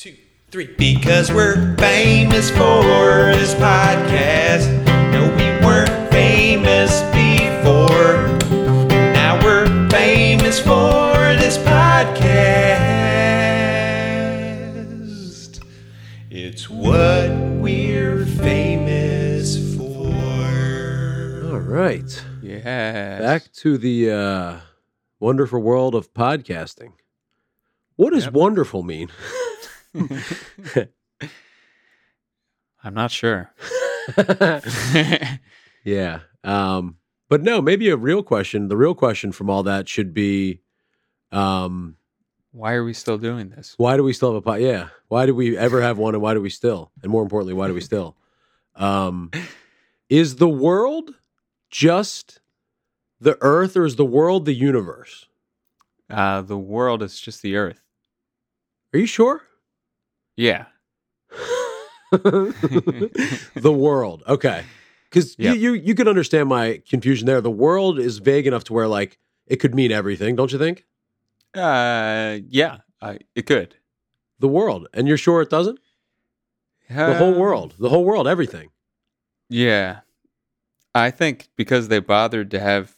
two, 0.00 0.16
three. 0.50 0.66
Because 0.78 1.30
we're 1.30 1.76
famous 1.76 2.48
for 2.50 2.82
this 3.36 3.54
podcast. 3.56 4.66
No, 5.12 5.28
we 5.36 5.66
weren't 5.66 6.10
famous 6.10 7.02
before. 7.12 8.38
Now 9.12 9.38
we're 9.44 9.66
famous 9.90 10.58
for 10.58 11.12
this 11.36 11.58
podcast. 11.58 12.80
It's 16.30 16.70
what 16.70 17.28
we're 17.60 18.24
famous 18.24 19.76
for. 19.76 21.52
All 21.52 21.58
right. 21.60 22.24
Yeah. 22.40 23.18
Back 23.18 23.52
to 23.56 23.76
the 23.76 24.10
uh, 24.10 24.60
wonderful 25.18 25.60
world 25.60 25.94
of 25.94 26.14
podcasting. 26.14 26.94
What 27.96 28.14
does 28.14 28.24
Yep. 28.24 28.32
wonderful 28.32 28.82
mean? 28.82 29.10
I'm 32.82 32.94
not 32.94 33.10
sure. 33.10 33.52
yeah. 35.84 36.20
Um, 36.44 36.96
but 37.28 37.42
no, 37.42 37.60
maybe 37.60 37.90
a 37.90 37.96
real 37.96 38.22
question. 38.22 38.68
The 38.68 38.76
real 38.76 38.94
question 38.94 39.32
from 39.32 39.50
all 39.50 39.62
that 39.64 39.88
should 39.88 40.14
be 40.14 40.60
um, 41.32 41.96
Why 42.52 42.72
are 42.74 42.84
we 42.84 42.92
still 42.94 43.18
doing 43.18 43.50
this? 43.50 43.74
why 43.76 43.96
do 43.96 44.02
we 44.02 44.12
still 44.12 44.30
have 44.30 44.36
a 44.36 44.42
pot? 44.42 44.60
Yeah. 44.60 44.88
Why 45.08 45.26
do 45.26 45.34
we 45.34 45.56
ever 45.56 45.80
have 45.82 45.98
one 45.98 46.14
and 46.14 46.22
why 46.22 46.34
do 46.34 46.40
we 46.40 46.50
still? 46.50 46.90
And 47.02 47.10
more 47.12 47.22
importantly, 47.22 47.54
why 47.54 47.68
do 47.68 47.74
we 47.74 47.80
still? 47.80 48.16
Um, 48.74 49.30
is 50.08 50.36
the 50.36 50.48
world 50.48 51.14
just 51.70 52.40
the 53.20 53.36
earth 53.42 53.76
or 53.76 53.84
is 53.84 53.96
the 53.96 54.04
world 54.04 54.44
the 54.46 54.54
universe? 54.54 55.26
Uh, 56.08 56.42
the 56.42 56.58
world 56.58 57.02
is 57.02 57.20
just 57.20 57.42
the 57.42 57.56
earth. 57.56 57.80
Are 58.92 58.98
you 58.98 59.06
sure? 59.06 59.42
Yeah. 60.36 60.66
the 62.10 63.72
world. 63.72 64.22
Okay. 64.26 64.64
Because 65.08 65.34
Yeah. 65.38 65.52
you, 65.52 65.72
you 65.74 65.82
you 65.86 65.94
could 65.94 66.08
understand 66.08 66.48
my 66.48 66.82
confusion 66.88 67.26
there. 67.26 67.40
The 67.40 67.50
world 67.50 67.98
is 67.98 68.18
vague 68.18 68.46
enough 68.46 68.64
to 68.64 68.72
where 68.72 68.88
like 68.88 69.18
it 69.46 69.56
could 69.56 69.74
mean 69.74 69.92
everything, 69.92 70.36
don't 70.36 70.52
you 70.52 70.58
think? 70.58 70.84
Uh, 71.54 72.38
yeah. 72.48 72.78
I, 73.02 73.18
it 73.34 73.46
could. 73.46 73.76
The 74.38 74.48
world. 74.48 74.88
And 74.92 75.08
you're 75.08 75.16
sure 75.16 75.40
it 75.42 75.50
doesn't? 75.50 75.80
The 76.88 77.14
whole 77.16 77.34
Um, 77.34 77.38
world. 77.38 77.74
The 77.78 77.88
whole 77.88 78.04
world, 78.04 78.26
everything. 78.28 78.70
Yeah. 79.48 80.00
I 80.94 81.10
think 81.10 81.48
because 81.56 81.88
they 81.88 82.00
bothered 82.00 82.50
to 82.50 82.58
have 82.60 82.96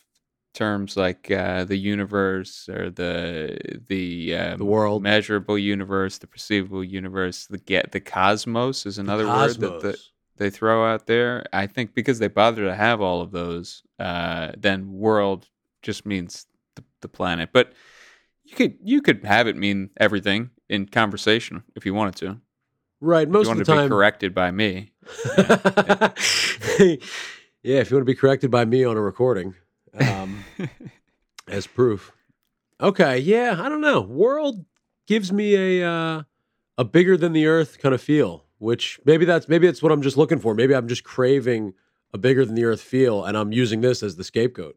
terms 0.53 0.97
like 0.97 1.31
uh, 1.31 1.64
the 1.64 1.77
universe 1.77 2.69
or 2.69 2.91
the 2.91 3.58
the 3.89 4.36
um, 4.36 4.59
The 4.59 4.64
world. 4.64 5.03
measurable 5.03 5.59
universe, 5.59 6.19
the 6.19 6.27
perceivable 6.27 6.84
universe, 6.84 7.47
the 7.47 7.59
get 7.59 7.92
the 7.92 8.00
cosmos 8.00 8.86
is 8.86 8.98
another 8.98 9.27
word 9.27 9.59
that 9.61 9.81
the, 9.83 9.98
they 10.36 10.50
throw 10.50 10.86
out 10.86 11.06
there. 11.06 11.44
I 11.53 11.67
think 11.67 11.94
because 11.94 12.19
they 12.19 12.28
bother 12.28 12.64
to 12.64 12.75
have 12.75 13.00
all 13.00 13.20
of 13.20 13.31
those, 13.31 13.83
uh, 13.98 14.53
then 14.56 14.92
world 14.92 15.48
just 15.83 16.06
means 16.06 16.47
the, 16.77 16.84
the 17.00 17.09
planet. 17.09 17.50
But 17.53 17.72
you 18.44 18.56
could 18.56 18.77
you 18.83 19.03
could 19.03 19.25
have 19.25 19.47
it 19.47 19.56
mean 19.56 19.91
everything 19.98 20.50
in 20.69 20.87
conversation 20.87 21.62
if 21.77 21.87
you 21.87 21.94
wanted 21.94 22.16
to. 22.16 22.39
Right. 23.00 23.28
Most 23.28 23.47
you 23.47 23.53
of 23.53 23.59
the 23.59 23.64
to 23.64 23.72
be 23.72 23.77
time. 23.78 23.89
corrected 23.89 24.34
by 24.34 24.50
me. 24.53 24.92
yeah, 25.37 26.12
if 27.81 27.91
you 27.91 27.97
want 27.97 28.03
to 28.03 28.05
be 28.05 28.14
corrected 28.14 28.50
by 28.50 28.64
me 28.64 28.84
on 28.84 28.97
a 28.97 29.03
recording 29.03 29.55
um, 29.98 30.41
as 31.48 31.66
proof. 31.66 32.12
Okay, 32.80 33.18
yeah, 33.18 33.56
I 33.60 33.68
don't 33.68 33.80
know. 33.80 34.00
World 34.00 34.64
gives 35.06 35.32
me 35.32 35.80
a 35.80 35.88
uh, 35.88 36.22
a 36.78 36.84
bigger 36.84 37.16
than 37.16 37.32
the 37.32 37.46
earth 37.46 37.78
kind 37.78 37.94
of 37.94 38.00
feel, 38.00 38.44
which 38.58 38.98
maybe 39.04 39.24
that's 39.24 39.48
maybe 39.48 39.66
that's 39.66 39.82
what 39.82 39.92
I'm 39.92 40.02
just 40.02 40.16
looking 40.16 40.38
for. 40.38 40.54
Maybe 40.54 40.74
I'm 40.74 40.88
just 40.88 41.04
craving 41.04 41.74
a 42.12 42.19
bigger 42.19 42.44
than 42.44 42.54
the 42.54 42.64
earth 42.64 42.80
feel, 42.80 43.24
and 43.24 43.36
I'm 43.36 43.52
using 43.52 43.80
this 43.80 44.02
as 44.02 44.16
the 44.16 44.24
scapegoat. 44.24 44.77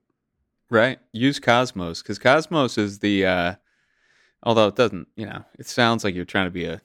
Right. 0.70 1.00
Use 1.12 1.40
Cosmos 1.40 2.02
because 2.02 2.20
Cosmos 2.20 2.78
is 2.78 3.00
the. 3.00 3.26
Uh, 3.26 3.56
although 4.44 4.68
it 4.68 4.76
doesn't, 4.76 5.08
you 5.16 5.26
know, 5.26 5.44
it 5.58 5.68
sounds 5.68 6.04
like 6.04 6.14
you're 6.16 6.26
trying 6.26 6.48
to 6.48 6.52
be 6.52 6.66
a. 6.66 6.82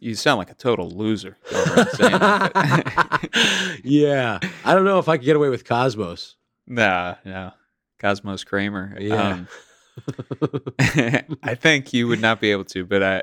You 0.00 0.14
sound 0.14 0.38
like 0.38 0.50
a 0.50 0.54
total 0.54 0.90
loser. 0.90 1.36
that, 1.98 3.28
yeah, 3.84 4.40
I 4.64 4.74
don't 4.74 4.84
know 4.84 4.98
if 4.98 5.08
I 5.08 5.18
could 5.18 5.24
get 5.24 5.36
away 5.36 5.50
with 5.50 5.64
Cosmos. 5.64 6.36
nah, 6.66 7.14
no. 7.24 7.52
Cosmos 8.04 8.44
Kramer. 8.44 8.96
Yeah. 9.00 9.28
Um, 9.32 9.48
I 11.42 11.54
think 11.54 11.92
you 11.92 12.06
would 12.08 12.20
not 12.20 12.40
be 12.40 12.50
able 12.50 12.64
to, 12.66 12.84
but 12.84 13.02
I. 13.02 13.22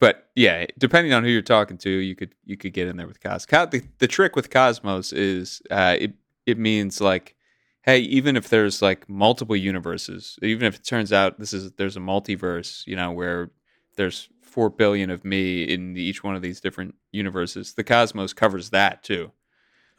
But 0.00 0.30
yeah, 0.34 0.66
depending 0.78 1.12
on 1.12 1.22
who 1.22 1.30
you're 1.30 1.42
talking 1.42 1.78
to, 1.78 1.88
you 1.90 2.16
could 2.16 2.34
you 2.44 2.56
could 2.56 2.72
get 2.72 2.88
in 2.88 2.96
there 2.96 3.06
with 3.06 3.20
Cos. 3.22 3.46
Co- 3.46 3.66
the, 3.66 3.82
the 3.98 4.08
trick 4.08 4.34
with 4.34 4.50
Cosmos 4.50 5.12
is 5.12 5.62
uh, 5.70 5.96
it 5.98 6.14
it 6.44 6.58
means 6.58 7.00
like, 7.00 7.36
hey, 7.82 8.00
even 8.00 8.36
if 8.36 8.48
there's 8.48 8.82
like 8.82 9.08
multiple 9.08 9.54
universes, 9.54 10.38
even 10.42 10.66
if 10.66 10.74
it 10.74 10.84
turns 10.84 11.12
out 11.12 11.38
this 11.38 11.52
is 11.54 11.70
there's 11.78 11.96
a 11.96 12.00
multiverse, 12.00 12.84
you 12.86 12.96
know, 12.96 13.12
where 13.12 13.50
there's 13.96 14.28
four 14.42 14.70
billion 14.70 15.08
of 15.08 15.24
me 15.24 15.62
in 15.62 15.96
each 15.96 16.24
one 16.24 16.34
of 16.34 16.42
these 16.42 16.60
different 16.60 16.96
universes, 17.12 17.74
the 17.74 17.84
Cosmos 17.84 18.32
covers 18.32 18.70
that 18.70 19.04
too. 19.04 19.30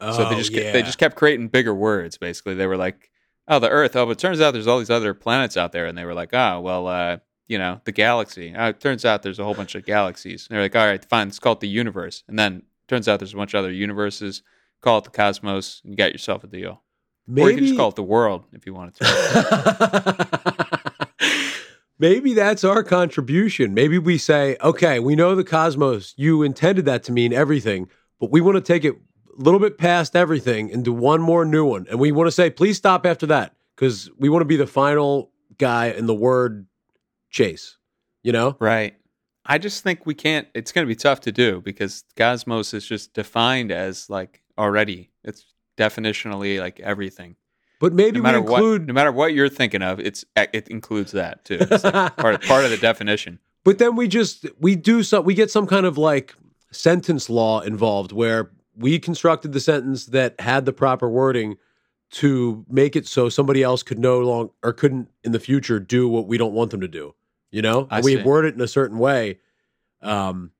Oh, 0.00 0.12
so 0.12 0.28
they 0.28 0.34
Oh, 0.34 0.38
just 0.38 0.52
yeah. 0.52 0.70
they 0.72 0.82
just 0.82 0.98
kept 0.98 1.16
creating 1.16 1.48
bigger 1.48 1.74
words. 1.74 2.18
Basically, 2.18 2.52
they 2.54 2.66
were 2.66 2.76
like, 2.76 3.10
"Oh, 3.48 3.58
the 3.58 3.70
Earth. 3.70 3.96
Oh, 3.96 4.06
but 4.06 4.12
it 4.12 4.18
turns 4.18 4.40
out 4.40 4.52
there's 4.52 4.66
all 4.66 4.78
these 4.78 4.90
other 4.90 5.14
planets 5.14 5.56
out 5.56 5.72
there." 5.72 5.86
And 5.86 5.96
they 5.96 6.04
were 6.04 6.14
like, 6.14 6.30
"Oh, 6.32 6.60
well, 6.60 6.86
uh, 6.86 7.18
you 7.46 7.58
know, 7.58 7.80
the 7.84 7.92
galaxy. 7.92 8.54
Oh, 8.56 8.68
it 8.68 8.80
turns 8.80 9.04
out 9.04 9.22
there's 9.22 9.38
a 9.38 9.44
whole 9.44 9.54
bunch 9.54 9.74
of 9.74 9.84
galaxies." 9.84 10.46
And 10.48 10.54
they're 10.54 10.62
like, 10.62 10.76
"All 10.76 10.86
right, 10.86 11.04
fine. 11.04 11.28
Let's 11.28 11.38
call 11.38 11.54
it 11.54 11.60
the 11.60 11.68
universe." 11.68 12.24
And 12.28 12.38
then 12.38 12.62
turns 12.88 13.08
out 13.08 13.20
there's 13.20 13.34
a 13.34 13.36
bunch 13.36 13.54
of 13.54 13.58
other 13.58 13.72
universes. 13.72 14.42
Call 14.80 14.98
it 14.98 15.04
the 15.04 15.10
cosmos, 15.10 15.80
and 15.82 15.92
you 15.92 15.96
got 15.96 16.12
yourself 16.12 16.44
a 16.44 16.46
deal. 16.46 16.82
Or 17.38 17.50
you 17.50 17.56
can 17.56 17.64
just 17.64 17.78
call 17.78 17.88
it 17.88 17.96
the 17.96 18.02
world 18.02 18.44
if 18.52 18.66
you 18.66 18.74
wanted 18.74 18.96
to. 18.96 20.64
Maybe 21.98 22.34
that's 22.34 22.64
our 22.64 22.82
contribution. 22.82 23.72
Maybe 23.72 23.98
we 23.98 24.18
say, 24.18 24.56
okay, 24.62 24.98
we 24.98 25.14
know 25.14 25.34
the 25.34 25.44
cosmos, 25.44 26.12
you 26.16 26.42
intended 26.42 26.84
that 26.86 27.04
to 27.04 27.12
mean 27.12 27.32
everything, 27.32 27.88
but 28.20 28.30
we 28.30 28.40
want 28.40 28.56
to 28.56 28.60
take 28.60 28.84
it 28.84 28.96
little 29.36 29.60
bit 29.60 29.78
past 29.78 30.16
everything 30.16 30.72
and 30.72 30.84
do 30.84 30.92
one 30.92 31.20
more 31.20 31.44
new 31.44 31.64
one. 31.64 31.86
And 31.88 31.98
we 31.98 32.12
want 32.12 32.26
to 32.28 32.32
say, 32.32 32.50
please 32.50 32.76
stop 32.76 33.06
after 33.06 33.26
that 33.26 33.54
because 33.74 34.10
we 34.18 34.28
want 34.28 34.42
to 34.42 34.46
be 34.46 34.56
the 34.56 34.66
final 34.66 35.30
guy 35.58 35.86
in 35.86 36.06
the 36.06 36.14
word 36.14 36.66
chase, 37.30 37.76
you 38.22 38.32
know? 38.32 38.56
right. 38.60 38.94
I 39.46 39.58
just 39.58 39.82
think 39.82 40.06
we 40.06 40.14
can't. 40.14 40.48
It's 40.54 40.72
going 40.72 40.86
to 40.86 40.88
be 40.88 40.96
tough 40.96 41.20
to 41.20 41.32
do 41.32 41.60
because 41.60 42.04
cosmos 42.16 42.72
is 42.72 42.86
just 42.86 43.12
defined 43.12 43.70
as 43.70 44.08
like 44.08 44.42
already. 44.56 45.10
It's 45.22 45.44
definitionally 45.76 46.58
like 46.58 46.80
everything. 46.80 47.36
But 47.78 47.92
maybe 47.92 48.18
no 48.18 48.22
matter 48.22 48.40
we 48.40 48.46
include, 48.54 48.82
what, 48.82 48.88
no 48.88 48.94
matter 48.94 49.12
what 49.12 49.34
you're 49.34 49.50
thinking 49.50 49.82
of, 49.82 50.00
it's 50.00 50.24
eh, 50.36 50.46
it 50.54 50.68
includes 50.68 51.12
that 51.12 51.44
too. 51.44 51.58
It's 51.60 51.84
like 51.84 52.16
part 52.16 52.42
part 52.42 52.64
of 52.64 52.70
the 52.70 52.78
definition. 52.78 53.38
But 53.64 53.78
then 53.78 53.96
we 53.96 54.08
just 54.08 54.46
we 54.60 54.76
do 54.76 55.02
some 55.02 55.24
we 55.24 55.34
get 55.34 55.50
some 55.50 55.66
kind 55.66 55.84
of 55.84 55.98
like 55.98 56.34
sentence 56.70 57.28
law 57.28 57.60
involved 57.60 58.12
where 58.12 58.50
we 58.76 58.98
constructed 58.98 59.52
the 59.52 59.60
sentence 59.60 60.06
that 60.06 60.40
had 60.40 60.64
the 60.64 60.72
proper 60.72 61.08
wording 61.08 61.56
to 62.12 62.64
make 62.68 62.96
it 62.96 63.06
so 63.06 63.28
somebody 63.28 63.62
else 63.62 63.82
could 63.82 63.98
no 63.98 64.20
long 64.20 64.50
or 64.62 64.72
couldn't 64.72 65.08
in 65.24 65.32
the 65.32 65.40
future 65.40 65.80
do 65.80 66.08
what 66.08 66.26
we 66.26 66.38
don't 66.38 66.52
want 66.52 66.70
them 66.70 66.80
to 66.80 66.88
do. 66.88 67.14
You 67.50 67.62
know, 67.62 67.86
I 67.90 68.00
we 68.00 68.16
see. 68.16 68.22
word 68.22 68.44
it 68.44 68.54
in 68.54 68.60
a 68.60 68.68
certain 68.68 68.98
way. 68.98 69.38
Um, 70.02 70.50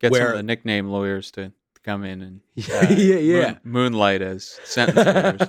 Get 0.00 0.14
some 0.14 0.26
of 0.26 0.34
the 0.34 0.42
nickname 0.42 0.88
lawyers 0.88 1.30
to 1.32 1.52
come 1.82 2.04
in 2.04 2.20
and 2.20 2.40
yeah, 2.54 2.76
uh, 2.76 2.92
yeah, 2.92 3.16
yeah. 3.16 3.46
moon- 3.46 3.60
moonlight 3.64 4.22
as 4.22 4.44
sentence 4.64 5.48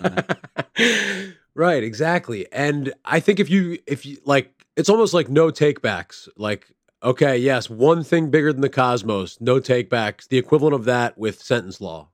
lawyers. 0.78 1.34
right, 1.53 1.84
exactly. 1.84 2.51
And 2.53 2.94
I 3.03 3.19
think 3.19 3.39
if 3.39 3.50
you 3.50 3.79
if 3.85 4.06
you 4.06 4.18
like 4.24 4.57
it's 4.78 4.89
almost 4.89 5.13
like 5.13 5.28
no 5.28 5.50
takebacks. 5.50 6.29
Like, 6.38 6.68
okay, 7.03 7.38
yes, 7.38 7.69
one 7.69 8.03
thing 8.03 8.30
bigger 8.30 8.52
than 8.52 8.62
the 8.62 8.69
cosmos, 8.69 9.40
no 9.40 9.59
takebacks. 9.59 10.27
The 10.27 10.38
equivalent 10.38 10.75
of 10.75 10.86
that 10.86 11.18
with 11.18 11.42
sentence 11.42 11.81
law. 11.81 12.10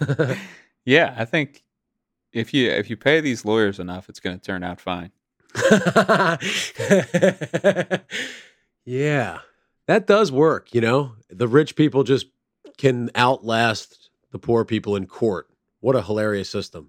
Yeah, 0.88 1.14
I 1.18 1.26
think 1.26 1.64
if 2.32 2.54
you 2.54 2.70
if 2.70 2.88
you 2.88 2.96
pay 2.96 3.20
these 3.20 3.44
lawyers 3.44 3.78
enough, 3.78 4.08
it's 4.08 4.20
going 4.20 4.38
to 4.38 4.42
turn 4.42 4.64
out 4.64 4.80
fine. 4.80 5.10
yeah. 8.86 9.40
That 9.86 10.06
does 10.06 10.32
work, 10.32 10.74
you 10.74 10.80
know? 10.80 11.12
The 11.28 11.46
rich 11.46 11.76
people 11.76 12.04
just 12.04 12.28
can 12.78 13.10
outlast 13.14 14.08
the 14.30 14.38
poor 14.38 14.64
people 14.64 14.96
in 14.96 15.06
court. 15.06 15.50
What 15.80 15.94
a 15.94 16.00
hilarious 16.00 16.48
system. 16.48 16.88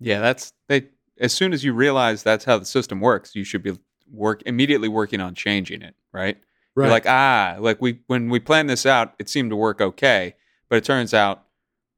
Yeah, 0.00 0.20
that's 0.20 0.54
they. 0.68 0.88
As 1.20 1.34
soon 1.34 1.52
as 1.52 1.62
you 1.62 1.74
realize 1.74 2.22
that's 2.22 2.46
how 2.46 2.56
the 2.56 2.64
system 2.64 2.98
works, 2.98 3.36
you 3.36 3.44
should 3.44 3.62
be 3.62 3.76
work 4.14 4.42
immediately 4.46 4.88
working 4.88 5.20
on 5.20 5.34
changing 5.34 5.82
it. 5.82 5.94
Right? 6.12 6.36
Right. 6.76 6.84
You're 6.86 6.92
like, 6.92 7.06
ah, 7.06 7.56
like 7.60 7.80
we 7.80 8.00
when 8.06 8.28
we 8.30 8.40
planned 8.40 8.68
this 8.70 8.84
out, 8.86 9.14
it 9.18 9.28
seemed 9.28 9.50
to 9.50 9.56
work 9.56 9.80
okay, 9.80 10.34
but 10.68 10.76
it 10.76 10.84
turns 10.84 11.14
out 11.14 11.44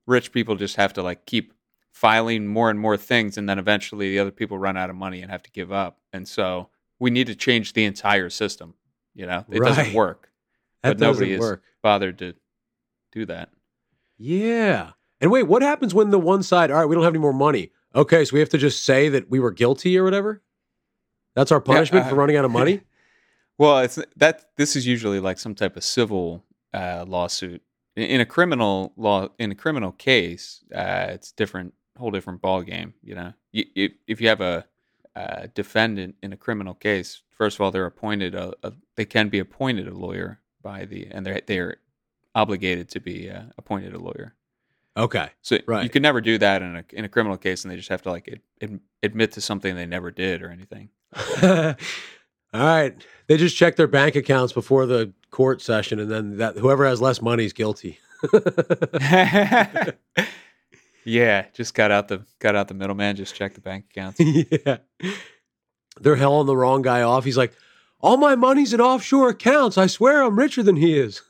rich 0.06 0.32
people 0.32 0.54
just 0.56 0.76
have 0.76 0.92
to 0.94 1.02
like 1.02 1.24
keep 1.26 1.52
filing 1.92 2.46
more 2.46 2.68
and 2.70 2.78
more 2.78 2.96
things, 2.96 3.38
and 3.38 3.48
then 3.48 3.58
eventually 3.58 4.10
the 4.10 4.18
other 4.18 4.30
people 4.30 4.58
run 4.58 4.76
out 4.76 4.90
of 4.90 4.96
money 4.96 5.22
and 5.22 5.30
have 5.30 5.42
to 5.42 5.50
give 5.50 5.72
up. 5.72 5.98
And 6.12 6.28
so 6.28 6.68
we 6.98 7.10
need 7.10 7.26
to 7.28 7.34
change 7.34 7.72
the 7.72 7.84
entire 7.86 8.28
system. 8.30 8.74
You 9.14 9.24
know, 9.26 9.44
it 9.50 9.58
Right. 9.60 9.68
doesn't 9.74 9.94
work. 9.94 10.30
but 10.82 10.98
nobody 11.00 11.38
work. 11.38 11.62
bothered 11.82 12.18
to 12.18 12.34
do 13.12 13.24
that. 13.26 13.48
Yeah. 14.18 14.90
And 15.20 15.30
wait, 15.30 15.44
what 15.44 15.62
happens 15.62 15.94
when 15.94 16.10
the 16.10 16.18
one 16.18 16.42
side, 16.42 16.70
all 16.70 16.78
right, 16.78 16.84
we 16.86 16.94
don't 16.94 17.02
have 17.04 17.14
any 17.14 17.20
more 17.20 17.32
money. 17.32 17.72
Okay, 17.94 18.24
so 18.24 18.34
we 18.34 18.40
have 18.40 18.50
to 18.50 18.58
just 18.58 18.84
say 18.84 19.08
that 19.08 19.30
we 19.30 19.40
were 19.40 19.50
guilty 19.50 19.96
or 19.98 20.04
whatever? 20.04 20.42
That's 21.36 21.52
our 21.52 21.60
punishment 21.60 22.06
uh, 22.06 22.08
for 22.08 22.16
running 22.16 22.36
out 22.36 22.44
of 22.44 22.50
money? 22.50 22.80
Well, 23.58 23.78
it's 23.78 23.98
that 24.16 24.50
this 24.56 24.76
is 24.76 24.86
usually 24.86 25.18
like 25.18 25.38
some 25.38 25.54
type 25.54 25.78
of 25.78 25.84
civil 25.84 26.44
uh, 26.74 27.06
lawsuit. 27.08 27.62
In, 27.94 28.02
in 28.02 28.20
a 28.20 28.26
criminal 28.26 28.92
law, 28.98 29.28
in 29.38 29.50
a 29.50 29.54
criminal 29.54 29.92
case, 29.92 30.62
uh, 30.74 31.06
it's 31.08 31.32
different, 31.32 31.72
whole 31.96 32.10
different 32.10 32.42
ball 32.42 32.60
game. 32.60 32.92
You 33.02 33.14
know, 33.14 33.32
you, 33.52 33.64
you, 33.74 33.90
if 34.06 34.20
you 34.20 34.28
have 34.28 34.42
a, 34.42 34.66
uh 35.14 35.46
defendant 35.54 36.16
in 36.22 36.34
a 36.34 36.36
criminal 36.36 36.74
case, 36.74 37.22
first 37.30 37.56
of 37.56 37.62
all, 37.62 37.70
they're 37.70 37.86
appointed 37.86 38.34
a, 38.34 38.52
a 38.62 38.74
they 38.96 39.06
can 39.06 39.30
be 39.30 39.38
appointed 39.38 39.88
a 39.88 39.94
lawyer 39.94 40.40
by 40.62 40.84
the 40.84 41.06
and 41.10 41.24
they're 41.24 41.40
they're 41.46 41.76
obligated 42.34 42.90
to 42.90 43.00
be 43.00 43.30
uh, 43.30 43.44
appointed 43.56 43.94
a 43.94 43.98
lawyer. 43.98 44.34
Okay. 44.98 45.30
So 45.40 45.58
Right. 45.66 45.82
you 45.82 45.88
could 45.88 46.02
never 46.02 46.20
do 46.20 46.36
that 46.36 46.60
in 46.60 46.76
a 46.76 46.84
in 46.92 47.06
a 47.06 47.08
criminal 47.08 47.38
case, 47.38 47.64
and 47.64 47.72
they 47.72 47.76
just 47.76 47.88
have 47.88 48.02
to 48.02 48.10
like 48.10 48.28
ad, 48.28 48.40
ad, 48.60 48.80
admit 49.02 49.32
to 49.32 49.40
something 49.40 49.74
they 49.74 49.86
never 49.86 50.10
did 50.10 50.42
or 50.42 50.50
anything. 50.50 50.90
all 51.42 51.74
right. 52.52 52.94
They 53.26 53.36
just 53.36 53.56
check 53.56 53.76
their 53.76 53.88
bank 53.88 54.16
accounts 54.16 54.52
before 54.52 54.86
the 54.86 55.12
court 55.30 55.60
session 55.60 55.98
and 55.98 56.10
then 56.10 56.36
that 56.38 56.56
whoever 56.56 56.86
has 56.86 57.00
less 57.00 57.20
money 57.20 57.44
is 57.44 57.52
guilty. 57.52 57.98
yeah, 61.04 61.46
just 61.52 61.74
got 61.74 61.90
out 61.90 62.08
the 62.08 62.24
got 62.38 62.56
out 62.56 62.68
the 62.68 62.74
middleman. 62.74 63.16
Just 63.16 63.34
check 63.34 63.54
the 63.54 63.60
bank 63.60 63.86
accounts. 63.90 64.20
yeah. 64.20 64.78
They're 66.00 66.16
hauling 66.16 66.46
the 66.46 66.56
wrong 66.56 66.82
guy 66.82 67.02
off. 67.02 67.24
He's 67.24 67.36
like, 67.36 67.54
all 68.00 68.16
my 68.16 68.34
money's 68.34 68.72
in 68.72 68.80
offshore 68.80 69.30
accounts. 69.30 69.78
I 69.78 69.86
swear 69.86 70.22
I'm 70.22 70.38
richer 70.38 70.62
than 70.62 70.76
he 70.76 70.98
is. 70.98 71.22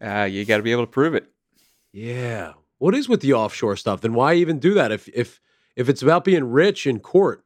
uh, 0.00 0.24
you 0.24 0.44
got 0.44 0.56
to 0.56 0.62
be 0.62 0.72
able 0.72 0.84
to 0.84 0.90
prove 0.90 1.14
it. 1.14 1.26
yeah. 1.92 2.52
What 2.80 2.94
is 2.94 3.08
with 3.08 3.20
the 3.20 3.34
offshore 3.34 3.76
stuff? 3.76 4.00
Then 4.00 4.14
why 4.14 4.34
even 4.34 4.58
do 4.58 4.74
that? 4.74 4.90
If 4.90 5.06
if 5.10 5.40
if 5.76 5.88
it's 5.88 6.02
about 6.02 6.24
being 6.24 6.44
rich 6.44 6.86
in 6.86 6.98
court, 6.98 7.44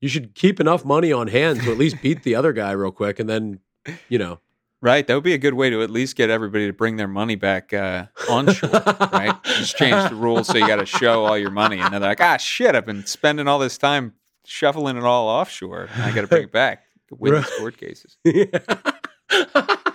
you 0.00 0.08
should 0.08 0.34
keep 0.34 0.60
enough 0.60 0.84
money 0.84 1.12
on 1.12 1.28
hand 1.28 1.62
to 1.62 1.70
at 1.70 1.78
least 1.78 2.02
beat 2.02 2.24
the 2.24 2.34
other 2.34 2.52
guy 2.52 2.72
real 2.72 2.90
quick 2.90 3.18
and 3.20 3.28
then, 3.30 3.60
you 4.08 4.18
know. 4.18 4.40
Right, 4.82 5.06
that 5.06 5.14
would 5.14 5.22
be 5.24 5.32
a 5.32 5.38
good 5.38 5.54
way 5.54 5.70
to 5.70 5.80
at 5.82 5.88
least 5.90 6.14
get 6.16 6.28
everybody 6.28 6.66
to 6.66 6.72
bring 6.74 6.96
their 6.96 7.08
money 7.08 7.36
back 7.36 7.72
uh, 7.72 8.06
onshore. 8.28 8.68
right, 9.12 9.32
just 9.44 9.76
change 9.78 10.10
the 10.10 10.14
rules 10.16 10.46
so 10.48 10.58
you 10.58 10.66
got 10.66 10.76
to 10.76 10.84
show 10.84 11.24
all 11.24 11.38
your 11.38 11.50
money, 11.52 11.78
and 11.80 11.94
then 11.94 12.02
they're 12.02 12.10
like, 12.10 12.20
"Ah, 12.20 12.36
shit! 12.36 12.74
I've 12.74 12.84
been 12.84 13.06
spending 13.06 13.48
all 13.48 13.58
this 13.58 13.78
time 13.78 14.12
shuffling 14.44 14.98
it 14.98 15.04
all 15.04 15.26
offshore. 15.28 15.88
I 15.96 16.10
got 16.10 16.20
to 16.20 16.26
bring 16.26 16.42
it 16.42 16.52
back. 16.52 16.82
to 17.08 17.14
Win 17.14 17.32
these 17.32 17.44
Right. 17.44 17.58
court 17.58 17.76
cases." 17.78 18.18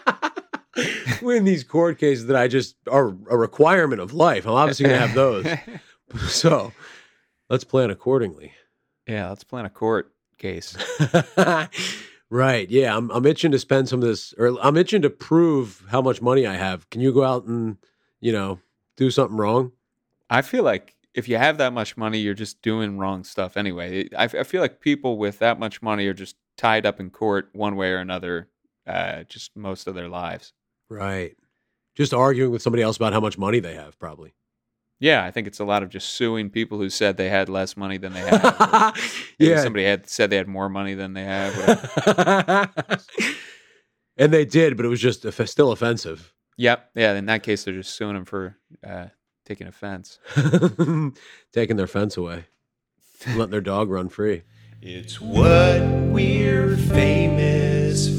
Win 1.21 1.45
these 1.45 1.63
court 1.63 1.98
cases 1.98 2.27
that 2.27 2.36
I 2.36 2.48
just 2.48 2.75
are 2.89 3.16
a 3.30 3.38
requirement 3.38 4.01
of 4.01 4.13
life. 4.13 4.45
I'm 4.45 4.54
obviously 4.54 4.86
going 4.86 5.00
to 5.00 5.07
have 5.07 5.16
those. 5.16 5.45
So 6.27 6.71
let's 7.51 7.63
plan 7.63 7.92
accordingly. 7.92 8.51
yeah, 9.07 9.30
let's 9.30 9.44
plan 9.44 9.66
a 9.66 9.69
court 9.69 10.12
case. 10.39 10.75
right. 12.31 12.68
Yeah. 12.68 12.98
I'm, 12.98 13.12
I'm 13.12 13.27
itching 13.27 13.51
to 13.51 13.60
spend 13.60 13.89
some 13.89 14.01
of 14.01 14.07
this, 14.07 14.33
or 14.39 14.57
I'm 14.60 14.75
itching 14.75 15.04
to 15.04 15.12
prove 15.12 15.83
how 15.89 16.01
much 16.01 16.19
money 16.19 16.48
I 16.48 16.56
have. 16.56 16.89
Can 16.89 17.01
you 17.01 17.13
go 17.13 17.24
out 17.24 17.45
and, 17.45 17.77
you 18.21 18.31
know, 18.31 18.60
do 18.98 19.12
something 19.12 19.38
wrong? 19.38 19.71
I 20.31 20.42
feel 20.42 20.63
like 20.63 20.95
if 21.13 21.27
you 21.30 21.38
have 21.38 21.57
that 21.60 21.74
much 21.74 21.95
money, 21.95 22.18
you're 22.18 22.33
just 22.33 22.62
doing 22.63 22.98
wrong 22.98 23.24
stuff 23.24 23.56
anyway. 23.56 24.10
I, 24.18 24.24
I 24.24 24.44
feel 24.44 24.62
like 24.62 24.80
people 24.81 25.19
with 25.19 25.38
that 25.39 25.60
much 25.60 25.81
money 25.81 26.07
are 26.07 26.13
just 26.16 26.38
tied 26.57 26.88
up 26.88 27.00
in 27.00 27.10
court 27.12 27.50
one 27.54 27.75
way 27.75 27.92
or 27.92 27.98
another, 27.98 28.48
uh, 28.88 29.24
just 29.24 29.56
most 29.56 29.86
of 29.86 29.94
their 29.95 30.10
lives. 30.10 30.54
Right. 30.89 31.36
Just 31.95 32.13
arguing 32.13 32.51
with 32.51 32.62
somebody 32.62 32.83
else 32.83 32.97
about 32.97 33.13
how 33.13 33.19
much 33.19 33.38
money 33.38 33.59
they 33.59 33.75
have, 33.75 34.00
probably. 34.00 34.33
Yeah, 35.00 35.24
I 35.24 35.31
think 35.31 35.47
it's 35.47 35.59
a 35.59 35.65
lot 35.65 35.81
of 35.81 35.89
just 35.89 36.09
suing 36.09 36.50
people 36.50 36.77
who 36.77 36.89
said 36.89 37.15
they 37.15 37.30
had 37.30 37.47
less 37.47 37.77
money 37.77 37.97
than 37.97 38.13
they 38.13 38.19
have. 38.19 38.44
or 38.44 38.94
maybe 39.39 39.51
yeah. 39.51 39.63
somebody 39.63 39.86
had 39.86 40.09
said 40.09 40.30
they 40.30 40.36
had 40.36 40.47
more 40.47 40.68
money 40.68 40.94
than 40.94 41.13
they 41.13 41.24
have. 41.24 42.69
and 44.18 44.33
they 44.33 44.44
did, 44.44 44.75
but 44.75 44.86
it 44.86 44.89
was 44.89 45.00
just 45.00 45.25
still 45.47 45.71
offensive. 45.71 46.33
yep. 46.57 46.89
Yeah. 46.95 47.13
In 47.13 47.27
that 47.27 47.44
case, 47.44 47.63
they're 47.63 47.74
just 47.74 47.95
suing 47.95 48.15
them 48.15 48.25
for 48.25 48.57
uh, 48.85 49.07
taking 49.45 49.68
offense. 49.68 50.19
Taking 51.53 51.75
their 51.75 51.88
fence 51.88 52.18
away, 52.18 52.45
letting 53.35 53.50
their 53.50 53.62
dog 53.62 53.89
run 53.89 54.09
free. 54.09 54.44
It's 54.81 55.19
what 55.19 55.81
we're 55.81 56.77
famous 56.77 58.07
for. 58.07 58.19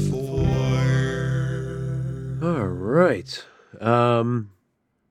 right. 2.91 3.45
Um, 3.79 4.51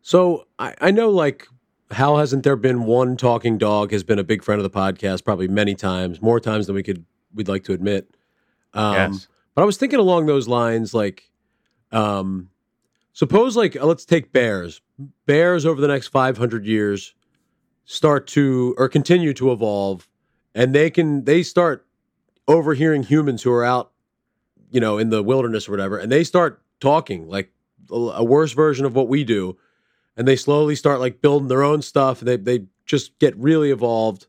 so 0.03 0.47
I, 0.59 0.75
I 0.81 0.91
know, 0.91 1.11
like, 1.11 1.47
how 1.91 2.17
hasn't 2.17 2.44
there 2.44 2.56
been 2.56 2.85
one 2.85 3.17
talking 3.17 3.59
dog 3.59 3.91
has 3.93 4.05
been 4.05 4.19
a 4.19 4.25
big 4.25 4.44
friend 4.44 4.61
of 4.61 4.71
the 4.71 4.79
podcast, 4.79 5.25
probably 5.25 5.49
many 5.49 5.75
times, 5.75 6.23
more 6.23 6.38
times 6.38 6.67
than 6.67 6.75
we 6.75 6.82
could 6.82 7.05
we'd 7.35 7.49
like 7.49 7.65
to 7.65 7.73
admit. 7.73 8.15
Um, 8.75 8.94
Yes. 8.94 9.29
But 9.55 9.62
I 9.62 9.65
was 9.65 9.77
thinking 9.77 9.99
along 9.99 10.27
those 10.27 10.47
lines, 10.47 10.94
like, 10.94 11.31
um, 11.91 12.50
suppose 13.12 13.56
like 13.56 13.77
uh, 13.77 13.85
let's 13.85 14.05
take 14.05 14.32
bears. 14.32 14.81
Bears 15.27 15.67
over 15.67 15.81
the 15.81 15.88
next 15.88 16.09
five 16.09 16.38
hundred 16.38 16.67
years 16.67 17.15
start 17.85 18.27
to 18.29 18.75
or 18.79 18.88
continue 18.88 19.35
to 19.35 19.50
evolve, 19.50 20.09
and 20.55 20.75
they 20.75 20.91
can 20.91 21.25
they 21.25 21.43
start 21.43 21.85
overhearing 22.47 23.03
humans 23.03 23.43
who 23.43 23.53
are 23.53 23.65
out, 23.65 23.91
you 24.71 24.81
know, 24.81 24.99
in 24.99 25.11
the 25.11 25.23
wilderness 25.23 25.69
or 25.69 25.73
whatever, 25.73 25.99
and 25.99 26.12
they 26.12 26.23
start 26.23 26.62
talking 26.79 27.29
like 27.29 27.50
a, 27.91 28.25
worse 28.25 28.53
version 28.53 28.87
of 28.87 28.95
what 28.95 29.09
we 29.09 29.25
do, 29.25 29.57
and 30.17 30.27
they 30.27 30.37
slowly 30.37 30.75
start 30.75 31.01
like 31.01 31.21
building 31.21 31.49
their 31.49 31.63
own 31.63 31.83
stuff. 31.83 32.21
They 32.21 32.37
they 32.37 32.67
just 32.87 33.19
get 33.19 33.37
really 33.37 33.71
evolved, 33.71 34.27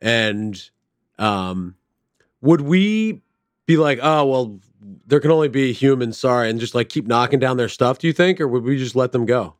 and 0.00 0.70
um, 1.18 1.76
would 2.40 2.62
we 2.62 3.22
be 3.66 3.76
like, 3.76 3.98
oh 4.02 4.26
well, 4.26 4.60
there 5.06 5.20
can 5.20 5.30
only 5.30 5.48
be 5.48 5.72
humans, 5.72 6.18
sorry, 6.18 6.50
and 6.50 6.60
just 6.60 6.74
like 6.74 6.88
keep 6.88 7.06
knocking 7.06 7.38
down 7.38 7.56
their 7.56 7.68
stuff? 7.68 7.98
Do 7.98 8.06
you 8.06 8.12
think, 8.12 8.40
or 8.40 8.48
would 8.48 8.64
we 8.64 8.76
just 8.76 8.96
let 8.96 9.12
them 9.12 9.26
go? 9.26 9.54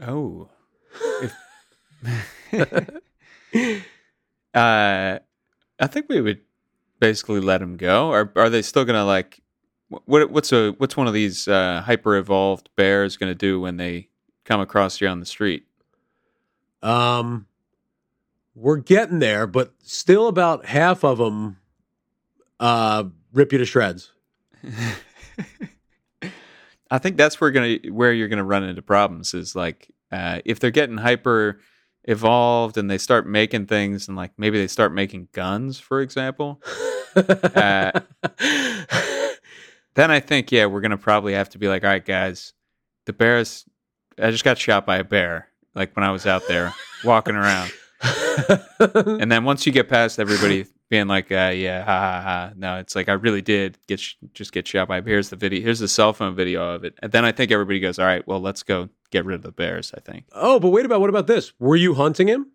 Oh. 0.00 0.48
uh, 4.54 5.18
I 5.80 5.86
think 5.88 6.06
we 6.08 6.20
would 6.20 6.40
basically 7.00 7.40
let 7.40 7.58
them 7.58 7.76
go. 7.76 8.10
Are 8.10 8.32
are 8.36 8.50
they 8.50 8.62
still 8.62 8.84
gonna 8.84 9.04
like? 9.04 9.40
What 9.88 10.30
what's 10.30 10.52
a 10.52 10.72
what's 10.78 10.96
one 10.96 11.06
of 11.06 11.14
these 11.14 11.46
uh, 11.46 11.82
hyper 11.84 12.16
evolved 12.16 12.70
bears 12.76 13.16
gonna 13.16 13.34
do 13.34 13.60
when 13.60 13.76
they 13.76 14.08
come 14.44 14.60
across 14.60 15.00
you 15.00 15.08
on 15.08 15.20
the 15.20 15.26
street? 15.26 15.66
Um, 16.82 17.46
we're 18.54 18.76
getting 18.76 19.18
there, 19.18 19.46
but 19.46 19.72
still 19.82 20.28
about 20.28 20.66
half 20.66 21.04
of 21.04 21.18
them 21.18 21.58
uh, 22.60 23.04
rip 23.32 23.52
you 23.52 23.58
to 23.58 23.64
shreds. 23.64 24.12
I 26.90 26.98
think 26.98 27.16
that's 27.16 27.40
where 27.40 27.50
gonna 27.50 27.76
where 27.90 28.12
you're 28.12 28.28
gonna 28.28 28.44
run 28.44 28.64
into 28.64 28.82
problems 28.82 29.34
is 29.34 29.56
like 29.56 29.90
uh, 30.12 30.40
if 30.44 30.60
they're 30.60 30.70
getting 30.70 30.96
hyper 30.98 31.60
evolved 32.04 32.76
and 32.76 32.90
they 32.90 32.98
start 32.98 33.26
making 33.26 33.66
things 33.66 34.06
and 34.08 34.16
like 34.16 34.32
maybe 34.36 34.58
they 34.58 34.66
start 34.66 34.92
making 34.92 35.28
guns, 35.32 35.78
for 35.78 36.00
example. 36.00 36.62
Uh, 37.16 37.92
then 39.94 40.10
I 40.10 40.20
think 40.20 40.52
yeah, 40.52 40.66
we're 40.66 40.80
gonna 40.80 40.98
probably 40.98 41.34
have 41.34 41.50
to 41.50 41.58
be 41.58 41.68
like, 41.68 41.84
all 41.84 41.90
right, 41.90 42.04
guys, 42.04 42.52
the 43.06 43.12
bears. 43.12 43.64
I 44.18 44.30
just 44.30 44.44
got 44.44 44.58
shot 44.58 44.86
by 44.86 44.98
a 44.98 45.04
bear. 45.04 45.48
Like 45.74 45.96
when 45.96 46.04
I 46.04 46.12
was 46.12 46.26
out 46.26 46.46
there 46.46 46.72
walking 47.04 47.34
around, 47.34 47.72
and 48.78 49.30
then 49.30 49.44
once 49.44 49.66
you 49.66 49.72
get 49.72 49.88
past 49.88 50.20
everybody 50.20 50.66
being 50.88 51.08
like, 51.08 51.32
uh, 51.32 51.52
yeah, 51.54 51.84
ha 51.84 51.98
ha 51.98 52.22
ha, 52.22 52.52
no, 52.56 52.78
it's 52.78 52.94
like 52.94 53.08
I 53.08 53.14
really 53.14 53.42
did 53.42 53.78
get 53.88 53.98
sh- 53.98 54.14
just 54.32 54.52
get 54.52 54.68
shot 54.68 54.86
by. 54.86 54.98
a 54.98 55.02
bear. 55.02 55.14
Here's 55.14 55.30
the 55.30 55.36
video. 55.36 55.60
Here's 55.60 55.80
the 55.80 55.88
cell 55.88 56.12
phone 56.12 56.34
video 56.34 56.74
of 56.74 56.84
it. 56.84 56.94
And 57.02 57.10
then 57.10 57.24
I 57.24 57.32
think 57.32 57.50
everybody 57.50 57.80
goes, 57.80 57.98
all 57.98 58.06
right, 58.06 58.26
well, 58.26 58.40
let's 58.40 58.62
go 58.62 58.88
get 59.10 59.24
rid 59.24 59.34
of 59.34 59.42
the 59.42 59.52
bears. 59.52 59.92
I 59.96 60.00
think 60.00 60.26
oh, 60.32 60.60
but 60.60 60.70
wait 60.70 60.84
about 60.86 61.00
what 61.00 61.10
about 61.10 61.26
this? 61.26 61.52
Were 61.58 61.76
you 61.76 61.94
hunting 61.94 62.28
him 62.28 62.50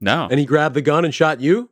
no. 0.00 0.28
and 0.30 0.38
he 0.38 0.46
grabbed 0.46 0.74
the 0.74 0.82
gun 0.82 1.04
and 1.04 1.14
shot 1.14 1.40
you? 1.40 1.70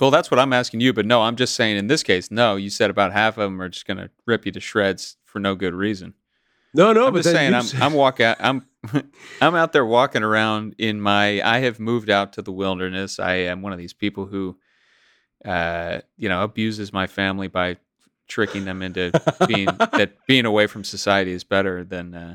Well, 0.00 0.10
that's 0.10 0.30
what 0.30 0.40
I'm 0.40 0.52
asking 0.52 0.80
you, 0.80 0.92
but 0.92 1.06
no, 1.06 1.22
I'm 1.22 1.36
just 1.36 1.54
saying 1.54 1.76
in 1.76 1.86
this 1.86 2.02
case, 2.02 2.30
no. 2.30 2.56
You 2.56 2.70
said 2.70 2.90
about 2.90 3.12
half 3.12 3.36
of 3.38 3.44
them 3.44 3.60
are 3.60 3.68
just 3.68 3.86
gonna 3.86 4.10
rip 4.26 4.46
you 4.46 4.52
to 4.52 4.60
shreds 4.60 5.16
for 5.26 5.38
no 5.38 5.54
good 5.54 5.74
reason. 5.74 6.14
No, 6.74 6.92
no, 6.92 7.06
I'm 7.06 7.12
but 7.12 7.22
just 7.22 7.34
saying, 7.34 7.54
I'm 7.54 7.66
I'm 7.80 7.92
walking, 7.92 8.34
I'm 8.40 8.66
I'm 9.40 9.54
out 9.54 9.72
there 9.72 9.84
walking 9.84 10.22
around 10.22 10.74
in 10.78 11.00
my. 11.00 11.42
I 11.42 11.58
have 11.60 11.78
moved 11.78 12.10
out 12.10 12.32
to 12.34 12.42
the 12.42 12.52
wilderness. 12.52 13.18
I 13.18 13.34
am 13.34 13.62
one 13.62 13.72
of 13.72 13.78
these 13.78 13.92
people 13.92 14.26
who, 14.26 14.56
uh, 15.44 16.00
you 16.16 16.28
know, 16.28 16.42
abuses 16.42 16.92
my 16.92 17.06
family 17.06 17.48
by 17.48 17.76
tricking 18.28 18.64
them 18.64 18.80
into 18.82 19.10
being 19.46 19.66
that 19.66 20.14
being 20.26 20.46
away 20.46 20.66
from 20.66 20.82
society 20.82 21.32
is 21.32 21.44
better 21.44 21.84
than 21.84 22.14
uh, 22.14 22.34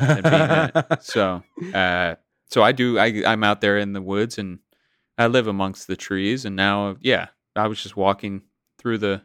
than 0.00 0.22
being 0.22 0.50
in 0.50 0.70
it. 0.74 1.02
So, 1.02 1.42
uh, 1.74 2.14
so 2.48 2.62
I 2.62 2.72
do. 2.72 2.98
I 2.98 3.24
I'm 3.26 3.42
out 3.42 3.60
there 3.60 3.78
in 3.78 3.92
the 3.92 4.02
woods 4.02 4.38
and 4.38 4.60
I 5.18 5.26
live 5.26 5.46
amongst 5.46 5.86
the 5.86 5.96
trees. 5.96 6.44
And 6.44 6.56
now, 6.56 6.96
yeah, 7.00 7.28
I 7.54 7.66
was 7.66 7.82
just 7.82 7.96
walking 7.96 8.42
through 8.78 8.98
the 8.98 9.22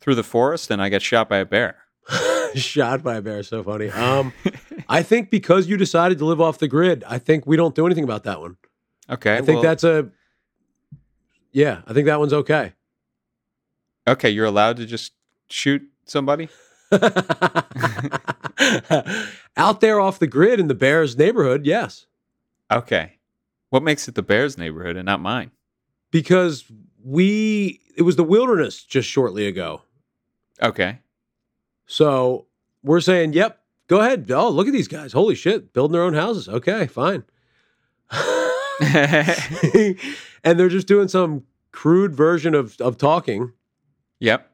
through 0.00 0.14
the 0.16 0.22
forest 0.22 0.70
and 0.70 0.82
I 0.82 0.88
got 0.88 1.02
shot 1.02 1.28
by 1.28 1.38
a 1.38 1.44
bear. 1.44 1.78
Shot 2.54 3.02
by 3.02 3.16
a 3.16 3.22
bear, 3.22 3.42
so 3.42 3.64
funny. 3.64 3.88
Um, 3.94 4.32
I 4.88 5.02
think 5.02 5.30
because 5.30 5.66
you 5.66 5.76
decided 5.76 6.18
to 6.18 6.24
live 6.24 6.40
off 6.40 6.58
the 6.58 6.68
grid, 6.68 7.02
I 7.04 7.18
think 7.18 7.46
we 7.46 7.56
don't 7.56 7.74
do 7.74 7.84
anything 7.86 8.04
about 8.04 8.22
that 8.24 8.40
one. 8.40 8.58
Okay. 9.10 9.34
I 9.34 9.40
think 9.40 9.56
well, 9.56 9.62
that's 9.62 9.82
a, 9.82 10.10
yeah, 11.52 11.80
I 11.86 11.92
think 11.92 12.06
that 12.06 12.20
one's 12.20 12.32
okay. 12.32 12.74
okay. 14.06 14.30
You're 14.30 14.44
allowed 14.46 14.76
to 14.76 14.86
just 14.86 15.12
shoot 15.48 15.82
somebody. 16.04 16.48
Out 19.56 19.80
there 19.80 20.00
off 20.00 20.18
the 20.18 20.28
grid 20.28 20.60
in 20.60 20.68
the 20.68 20.74
bear's 20.74 21.16
neighborhood, 21.16 21.66
yes, 21.66 22.06
Okay. 22.70 23.18
What 23.74 23.82
makes 23.82 24.06
it 24.06 24.14
the 24.14 24.22
bear's 24.22 24.56
neighborhood 24.56 24.96
and 24.96 25.04
not 25.04 25.18
mine? 25.20 25.50
because 26.12 26.64
we 27.02 27.80
it 27.96 28.02
was 28.02 28.14
the 28.14 28.22
wilderness 28.22 28.84
just 28.84 29.08
shortly 29.08 29.48
ago. 29.48 29.82
Okay. 30.62 31.00
So 31.86 32.46
we're 32.84 33.00
saying, 33.00 33.32
yep, 33.32 33.62
go 33.88 33.98
ahead. 34.00 34.30
Oh, 34.30 34.48
look 34.48 34.68
at 34.68 34.72
these 34.72 34.86
guys. 34.86 35.12
Holy 35.12 35.34
shit, 35.34 35.72
building 35.72 35.94
their 35.94 36.02
own 36.04 36.14
houses. 36.14 36.48
Okay, 36.48 36.86
fine. 36.86 37.24
and 38.80 39.98
they're 40.44 40.68
just 40.68 40.86
doing 40.86 41.08
some 41.08 41.42
crude 41.72 42.14
version 42.14 42.54
of, 42.54 42.80
of 42.80 42.96
talking. 42.96 43.52
Yep. 44.20 44.48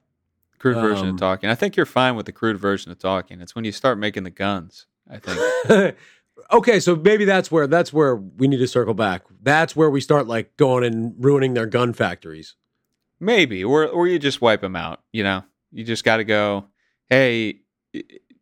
Crude 0.59 0.77
version 0.77 1.09
Um, 1.09 1.15
of 1.17 1.21
talking. 1.21 1.51
I 1.51 1.55
think 1.55 1.77
you're 1.77 1.85
fine 1.85 2.17
with 2.17 2.25
the 2.25 2.33
crude 2.33 2.57
version 2.59 2.91
of 2.91 2.99
talking. 2.99 3.43
It's 3.43 3.55
when 3.55 3.67
you 3.67 3.73
start 3.73 3.99
making 3.99 4.23
the 4.23 4.31
guns. 4.31 4.87
I 5.11 5.19
think. 5.19 5.97
okay, 6.53 6.81
so 6.81 6.97
maybe 6.97 7.25
that's 7.25 7.51
where 7.51 7.67
that's 7.67 7.93
where 7.93 8.17
we 8.17 8.49
need 8.49 8.59
to 8.59 8.67
circle 8.67 8.95
back. 8.95 9.23
That's 9.43 9.75
where 9.75 9.91
we 9.91 10.01
start 10.01 10.27
like 10.27 10.57
going 10.57 10.85
and 10.85 11.15
ruining 11.19 11.55
their 11.55 11.67
gun 11.67 11.93
factories. 11.93 12.57
Maybe, 13.19 13.65
or 13.65 13.87
or 13.87 14.07
you 14.07 14.19
just 14.19 14.41
wipe 14.41 14.61
them 14.61 14.77
out. 14.77 15.03
You 15.13 15.25
know, 15.25 15.45
you 15.73 15.85
just 15.85 16.05
got 16.05 16.19
to 16.19 16.25
go. 16.25 16.67
Hey, 17.09 17.61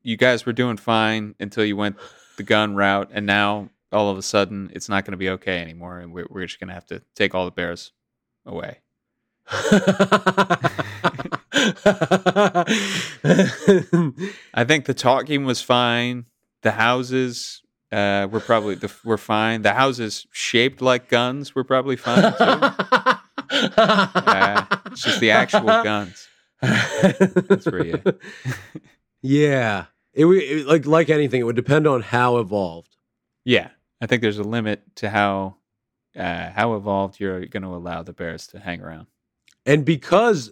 you 0.03 0.17
guys 0.17 0.47
were 0.47 0.53
doing 0.53 0.77
fine 0.77 1.35
until 1.41 1.65
you 1.65 1.77
went 1.77 1.97
the 2.37 2.43
gun 2.43 2.75
route, 2.75 3.11
and 3.13 3.27
now 3.27 3.71
all 3.91 4.11
of 4.11 4.19
a 4.19 4.23
sudden 4.23 4.71
it's 4.75 4.89
not 4.89 5.05
going 5.05 5.13
to 5.13 5.19
be 5.19 5.31
okay 5.31 5.61
anymore, 5.61 5.99
and 5.99 6.13
we're 6.13 6.27
we're 6.31 6.47
just 6.47 6.61
going 6.61 6.69
to 6.69 6.75
have 6.75 6.87
to 6.87 7.03
take 7.15 7.35
all 7.35 7.45
the 7.45 7.51
bears 7.51 7.93
away. 8.47 8.79
I 14.55 14.65
think 14.65 14.85
the 14.85 14.95
talking 14.95 15.45
was 15.45 15.61
fine. 15.61 16.27
The 16.63 16.73
houses 16.73 17.63
uh, 17.93 18.29
were 18.31 18.41
probably 18.41 18.75
the, 18.75 18.93
were 19.05 19.19
fine. 19.19 19.63
The 19.63 19.73
houses 19.75 20.27
shaped 20.33 20.83
like 20.83 21.09
guns 21.09 21.55
We're 21.55 21.65
probably 21.65 21.97
fine 21.97 22.33
too. 22.33 23.15
Uh, 23.51 24.67
it's 24.87 25.03
just 25.03 25.21
the 25.21 25.31
actual 25.31 25.63
guns. 25.65 26.29
That's 26.61 27.65
where 27.67 27.85
you. 27.87 28.03
yeah, 29.23 29.87
it, 30.13 30.27
would- 30.27 30.43
it 30.43 30.67
like 30.67 30.85
like 30.87 31.09
anything, 31.09 31.41
it 31.41 31.45
would 31.45 31.57
depend 31.57 31.87
on 31.87 32.03
how 32.03 32.37
evolved. 32.39 32.95
Yeah, 33.45 33.71
I 34.03 34.07
think 34.07 34.21
there's 34.23 34.39
a 34.39 34.45
limit 34.45 34.83
to 34.97 35.09
how 35.09 35.57
uh, 36.15 36.51
how 36.51 36.75
evolved 36.75 37.19
you're 37.21 37.47
going 37.47 37.63
to 37.63 37.71
allow 37.71 38.03
the 38.03 38.13
bears 38.13 38.47
to 38.49 38.59
hang 38.59 38.83
around. 38.83 39.07
And 39.65 39.85
because, 39.85 40.51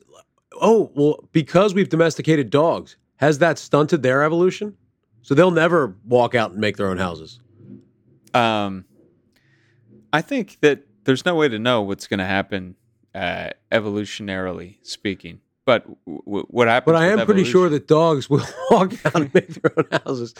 oh, 0.61 0.91
well, 0.95 1.29
because 1.33 1.75
we've 1.75 1.89
domesticated 1.91 2.49
dogs, 2.51 2.97
has 3.17 3.39
that 3.41 3.59
stunted 3.59 4.03
their 4.03 4.23
evolution? 4.23 4.77
So 5.27 5.35
they'll 5.35 5.51
never 5.51 5.97
walk 6.07 6.37
out 6.37 6.53
and 6.53 6.61
make 6.61 6.77
their 6.77 6.87
own 6.87 6.99
houses. 6.99 7.41
Um, 8.33 8.85
I 10.13 10.23
think 10.23 10.59
that 10.61 10.85
there's 11.03 11.25
no 11.25 11.35
way 11.35 11.49
to 11.49 11.59
know 11.59 11.83
what's 11.83 12.07
going 12.07 12.19
to 12.19 12.25
happen 12.25 12.77
uh, 13.13 13.49
evolutionarily 13.73 14.77
speaking. 14.83 15.41
But 15.65 15.83
w- 16.07 16.23
w- 16.25 16.47
what 16.49 16.69
happens? 16.69 16.93
But 16.93 17.03
I 17.03 17.09
am 17.09 17.27
pretty 17.27 17.43
sure 17.43 17.69
that 17.69 17.89
dogs 17.89 18.31
will 18.31 18.45
walk 18.71 18.93
out 19.05 19.17
and 19.17 19.35
make 19.35 19.49
their 19.49 19.73
own 19.77 19.89
houses. 20.07 20.33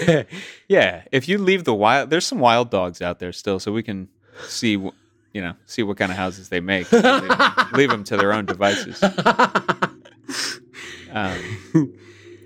yeah, 0.66 1.02
if 1.12 1.28
you 1.28 1.36
leave 1.36 1.64
the 1.64 1.74
wild, 1.74 2.08
there's 2.08 2.24
some 2.24 2.38
wild 2.38 2.70
dogs 2.70 3.02
out 3.02 3.18
there 3.18 3.34
still, 3.34 3.60
so 3.60 3.70
we 3.70 3.82
can 3.82 4.08
see, 4.48 4.70
you 4.70 4.92
know, 5.34 5.52
see 5.66 5.82
what 5.82 5.98
kind 5.98 6.10
of 6.10 6.16
houses 6.16 6.48
they 6.48 6.60
make. 6.60 6.90
leave 6.90 7.90
them 7.90 8.02
to 8.04 8.16
their 8.16 8.32
own 8.32 8.46
devices. 8.46 9.02
Um, 11.12 11.92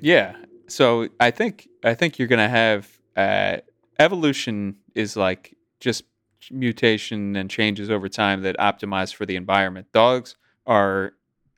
yeah, 0.00 0.34
so 0.70 1.08
I 1.18 1.30
think 1.30 1.68
I 1.84 1.94
think 1.94 2.18
you're 2.18 2.28
gonna 2.28 2.48
have 2.48 2.88
uh, 3.16 3.58
evolution 3.98 4.76
is 4.94 5.16
like 5.16 5.56
just 5.80 6.04
mutation 6.50 7.36
and 7.36 7.50
changes 7.50 7.90
over 7.90 8.08
time 8.08 8.42
that 8.42 8.56
optimize 8.58 9.14
for 9.14 9.26
the 9.26 9.36
environment. 9.36 9.88
Dogs 9.92 10.36
are 10.66 11.12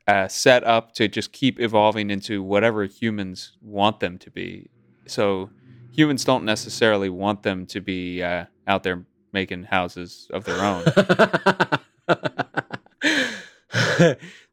uh, 0.07 0.27
set 0.27 0.63
up 0.63 0.93
to 0.93 1.07
just 1.07 1.31
keep 1.31 1.59
evolving 1.59 2.09
into 2.09 2.43
whatever 2.43 2.83
humans 2.85 3.53
want 3.61 3.99
them 3.99 4.17
to 4.19 4.29
be. 4.29 4.69
So 5.05 5.49
humans 5.91 6.25
don't 6.25 6.43
necessarily 6.43 7.09
want 7.09 7.43
them 7.43 7.65
to 7.67 7.79
be 7.79 8.21
uh, 8.21 8.45
out 8.67 8.83
there 8.83 9.05
making 9.31 9.63
houses 9.63 10.27
of 10.33 10.43
their 10.43 10.59
own. 10.59 10.83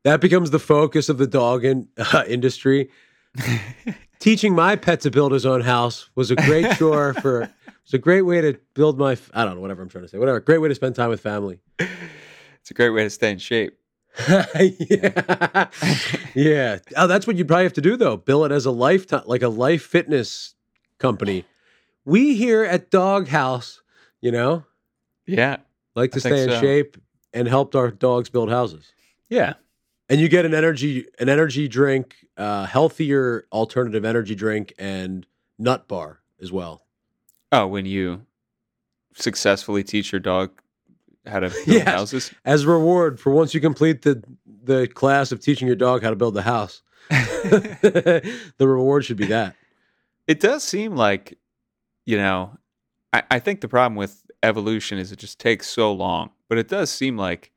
that 0.05 0.21
becomes 0.21 0.51
the 0.51 0.59
focus 0.59 1.09
of 1.09 1.19
the 1.19 1.27
dog 1.27 1.65
in, 1.65 1.89
uh, 1.99 2.25
industry. 2.27 2.91
Teaching 4.21 4.55
my 4.55 4.77
pet 4.77 5.01
to 5.01 5.11
build 5.11 5.33
his 5.33 5.47
own 5.47 5.63
house 5.63 6.11
was 6.15 6.31
a 6.31 6.37
great 6.37 6.71
chore 6.79 7.15
for. 7.15 7.51
It's 7.85 7.95
a 7.95 7.99
great 7.99 8.23
way 8.23 8.41
to 8.43 8.59
build 8.75 8.99
my. 8.99 9.17
I 9.35 9.45
don't 9.45 9.55
know 9.57 9.61
whatever 9.61 9.83
I'm 9.83 9.89
trying 9.89 10.05
to 10.05 10.09
say. 10.09 10.19
Whatever. 10.19 10.39
Great 10.41 10.59
way 10.59 10.69
to 10.69 10.75
spend 10.75 10.95
time 10.95 11.09
with 11.09 11.21
family. 11.21 11.59
it's 11.79 12.71
a 12.71 12.75
great 12.75 12.91
way 12.91 13.03
to 13.03 13.11
stay 13.11 13.33
in 13.33 13.39
shape. 13.39 13.79
yeah. 14.29 15.69
yeah. 16.35 16.79
Oh, 16.97 17.07
that's 17.07 17.27
what 17.27 17.37
you'd 17.37 17.49
probably 17.49 17.65
have 17.65 17.73
to 17.75 17.81
do 17.81 17.97
though. 17.97 18.17
Bill 18.17 18.45
it 18.45 18.53
as 18.53 18.67
a 18.67 18.71
lifetime, 18.71 19.23
like 19.27 19.43
a 19.43 19.49
life 19.49 19.83
fitness 19.83 20.55
company. 20.99 21.45
We 22.05 22.35
here 22.35 22.65
at 22.65 22.91
Dog 22.91 23.29
House, 23.29 23.81
you 24.21 24.33
know, 24.33 24.65
Yeah, 25.27 25.59
like 25.95 26.11
to 26.13 26.17
I 26.19 26.21
stay 26.21 26.43
in 26.45 26.51
so. 26.51 26.61
shape 26.61 26.97
and 27.33 27.47
helped 27.49 27.75
our 27.77 27.91
dogs 27.91 28.29
build 28.29 28.51
houses. 28.51 28.93
yeah. 29.29 29.55
And 30.11 30.21
you 30.21 30.29
get 30.29 30.45
an 30.45 30.53
energy, 30.55 31.07
an 31.21 31.29
energy 31.29 31.69
drink, 31.69 32.17
uh, 32.37 32.67
healthier 32.67 33.47
alternative 33.53 34.05
energy 34.05 34.35
drink, 34.35 34.75
and 34.77 35.25
nut 35.57 35.87
bar 35.87 36.19
as 36.43 36.51
well. 36.51 36.83
Oh, 37.53 37.67
when 37.69 37.87
you 37.87 38.27
successfully 39.15 39.85
teach 39.85 40.11
your 40.13 40.21
dog 40.21 40.51
how 41.27 41.39
to 41.41 41.49
build 41.51 41.67
Yes. 41.67 41.89
houses. 41.89 42.33
As 42.45 42.65
a 42.65 42.69
reward 42.69 43.21
for 43.21 43.31
once 43.31 43.55
you 43.55 43.61
complete 43.61 44.03
the 44.03 44.23
the 44.63 44.87
class 44.89 45.33
of 45.33 45.41
teaching 45.41 45.67
your 45.67 45.77
dog 45.77 46.03
how 46.03 46.11
to 46.11 46.17
build 46.17 46.35
the 46.35 46.43
house. 46.43 46.83
the 47.11 48.33
reward 48.61 49.05
should 49.05 49.17
be 49.17 49.27
that. 49.27 49.57
It 50.27 50.39
does 50.39 50.63
seem 50.63 50.97
like, 50.97 51.39
you 52.05 52.17
know, 52.17 52.59
I, 53.13 53.23
I 53.31 53.39
think 53.39 53.61
the 53.63 53.69
problem 53.69 53.97
with 53.97 54.25
evolution 54.43 54.99
is 54.99 55.13
it 55.13 55.19
just 55.19 55.39
takes 55.39 55.67
so 55.69 55.93
long. 55.93 56.31
But 56.49 56.59
it 56.59 56.69
does 56.69 56.91
seem 56.91 57.17
like, 57.17 57.53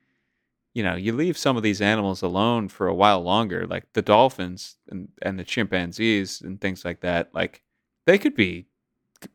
you 0.73 0.83
know, 0.83 0.95
you 0.95 1.13
leave 1.13 1.37
some 1.37 1.55
of 1.57 1.63
these 1.63 1.81
animals 1.81 2.21
alone 2.21 2.67
for 2.67 2.87
a 2.87 2.93
while 2.95 3.21
longer, 3.21 3.67
like 3.67 3.85
the 3.93 4.01
dolphins 4.01 4.77
and, 4.89 5.09
and 5.21 5.37
the 5.37 5.43
chimpanzees 5.43 6.41
and 6.41 6.59
things 6.59 6.83
like 6.83 7.01
that. 7.01 7.29
Like 7.33 7.61
they 8.05 8.17
could 8.17 8.35
be, 8.35 8.65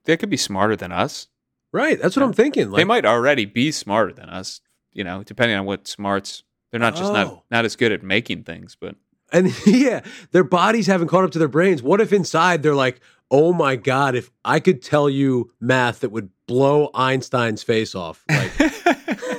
they 0.04 0.16
could 0.16 0.30
be 0.30 0.36
smarter 0.36 0.76
than 0.76 0.92
us. 0.92 1.28
Right. 1.72 2.00
That's 2.00 2.16
what 2.16 2.22
I'm 2.24 2.32
thinking. 2.32 2.70
Like, 2.70 2.78
they 2.80 2.84
might 2.84 3.04
already 3.04 3.44
be 3.44 3.70
smarter 3.72 4.12
than 4.12 4.28
us, 4.30 4.60
you 4.92 5.04
know, 5.04 5.22
depending 5.22 5.56
on 5.58 5.64
what 5.66 5.86
smarts. 5.86 6.42
They're 6.70 6.80
not 6.80 6.96
just 6.96 7.10
Oh. 7.10 7.14
not 7.14 7.44
not 7.50 7.64
as 7.64 7.76
good 7.76 7.92
at 7.92 8.02
making 8.02 8.44
things, 8.44 8.76
but 8.78 8.96
And 9.32 9.54
yeah, 9.66 10.00
their 10.32 10.44
bodies 10.44 10.86
haven't 10.86 11.08
caught 11.08 11.24
up 11.24 11.30
to 11.32 11.38
their 11.38 11.46
brains. 11.48 11.82
What 11.82 12.00
if 12.00 12.12
inside 12.12 12.62
they're 12.62 12.74
like, 12.74 13.00
oh 13.30 13.52
my 13.52 13.76
God, 13.76 14.14
if 14.14 14.30
I 14.44 14.58
could 14.60 14.82
tell 14.82 15.08
you 15.10 15.52
math 15.60 16.00
that 16.00 16.10
would 16.10 16.30
blow 16.46 16.90
Einstein's 16.94 17.62
face 17.62 17.94
off? 17.94 18.24
Like, 18.28 18.52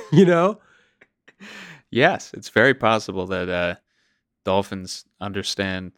you 0.12 0.24
know? 0.24 0.60
Yes, 1.90 2.32
it's 2.34 2.48
very 2.48 2.74
possible 2.74 3.26
that 3.26 3.48
uh, 3.48 3.74
dolphins 4.44 5.04
understand 5.20 5.92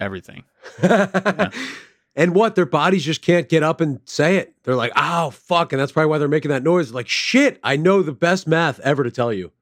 everything. 0.00 0.44
and 0.82 2.34
what? 2.34 2.54
Their 2.54 2.66
bodies 2.66 3.04
just 3.04 3.22
can't 3.22 3.48
get 3.48 3.62
up 3.62 3.80
and 3.80 4.00
say 4.04 4.36
it. 4.36 4.54
They're 4.64 4.74
like, 4.76 4.92
oh, 4.96 5.30
fuck. 5.30 5.72
And 5.72 5.80
that's 5.80 5.92
probably 5.92 6.10
why 6.10 6.18
they're 6.18 6.28
making 6.28 6.50
that 6.50 6.62
noise. 6.62 6.92
Like, 6.92 7.08
shit, 7.08 7.58
I 7.62 7.76
know 7.76 8.02
the 8.02 8.12
best 8.12 8.46
math 8.46 8.80
ever 8.80 9.04
to 9.04 9.10
tell 9.10 9.32
you. 9.32 9.52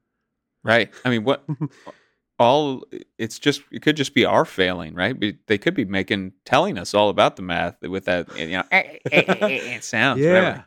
Right. 0.63 0.91
I 1.05 1.11
mean, 1.11 1.25
what 1.25 1.45
all 2.39 2.85
it's 3.19 3.39
just 3.39 3.63
it 3.71 3.83
could 3.83 3.97
just 3.97 4.15
be 4.15 4.25
our 4.25 4.45
failing, 4.45 4.95
right? 4.95 5.15
They 5.47 5.59
could 5.59 5.75
be 5.75 5.85
making 5.85 6.33
telling 6.45 6.79
us 6.79 6.95
all 6.95 7.11
about 7.11 7.37
the 7.37 7.43
math 7.43 7.81
with 7.83 8.07
that 8.07 8.35
you 8.39 8.49
know 8.49 9.79
sounds. 9.81 10.21
yeah. 10.21 10.33
whatever. 10.33 10.65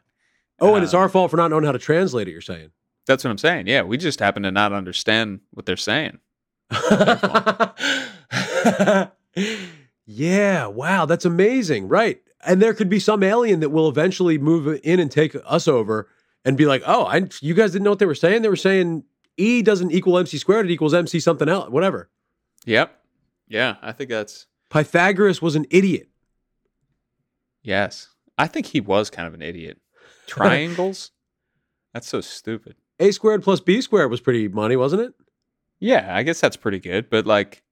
Oh, 0.59 0.75
and 0.75 0.83
it's 0.83 0.93
Uh, 0.93 0.99
our 0.99 1.09
fault 1.09 1.31
for 1.31 1.37
not 1.37 1.49
knowing 1.51 1.63
how 1.65 1.71
to 1.71 1.79
translate 1.79 2.27
it, 2.27 2.31
you're 2.31 2.41
saying. 2.41 2.71
That's 3.07 3.23
what 3.23 3.31
I'm 3.31 3.37
saying. 3.37 3.67
Yeah, 3.67 3.83
we 3.83 3.97
just 3.97 4.19
happen 4.19 4.43
to 4.43 4.51
not 4.51 4.73
understand 4.73 5.39
what 5.51 5.65
they're 5.65 5.77
saying. 5.77 6.19
yeah, 10.05 10.67
wow, 10.67 11.05
that's 11.05 11.25
amazing. 11.25 11.87
Right. 11.87 12.21
And 12.45 12.61
there 12.61 12.73
could 12.73 12.89
be 12.89 12.99
some 12.99 13.23
alien 13.23 13.61
that 13.61 13.69
will 13.69 13.89
eventually 13.89 14.37
move 14.37 14.79
in 14.83 14.99
and 14.99 15.09
take 15.09 15.35
us 15.45 15.67
over 15.67 16.09
and 16.45 16.57
be 16.57 16.65
like, 16.65 16.83
"Oh, 16.85 17.05
I 17.05 17.27
you 17.41 17.53
guys 17.53 17.71
didn't 17.71 17.85
know 17.85 17.91
what 17.91 17.99
they 17.99 18.05
were 18.05 18.13
saying? 18.13 18.41
They 18.41 18.49
were 18.49 18.55
saying 18.55 19.03
E 19.37 19.61
doesn't 19.61 19.91
equal 19.91 20.17
MC 20.17 20.37
squared, 20.37 20.65
it 20.65 20.71
equals 20.71 20.93
MC 20.93 21.19
something 21.19 21.49
else, 21.49 21.69
whatever." 21.69 22.09
Yep. 22.65 22.93
Yeah, 23.47 23.77
I 23.81 23.93
think 23.93 24.09
that's 24.09 24.47
Pythagoras 24.69 25.41
was 25.41 25.55
an 25.55 25.65
idiot. 25.69 26.09
yes. 27.63 28.09
I 28.39 28.45
think 28.45 28.67
he 28.67 28.81
was 28.81 29.09
kind 29.09 29.27
of 29.27 29.33
an 29.33 29.41
idiot. 29.41 29.79
Triangles? 30.27 31.11
that's 31.93 32.07
so 32.07 32.21
stupid. 32.21 32.75
A 32.99 33.11
squared 33.11 33.43
plus 33.43 33.59
B 33.59 33.81
squared 33.81 34.11
was 34.11 34.21
pretty 34.21 34.47
money, 34.47 34.75
wasn't 34.75 35.03
it? 35.03 35.13
Yeah, 35.79 36.15
I 36.15 36.23
guess 36.23 36.41
that's 36.41 36.57
pretty 36.57 36.79
good, 36.79 37.09
but 37.09 37.25
like 37.25 37.63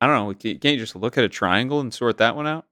I 0.00 0.06
don't 0.06 0.16
know, 0.16 0.34
can't 0.34 0.64
you 0.64 0.78
just 0.78 0.96
look 0.96 1.18
at 1.18 1.24
a 1.24 1.28
triangle 1.28 1.80
and 1.80 1.92
sort 1.92 2.18
that 2.18 2.34
one 2.34 2.46
out? 2.46 2.64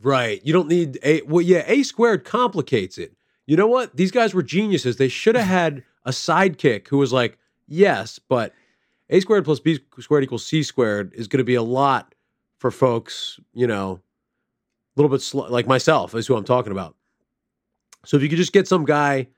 Right. 0.00 0.40
You 0.44 0.52
don't 0.52 0.68
need 0.68 0.98
a 1.02 1.22
well, 1.22 1.42
yeah, 1.42 1.64
A 1.66 1.82
squared 1.82 2.24
complicates 2.24 2.98
it. 2.98 3.14
You 3.46 3.56
know 3.56 3.66
what? 3.66 3.96
These 3.96 4.10
guys 4.10 4.34
were 4.34 4.42
geniuses. 4.42 4.96
They 4.96 5.08
should 5.08 5.36
have 5.36 5.46
had 5.48 5.82
a 6.04 6.10
sidekick 6.10 6.88
who 6.88 6.98
was 6.98 7.12
like, 7.12 7.38
yes, 7.66 8.18
but 8.18 8.52
A 9.10 9.20
squared 9.20 9.44
plus 9.44 9.60
B 9.60 9.80
squared 9.98 10.24
equals 10.24 10.46
C 10.46 10.62
squared 10.62 11.12
is 11.14 11.28
going 11.28 11.38
to 11.38 11.44
be 11.44 11.54
a 11.54 11.62
lot 11.62 12.14
for 12.58 12.70
folks, 12.70 13.38
you 13.52 13.66
know, 13.66 14.00
a 14.96 15.00
little 15.00 15.14
bit 15.14 15.20
sl- 15.22 15.48
like 15.48 15.66
myself 15.66 16.14
is 16.14 16.26
who 16.26 16.36
I'm 16.36 16.44
talking 16.44 16.72
about. 16.72 16.96
So 18.06 18.16
if 18.16 18.22
you 18.22 18.28
could 18.28 18.38
just 18.38 18.52
get 18.52 18.68
some 18.68 18.84
guy 18.84 19.28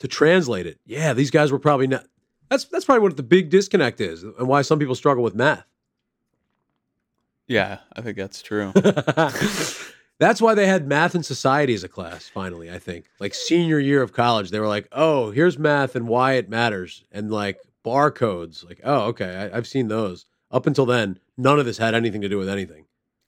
to 0.00 0.08
translate 0.08 0.66
it, 0.66 0.78
yeah, 0.84 1.12
these 1.12 1.30
guys 1.30 1.52
were 1.52 1.58
probably 1.58 1.86
not. 1.86 2.06
That's 2.50 2.64
that's 2.64 2.84
probably 2.84 3.02
what 3.02 3.16
the 3.16 3.22
big 3.22 3.48
disconnect 3.50 4.00
is, 4.00 4.22
and 4.24 4.48
why 4.48 4.62
some 4.62 4.78
people 4.78 4.94
struggle 4.94 5.22
with 5.22 5.34
math. 5.34 5.64
Yeah, 7.46 7.78
I 7.94 8.00
think 8.02 8.16
that's 8.16 8.42
true. 8.42 8.72
That's 10.20 10.42
why 10.42 10.54
they 10.54 10.66
had 10.66 10.86
math 10.86 11.14
and 11.14 11.24
society 11.24 11.72
as 11.72 11.82
a 11.82 11.88
class, 11.88 12.28
finally, 12.28 12.70
I 12.70 12.78
think. 12.78 13.06
Like 13.18 13.32
senior 13.32 13.78
year 13.78 14.02
of 14.02 14.12
college, 14.12 14.50
they 14.50 14.60
were 14.60 14.68
like, 14.68 14.86
oh, 14.92 15.30
here's 15.30 15.58
math 15.58 15.96
and 15.96 16.06
why 16.06 16.34
it 16.34 16.50
matters. 16.50 17.04
And 17.10 17.30
like 17.32 17.58
barcodes. 17.82 18.62
Like, 18.62 18.80
oh, 18.84 19.04
okay, 19.06 19.50
I, 19.50 19.56
I've 19.56 19.66
seen 19.66 19.88
those. 19.88 20.26
Up 20.50 20.66
until 20.66 20.84
then, 20.84 21.18
none 21.38 21.58
of 21.58 21.64
this 21.64 21.78
had 21.78 21.94
anything 21.94 22.20
to 22.20 22.28
do 22.28 22.36
with 22.36 22.50
anything. 22.50 22.84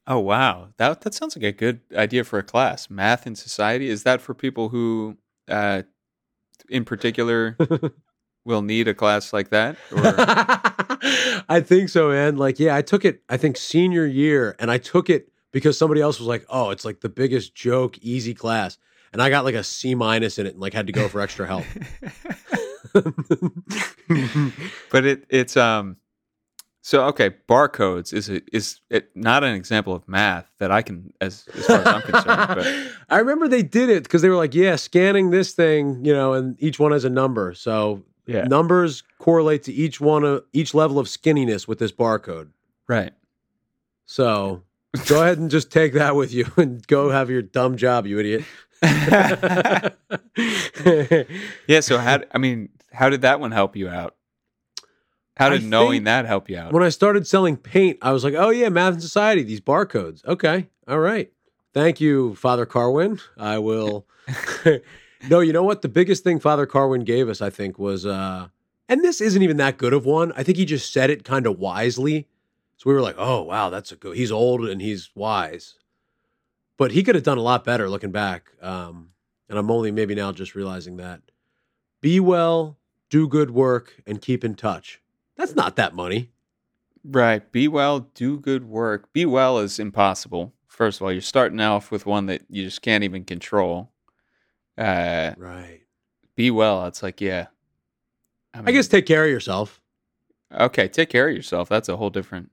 oh 0.07 0.19
wow. 0.19 0.69
That 0.77 1.01
that 1.01 1.15
sounds 1.15 1.35
like 1.35 1.45
a 1.45 1.53
good 1.53 1.81
idea 1.97 2.25
for 2.25 2.39
a 2.39 2.43
class. 2.43 2.91
Math 2.91 3.25
and 3.27 3.39
society. 3.39 3.89
Is 3.89 4.03
that 4.03 4.21
for 4.21 4.35
people 4.35 4.69
who 4.69 5.17
uh 5.49 5.83
in 6.69 6.85
particular 6.85 7.57
will 8.45 8.63
need 8.63 8.89
a 8.89 8.95
class 8.95 9.33
like 9.33 9.51
that? 9.51 9.77
Or 9.91 10.03
I 11.49 11.61
think 11.65 11.89
so, 11.89 12.11
man. 12.11 12.37
Like, 12.37 12.59
yeah, 12.59 12.75
I 12.77 12.83
took 12.83 13.05
it, 13.05 13.23
I 13.29 13.37
think, 13.37 13.57
senior 13.57 14.07
year, 14.07 14.57
and 14.59 14.71
I 14.71 14.79
took 14.79 15.11
it 15.11 15.31
because 15.53 15.77
somebody 15.79 16.01
else 16.01 16.19
was 16.19 16.29
like, 16.29 16.45
oh, 16.49 16.71
it's 16.71 16.85
like 16.85 17.01
the 17.01 17.09
biggest 17.09 17.55
joke, 17.55 17.99
easy 17.99 18.35
class. 18.35 18.79
And 19.13 19.21
I 19.23 19.29
got 19.29 19.45
like 19.45 19.55
a 19.55 19.63
C 19.63 19.95
minus 19.95 20.39
in 20.39 20.47
it 20.47 20.55
and 20.55 20.61
like 20.61 20.73
had 20.73 20.87
to 20.87 20.93
go 20.93 21.07
for 21.09 21.21
extra 21.21 21.47
help. 21.47 21.65
but 24.91 25.05
it 25.05 25.25
it's 25.29 25.57
um 25.57 25.97
so 26.83 27.05
okay 27.05 27.31
barcodes 27.49 28.13
is 28.13 28.29
a, 28.29 28.43
is 28.55 28.81
it 28.91 29.11
not 29.17 29.43
an 29.45 29.55
example 29.55 29.95
of 29.95 30.07
math 30.07 30.53
that 30.59 30.71
i 30.71 30.83
can 30.83 31.13
as 31.21 31.49
as 31.55 31.67
far 31.67 31.77
as 31.77 31.87
i'm 31.87 32.03
concerned 32.03 32.49
but 32.49 32.67
I 33.13 33.19
remember 33.19 33.47
they 33.47 33.63
did 33.63 33.91
it 33.91 34.05
because 34.05 34.23
they 34.23 34.31
were 34.31 34.37
like, 34.37 34.55
yeah, 34.55 34.77
scanning 34.77 35.31
this 35.31 35.53
thing, 35.53 36.03
you 36.03 36.15
know, 36.15 36.33
and 36.33 36.57
each 36.63 36.79
one 36.79 36.93
has 36.93 37.05
a 37.05 37.11
number. 37.11 37.53
So 37.53 38.03
yeah 38.27 38.45
numbers 38.45 39.03
correlate 39.19 39.65
to 39.65 39.73
each 39.73 40.01
one 40.01 40.25
of 40.25 40.45
each 40.53 40.75
level 40.75 40.99
of 40.99 41.09
skinniness 41.09 41.69
with 41.69 41.79
this 41.79 41.93
barcode. 41.93 42.49
right 42.89 43.13
So 44.07 44.63
go 45.07 45.23
ahead 45.23 45.39
and 45.39 45.51
just 45.51 45.71
take 45.71 45.93
that 45.95 46.17
with 46.17 46.33
you 46.33 46.47
and 46.57 46.87
go 46.87 47.11
have 47.11 47.29
your 47.31 47.43
dumb 47.43 47.77
job, 47.77 48.07
you 48.07 48.19
idiot. 48.19 48.45
yeah 51.69 51.81
so 51.81 51.99
how 51.99 52.21
i 52.33 52.39
mean 52.39 52.69
how 52.93 53.09
did 53.09 53.21
that 53.21 53.39
one 53.39 53.53
help 53.53 53.77
you 53.77 53.89
out 53.89 54.17
how 55.37 55.47
I 55.47 55.59
did 55.59 55.65
knowing 55.65 56.05
that 56.05 56.27
help 56.27 56.51
you 56.51 56.59
out 56.59 56.73
when 56.73 56.83
I 56.83 56.89
started 56.91 57.27
selling 57.27 57.57
paint, 57.57 57.99
I 58.03 58.13
was 58.13 58.25
like, 58.25 58.35
oh 58.35 58.51
yeah, 58.51 58.69
math 58.69 58.95
and 58.95 59.03
society, 59.03 59.43
these 59.43 59.61
barcodes. 59.61 60.25
Okay. 60.27 60.69
All 60.87 60.99
right. 60.99 61.33
Thank 61.73 62.01
you, 62.01 62.35
Father 62.35 62.67
Carwin. 62.67 63.19
I 63.39 63.59
will 63.59 64.07
No, 65.31 65.41
you 65.41 65.53
know 65.53 65.63
what? 65.63 65.83
The 65.83 65.89
biggest 65.89 66.25
thing 66.25 66.41
Father 66.41 66.67
Carwin 66.67 67.05
gave 67.05 67.29
us, 67.29 67.41
I 67.41 67.51
think, 67.51 67.79
was 67.79 68.05
uh 68.07 68.49
and 68.89 69.03
this 69.03 69.21
isn't 69.21 69.43
even 69.43 69.57
that 69.59 69.79
good 69.79 69.93
of 69.93 70.05
one. 70.05 70.33
I 70.37 70.43
think 70.43 70.59
he 70.59 70.65
just 70.65 70.93
said 70.93 71.09
it 71.09 71.25
kind 71.25 71.47
of 71.47 71.59
wisely. 71.59 72.29
So 72.77 72.91
we 72.91 72.95
were 72.95 73.01
like, 73.01 73.17
oh 73.19 73.43
wow, 73.43 73.71
that's 73.71 73.93
a 73.93 73.97
good 73.97 74.17
he's 74.17 74.33
old 74.33 74.63
and 74.69 74.83
he's 74.83 75.11
wise. 75.15 75.77
But 76.77 76.93
he 76.93 77.03
could 77.03 77.15
have 77.15 77.25
done 77.25 77.39
a 77.39 77.43
lot 77.43 77.65
better 77.65 77.89
looking 77.89 78.13
back. 78.13 78.51
Um, 78.61 79.11
and 79.49 79.59
I'm 79.59 79.71
only 79.71 79.91
maybe 79.91 80.15
now 80.15 80.33
just 80.33 80.55
realizing 80.55 80.97
that. 80.97 81.21
Be 82.01 82.19
well, 82.19 82.79
do 83.11 83.29
good 83.29 83.51
work, 83.51 84.03
and 84.07 84.21
keep 84.21 84.43
in 84.43 84.55
touch. 84.55 85.02
That's 85.43 85.57
not 85.57 85.75
that 85.77 85.93
money. 85.95 86.31
right 87.05 87.51
be 87.51 87.67
well 87.67 88.01
do 88.15 88.39
good 88.39 88.63
work 88.65 89.13
be 89.13 89.27
well 89.27 89.59
is 89.59 89.81
impossible 89.81 90.53
first 90.69 91.01
of 91.01 91.03
all 91.05 91.11
you're 91.11 91.21
starting 91.21 91.59
off 91.59 91.91
with 91.91 92.07
one 92.07 92.27
that 92.27 92.43
you 92.49 92.63
just 92.63 92.81
can't 92.81 93.03
even 93.03 93.25
control 93.25 93.91
uh 94.79 95.33
Right. 95.37 95.81
be 96.37 96.53
well 96.53 96.87
it's 96.87 97.03
like 97.03 97.21
yeah 97.21 97.47
I 98.55 98.61
mean, 98.63 98.73
guess 98.75 98.87
take 98.87 99.07
care 99.07 99.25
of 99.25 99.31
yourself. 99.31 99.81
Okay, 100.53 100.87
take 100.87 101.09
care 101.09 101.29
of 101.29 101.35
yourself. 101.35 101.69
That's 101.69 101.89
a 101.89 101.97
whole 101.97 102.11
different 102.11 102.51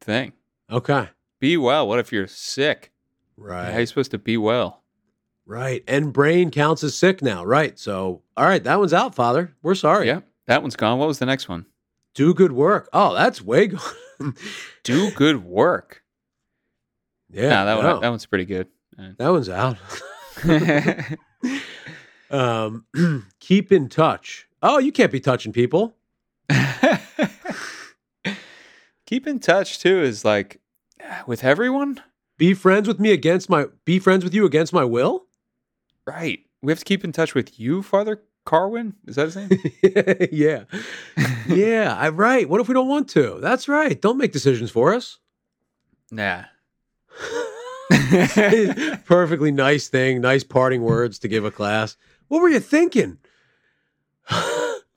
thing. 0.00 0.32
Okay. 0.70 1.08
Be 1.40 1.56
well. 1.56 1.86
What 1.88 1.98
if 1.98 2.12
you're 2.12 2.28
sick? 2.28 2.92
Right. 3.36 3.70
How 3.70 3.76
are 3.76 3.80
you 3.80 3.86
supposed 3.86 4.12
to 4.12 4.18
be 4.18 4.36
well? 4.36 4.84
Right. 5.44 5.82
And 5.88 6.12
brain 6.12 6.50
counts 6.52 6.84
as 6.84 6.94
sick 6.96 7.22
now. 7.22 7.44
Right. 7.44 7.76
So, 7.78 8.22
all 8.36 8.44
right, 8.46 8.62
that 8.62 8.78
one's 8.78 8.92
out, 8.94 9.16
Father. 9.16 9.52
We're 9.62 9.74
sorry. 9.74 10.06
Yeah, 10.06 10.20
that 10.46 10.62
one's 10.62 10.76
gone. 10.76 10.98
What 11.00 11.08
was 11.08 11.18
the 11.18 11.26
next 11.26 11.48
one? 11.48 11.66
Do 12.16 12.34
good 12.34 12.50
work. 12.52 12.88
Oh, 12.92 13.14
that's 13.14 13.40
way 13.42 13.66
gone. 14.18 14.34
Do 14.82 15.10
good 15.12 15.44
work. 15.44 16.02
yeah. 17.30 17.42
Yeah, 17.42 17.64
that 17.66 17.82
no, 17.82 17.92
one. 17.92 18.00
That 18.00 18.08
one's 18.08 18.26
pretty 18.26 18.46
good. 18.46 18.68
that 18.96 19.28
one's 19.28 19.48
out. 19.50 19.76
um, 22.30 22.86
keep 23.40 23.70
in 23.70 23.88
touch. 23.88 24.48
Oh, 24.62 24.78
you 24.78 24.90
can't 24.92 25.12
be 25.12 25.20
touching 25.20 25.52
people. 25.52 25.94
Keep 29.06 29.26
in 29.28 29.38
touch 29.38 29.78
too. 29.78 30.00
Is 30.02 30.24
like 30.24 30.60
with 31.26 31.44
everyone, 31.44 32.00
Be 32.38 32.54
friends 32.54 32.88
with 32.88 32.98
me 32.98 33.12
against 33.12 33.48
my 33.48 33.66
be 33.84 33.98
friends 34.00 34.24
with 34.24 34.34
you 34.34 34.44
against 34.44 34.72
my 34.72 34.84
will? 34.84 35.26
right? 36.06 36.40
We 36.62 36.72
have 36.72 36.78
to 36.80 36.84
keep 36.84 37.04
in 37.04 37.12
touch 37.12 37.34
with 37.34 37.60
you, 37.60 37.82
Father 37.82 38.20
Carwin. 38.46 38.94
Is 39.06 39.16
that 39.16 39.26
his 39.26 39.36
name? 39.36 39.50
yeah. 40.32 40.64
Yeah, 41.48 41.94
I 41.98 42.08
right. 42.08 42.48
What 42.48 42.60
if 42.62 42.68
we 42.68 42.74
don't 42.74 42.88
want 42.88 43.10
to? 43.10 43.38
That's 43.42 43.68
right. 43.68 44.00
Don't 44.00 44.16
make 44.16 44.32
decisions 44.32 44.70
for 44.70 44.94
us. 44.94 45.18
nah. 46.10 46.44
Perfectly 49.04 49.50
nice 49.50 49.88
thing, 49.88 50.20
nice 50.20 50.44
parting 50.44 50.82
words 50.82 51.18
to 51.20 51.28
give 51.28 51.44
a 51.44 51.50
class. 51.50 51.96
What 52.28 52.40
were 52.42 52.48
you 52.48 52.60
thinking? 52.60 53.18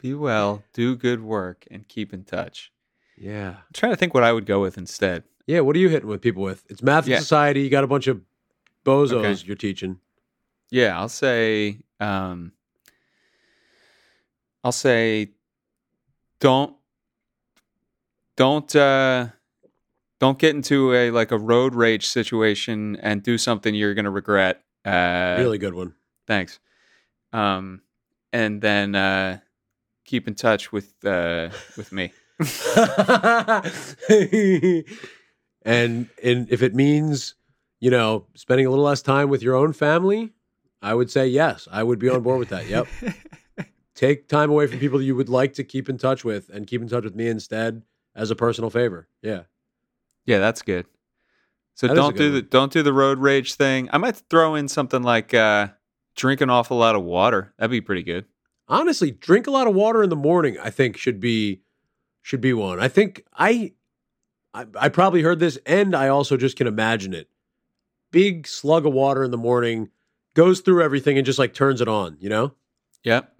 Be 0.01 0.13
well, 0.13 0.63
do 0.73 0.95
good 0.95 1.21
work, 1.23 1.65
and 1.69 1.88
keep 1.88 2.13
in 2.13 2.23
touch. 2.23 2.71
yeah. 3.17 3.49
I'm 3.57 3.73
trying 3.73 3.91
to 3.91 3.95
think 3.97 4.13
what 4.13 4.23
I 4.23 4.31
would 4.31 4.45
go 4.45 4.62
with 4.62 4.77
instead. 4.77 5.23
Yeah, 5.45 5.59
what 5.62 5.75
are 5.75 5.79
you 5.79 5.89
hitting 5.89 6.07
with 6.07 6.21
people 6.21 6.41
with? 6.43 6.63
It's 6.69 6.81
math 6.81 7.03
and 7.05 7.12
Yeah. 7.13 7.19
society. 7.19 7.62
You 7.62 7.69
got 7.69 7.83
a 7.83 7.88
bunch 7.88 8.07
of 8.07 8.21
bozos 8.85 9.12
Okay. 9.25 9.45
you're 9.45 9.55
teaching. 9.55 9.99
Yeah, 10.71 10.97
I'll 10.99 11.09
say 11.09 11.79
um 11.99 12.53
I'll 14.63 14.71
say 14.71 15.31
don't 16.39 16.75
don't 18.35 18.75
uh 18.75 19.27
don't 20.19 20.37
get 20.39 20.55
into 20.55 20.93
a 20.93 21.11
like 21.11 21.31
a 21.31 21.37
road 21.37 21.75
rage 21.75 22.07
situation 22.07 22.97
and 23.01 23.23
do 23.23 23.37
something 23.37 23.73
you're 23.73 23.93
going 23.93 24.05
to 24.05 24.11
regret. 24.11 24.63
Uh 24.85 25.35
really 25.39 25.57
good 25.57 25.73
one. 25.73 25.93
thanks. 26.27 26.59
Um 27.33 27.81
and 28.33 28.61
then 28.61 28.95
uh 28.95 29.39
keep 30.05 30.27
in 30.27 30.35
touch 30.35 30.71
with 30.71 30.93
uh 31.05 31.49
with 31.77 31.91
me. 31.91 32.11
and 35.63 36.07
and 36.23 36.49
if 36.49 36.61
it 36.63 36.73
means, 36.73 37.35
you 37.79 37.91
know, 37.91 38.25
spending 38.35 38.65
a 38.65 38.69
little 38.69 38.85
less 38.85 39.01
time 39.01 39.29
with 39.29 39.41
your 39.43 39.55
own 39.55 39.73
family, 39.73 40.31
I 40.81 40.93
would 40.93 41.11
say 41.11 41.27
yes. 41.27 41.67
I 41.71 41.83
would 41.83 41.99
be 41.99 42.09
on 42.09 42.21
board 42.21 42.39
with 42.39 42.49
that. 42.49 42.67
Yep. 42.67 42.87
Take 43.99 44.29
time 44.29 44.49
away 44.49 44.65
from 44.65 44.79
people 44.79 44.97
that 44.99 45.03
you 45.03 45.13
would 45.15 45.27
like 45.27 45.51
to 45.55 45.63
keep 45.65 45.89
in 45.89 45.97
touch 45.97 46.23
with 46.23 46.47
and 46.49 46.65
keep 46.65 46.81
in 46.81 46.88
touch 46.88 47.03
with 47.03 47.15
me 47.15 47.27
instead 47.27 47.81
as 48.15 48.31
a 48.31 48.35
personal 48.35 48.69
favor. 48.69 49.09
Yeah. 49.21 49.41
Yeah, 50.25 50.39
that's 50.39 50.62
good. 50.62 50.85
So 51.75 51.88
That 51.88 51.95
don't 51.95 52.13
good 52.15 52.17
do 52.19 52.31
the 52.31 52.39
one. 52.39 52.47
don't 52.49 52.71
do 52.71 52.81
the 52.81 52.93
road 52.93 53.19
rage 53.19 53.55
thing. 53.55 53.89
I 53.91 53.97
might 53.97 54.15
throw 54.29 54.55
in 54.55 54.69
something 54.69 55.03
like 55.03 55.33
uh 55.33 55.67
drink 56.15 56.39
an 56.39 56.49
awful 56.49 56.77
lot 56.77 56.95
of 56.95 57.03
water. 57.03 57.53
That'd 57.57 57.71
be 57.71 57.81
pretty 57.81 58.03
good. 58.03 58.23
honestly 58.69 59.12
drink 59.12 59.47
a 59.47 59.51
lot 59.51 59.67
of 59.67 59.75
water 59.75 60.01
in 60.03 60.09
the 60.09 60.15
morning 60.15 60.57
i 60.63 60.69
think 60.69 60.95
should 60.95 61.19
be 61.19 61.62
should 62.21 62.39
be 62.41 62.53
one 62.53 62.79
i 62.79 62.88
think 62.88 63.23
i 63.33 63.73
i, 64.53 64.65
I 64.79 64.89
probably 64.89 65.23
heard 65.23 65.39
this 65.39 65.57
and 65.65 65.95
i 65.95 66.07
also 66.07 66.38
just 66.38 66.55
can 66.55 66.67
imagine 66.67 67.13
it 67.13 67.27
big 68.12 68.45
slug 68.47 68.85
of 68.85 68.93
water 68.93 69.23
in 69.23 69.31
the 69.31 69.38
morning 69.38 69.89
goes 70.35 70.59
through 70.62 70.83
everything 70.83 71.17
and 71.17 71.25
just 71.25 71.39
like 71.39 71.53
turns 71.53 71.81
it 71.81 71.88
on 71.88 72.15
you 72.19 72.29
know 72.29 72.53
Yep. 73.03 73.33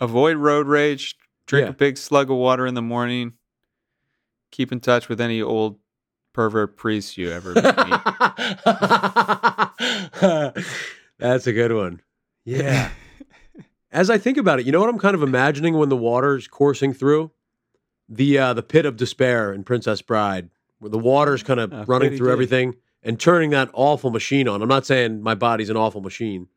Avoid 0.00 0.36
road 0.36 0.66
rage. 0.66 1.16
Drink 1.46 1.64
Yeah. 1.66 1.70
a 1.70 1.74
big 1.74 1.96
slug 1.96 2.30
of 2.30 2.36
water 2.36 2.66
in 2.66 2.74
the 2.74 2.82
morning. 2.82 3.34
Keep 4.50 4.72
in 4.72 4.80
touch 4.80 5.08
with 5.08 5.20
any 5.20 5.40
old 5.42 5.78
pervert 6.32 6.76
priests 6.76 7.16
you 7.18 7.30
ever 7.30 7.54
meet. 7.54 7.64
That's 11.18 11.46
a 11.46 11.52
good 11.52 11.72
one. 11.72 12.00
Yeah. 12.44 12.90
As 13.90 14.10
I 14.10 14.18
think 14.18 14.36
about 14.36 14.60
it, 14.60 14.66
you 14.66 14.72
know 14.72 14.80
what 14.80 14.88
I'm 14.90 14.98
kind 14.98 15.14
of 15.14 15.22
imagining 15.22 15.74
when 15.76 15.88
the 15.88 15.96
water's 15.96 16.46
coursing 16.46 16.92
through 16.92 17.30
the 18.08 18.38
uh, 18.38 18.52
the 18.54 18.62
pit 18.62 18.84
of 18.86 18.96
despair 18.96 19.52
in 19.52 19.64
Princess 19.64 20.02
Bride, 20.02 20.50
where 20.78 20.90
the 20.90 20.98
water's 20.98 21.42
kind 21.42 21.58
of 21.60 21.88
running 21.88 22.16
through 22.16 22.30
everything 22.30 22.74
and 23.02 23.18
turning 23.18 23.50
that 23.50 23.70
awful 23.72 24.10
machine 24.10 24.46
on. 24.48 24.60
I'm 24.62 24.68
not 24.68 24.86
saying 24.86 25.22
my 25.22 25.34
body's 25.34 25.70
an 25.70 25.76
awful 25.76 26.00
machine. 26.02 26.48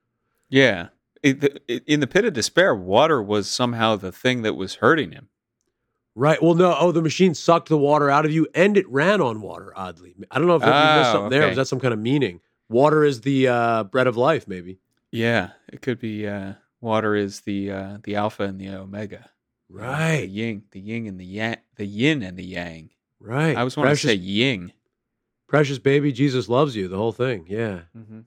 yeah. 0.49 0.89
The, 1.23 1.61
in 1.85 1.99
the 1.99 2.07
pit 2.07 2.25
of 2.25 2.33
despair, 2.33 2.73
water 2.75 3.21
was 3.21 3.49
somehow 3.49 3.95
the 3.95 4.11
thing 4.11 4.41
that 4.41 4.55
was 4.55 4.75
hurting 4.75 5.11
him. 5.11 5.29
Right. 6.15 6.41
Well, 6.41 6.55
no. 6.55 6.75
Oh, 6.77 6.91
the 6.91 7.01
machine 7.01 7.33
sucked 7.35 7.69
the 7.69 7.77
water 7.77 8.09
out 8.09 8.25
of 8.25 8.31
you, 8.31 8.47
and 8.55 8.75
it 8.75 8.89
ran 8.89 9.21
on 9.21 9.41
water. 9.41 9.71
Oddly, 9.75 10.15
I 10.29 10.39
don't 10.39 10.47
know 10.47 10.55
if 10.55 10.61
we 10.61 10.67
missed 10.67 11.09
Oh, 11.09 11.13
something 11.13 11.29
there. 11.29 11.47
Was 11.47 11.55
that 11.57 11.67
some 11.67 11.79
kind 11.79 11.93
of 11.93 11.99
meaning? 11.99 12.41
Water 12.69 13.03
is 13.03 13.21
the 13.21 13.47
uh, 13.47 13.83
bread 13.85 14.07
of 14.07 14.17
life, 14.17 14.47
maybe. 14.47 14.79
Yeah, 15.11 15.51
it 15.71 15.81
could 15.81 15.99
be. 15.99 16.27
Uh, 16.27 16.53
water 16.81 17.15
is 17.15 17.41
the 17.41 17.71
uh, 17.71 17.97
the 18.03 18.15
alpha 18.15 18.43
and 18.43 18.59
the 18.59 18.69
omega. 18.69 19.29
The 19.69 19.75
Right. 19.77 20.27
yin, 20.27 20.63
the 20.71 20.81
yin 20.81 21.07
and 21.07 21.17
the 21.19 21.25
yang, 21.25 21.57
the 21.75 21.85
yin 21.85 22.23
and 22.23 22.35
the 22.37 22.43
yang. 22.43 22.89
Right. 23.21 23.55
I 23.55 23.63
was 23.63 23.77
want 23.77 23.89
to 23.89 23.95
say 23.95 24.15
ying. 24.15 24.73
precious 25.47 25.79
baby, 25.79 26.11
Jesus 26.11 26.49
loves 26.49 26.75
you. 26.75 26.87
The 26.89 26.97
whole 26.97 27.11
thing. 27.13 27.45
Yeah. 27.47 27.81
Mm-hmm. 27.97 28.19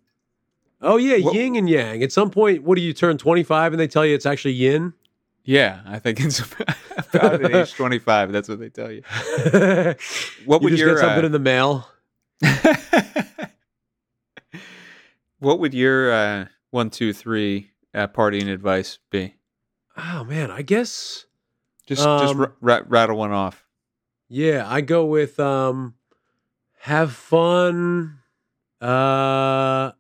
Oh 0.85 0.97
yeah, 0.99 1.17
What- 1.25 1.35
yin 1.35 1.57
and 1.57 1.69
yang. 1.69 2.03
At 2.03 2.13
some 2.13 2.31
point, 2.31 2.63
what 2.63 2.77
do 2.77 2.83
you 2.83 2.93
turn 2.93 3.17
25 3.19 3.73
and 3.73 3.81
they 3.81 3.89
tell 3.89 4.05
you 4.05 4.15
it's 4.15 4.27
actually 4.27 4.55
yin? 4.55 4.93
Yeah, 5.45 5.81
I 5.87 5.99
think 5.99 6.21
it's 6.21 6.41
about 6.97 7.43
at 7.45 7.55
age 7.55 7.73
twenty 7.75 7.99
five. 7.99 8.33
That's 8.33 8.49
what 8.49 8.59
they 8.61 8.69
tell 8.71 8.91
you. 8.91 9.03
What 10.47 10.61
you 10.63 10.65
would 10.65 10.71
just 10.71 10.81
your 10.81 10.95
get 10.95 11.01
something 11.01 11.23
uh, 11.23 11.27
in 11.27 11.33
the 11.33 11.39
mail? 11.39 11.87
what 15.39 15.59
would 15.61 15.75
your 15.75 16.13
uh, 16.13 16.47
one, 16.71 16.91
two, 16.91 17.13
three 17.13 17.71
uh, 17.95 18.07
partying 18.09 18.51
advice 18.53 18.99
be? 19.11 19.35
Oh 19.97 20.25
man, 20.25 20.51
I 20.51 20.63
guess 20.63 21.27
Just 21.87 22.03
just 22.03 22.35
Um, 22.35 22.53
r- 22.63 22.85
rattle 22.89 23.17
one 23.17 23.31
off. 23.33 23.65
yeah, 24.29 24.65
I 24.67 24.81
go 24.81 25.05
with 25.05 25.39
um 25.39 25.95
have 26.81 27.13
fun. 27.13 28.19
Uh 28.81 29.93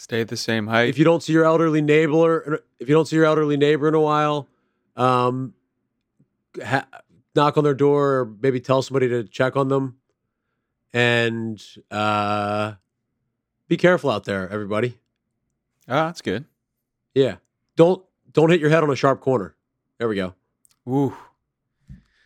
Stay 0.00 0.24
the 0.24 0.36
same 0.36 0.66
height. 0.66 0.88
if 0.88 0.96
you 0.98 1.04
don't 1.04 1.22
see 1.22 1.32
your 1.34 1.44
elderly 1.44 1.82
neighbor 1.82 2.62
if 2.78 2.88
you 2.88 2.94
don't 2.94 3.06
see 3.06 3.16
your 3.16 3.26
elderly 3.26 3.56
neighbor 3.58 3.86
in 3.86 3.94
a 3.94 4.00
while, 4.00 4.48
um 4.96 5.52
ha- 6.64 6.86
knock 7.36 7.58
on 7.58 7.64
their 7.64 7.74
door 7.74 8.12
or 8.20 8.34
maybe 8.42 8.60
tell 8.60 8.80
somebody 8.82 9.08
to 9.08 9.24
check 9.24 9.56
on 9.56 9.68
them. 9.68 9.98
And 10.94 11.62
uh 11.90 12.72
be 13.68 13.76
careful 13.76 14.10
out 14.10 14.24
there, 14.24 14.48
everybody. 14.48 14.98
oh, 15.88 16.06
that's 16.06 16.22
good. 16.22 16.44
Yeah. 17.14 17.36
Don't 17.76 18.02
don't 18.32 18.50
hit 18.50 18.60
your 18.60 18.70
head 18.70 18.82
on 18.82 18.90
a 18.90 18.96
sharp 18.96 19.20
corner. 19.20 19.54
There 19.98 20.08
we 20.08 20.16
go. 20.16 20.34
Ooh, 20.88 21.14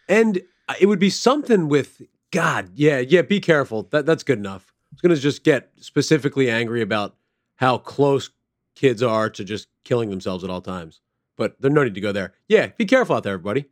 And 0.09 0.41
it 0.81 0.87
would 0.87 1.01
be 1.01 1.11
something 1.11 1.69
with 1.69 2.03
God. 2.31 2.71
Yeah, 2.75 3.01
yeah. 3.01 3.23
Be 3.23 3.41
careful. 3.41 3.83
That 3.91 4.07
that's 4.07 4.23
good 4.23 4.39
enough. 4.39 4.73
I 4.73 4.95
was 4.95 5.01
gonna 5.01 5.17
just 5.17 5.43
get 5.43 5.71
specifically 5.81 6.49
angry 6.49 6.81
about 6.81 7.17
how 7.57 7.79
close 7.79 8.31
kids 8.75 9.03
are 9.03 9.31
to 9.31 9.45
just 9.45 9.69
killing 9.85 10.11
themselves 10.11 10.45
at 10.45 10.51
all 10.51 10.61
times. 10.61 11.01
But 11.37 11.57
there's 11.61 11.75
no 11.75 11.85
need 11.85 11.95
to 11.95 12.01
go 12.01 12.12
there. 12.12 12.35
Yeah, 12.49 12.69
be 12.77 12.85
careful 12.87 13.17
out 13.17 13.23
there, 13.25 13.35
everybody. 13.35 13.67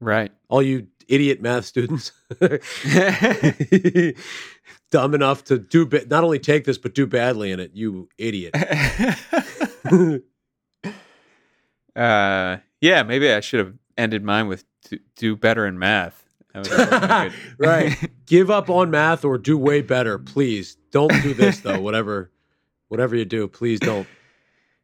right. 0.00 0.32
All 0.48 0.62
you 0.62 0.86
idiot 1.08 1.40
math 1.42 1.64
students, 1.64 2.12
dumb 4.90 5.14
enough 5.14 5.44
to 5.44 5.58
do 5.58 5.86
ba- 5.86 6.06
not 6.06 6.24
only 6.24 6.38
take 6.38 6.64
this 6.64 6.78
but 6.78 6.94
do 6.94 7.06
badly 7.06 7.50
in 7.52 7.60
it. 7.60 7.72
You 7.74 8.08
idiot. 8.18 8.54
uh, 11.96 12.56
yeah, 12.80 13.02
maybe 13.02 13.30
I 13.30 13.40
should 13.40 13.60
have 13.60 13.74
ended 13.96 14.22
mine 14.22 14.48
with 14.48 14.64
do, 14.88 14.98
do 15.16 15.36
better 15.36 15.66
in 15.66 15.78
math. 15.78 16.24
That 16.54 16.68
would 16.68 16.78
have 16.78 16.90
been 16.90 17.30
good. 17.30 17.32
right. 17.66 18.10
Give 18.26 18.50
up 18.50 18.70
on 18.70 18.90
math 18.90 19.24
or 19.24 19.38
do 19.38 19.58
way 19.58 19.82
better, 19.82 20.18
please. 20.18 20.76
Don't 20.90 21.12
do 21.22 21.34
this 21.34 21.60
though. 21.60 21.80
whatever, 21.80 22.30
whatever 22.88 23.14
you 23.16 23.24
do, 23.24 23.46
please 23.48 23.80
don't 23.80 24.08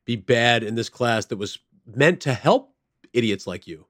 be 0.05 0.17
bad 0.17 0.63
in 0.63 0.75
this 0.75 0.89
class 0.89 1.27
that 1.27 1.37
was 1.37 1.59
meant 1.87 2.21
to 2.23 2.33
help 2.35 2.75
idiots 3.13 3.47
like 3.47 3.67
you. 3.67 3.87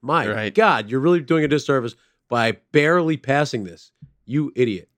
My 0.00 0.28
Right. 0.28 0.54
God, 0.54 0.88
you're 0.90 1.00
really 1.00 1.20
doing 1.20 1.44
a 1.44 1.48
disservice 1.48 1.94
by 2.28 2.52
barely 2.72 3.16
passing 3.16 3.64
this. 3.64 3.90
You 4.24 4.52
idiot. 4.54 4.88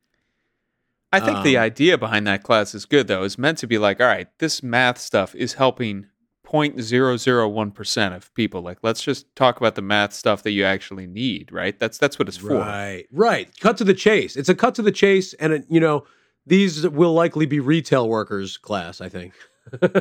I 1.12 1.18
think 1.20 1.42
the 1.42 1.56
Um, 1.56 1.64
idea 1.64 1.98
behind 1.98 2.26
that 2.28 2.42
class 2.44 2.74
is 2.74 2.84
good, 2.84 3.08
though. 3.08 3.24
It's 3.24 3.38
meant 3.38 3.58
to 3.58 3.66
be 3.66 3.78
like, 3.78 4.00
all 4.00 4.06
right, 4.06 4.28
this 4.38 4.62
math 4.62 4.98
stuff 4.98 5.34
is 5.34 5.54
helping 5.54 6.06
0.001% 6.46 8.14
of 8.16 8.32
people. 8.34 8.62
Like, 8.62 8.78
let's 8.82 9.02
just 9.02 9.34
talk 9.34 9.56
about 9.56 9.74
the 9.74 9.82
math 9.82 10.12
stuff 10.12 10.42
that 10.42 10.50
you 10.52 10.64
actually 10.64 11.06
need, 11.06 11.50
right? 11.52 11.78
That's 11.78 11.98
that's 11.98 12.18
what 12.18 12.28
it's 12.28 12.36
for. 12.36 12.58
Right, 12.58 13.06
right. 13.10 13.48
Cut 13.60 13.76
to 13.78 13.84
the 13.84 13.94
chase. 13.94 14.36
It's 14.36 14.48
a 14.48 14.54
cut 14.54 14.74
to 14.76 14.82
the 14.82 14.92
chase, 14.92 15.32
and 15.34 15.52
it, 15.52 15.64
you 15.68 15.80
know 15.80 16.04
these 16.50 16.86
will 16.86 17.14
likely 17.14 17.46
be 17.46 17.60
retail 17.60 18.06
workers 18.08 18.58
class. 18.58 19.00
I 19.00 19.08
think. 19.08 19.32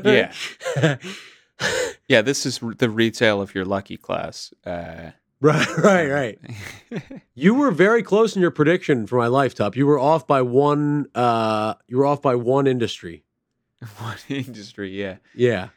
Yeah. 0.03 0.33
Yeah, 2.07 2.21
this 2.23 2.45
is 2.45 2.59
the 2.77 2.89
retail 2.89 3.41
of 3.41 3.53
your 3.53 3.65
lucky 3.65 3.97
class. 3.97 4.51
Uh, 4.65 5.11
right, 5.41 5.77
right, 5.77 6.07
right. 6.09 6.39
You 7.35 7.53
were 7.53 7.69
very 7.71 8.01
close 8.01 8.35
in 8.35 8.41
your 8.41 8.49
prediction 8.51 9.05
for 9.07 9.17
my 9.17 9.27
life, 9.27 9.53
Top. 9.53 9.75
You 9.75 9.85
were 9.85 9.99
off 9.99 10.25
by 10.25 10.41
one. 10.41 11.05
Uh, 11.13 11.73
you 11.87 11.97
were 11.97 12.05
off 12.05 12.21
by 12.21 12.35
one 12.35 12.65
industry. 12.65 13.23
One 13.99 14.17
industry? 14.29 14.89
Yeah. 14.91 15.17
Yeah, 15.35 15.69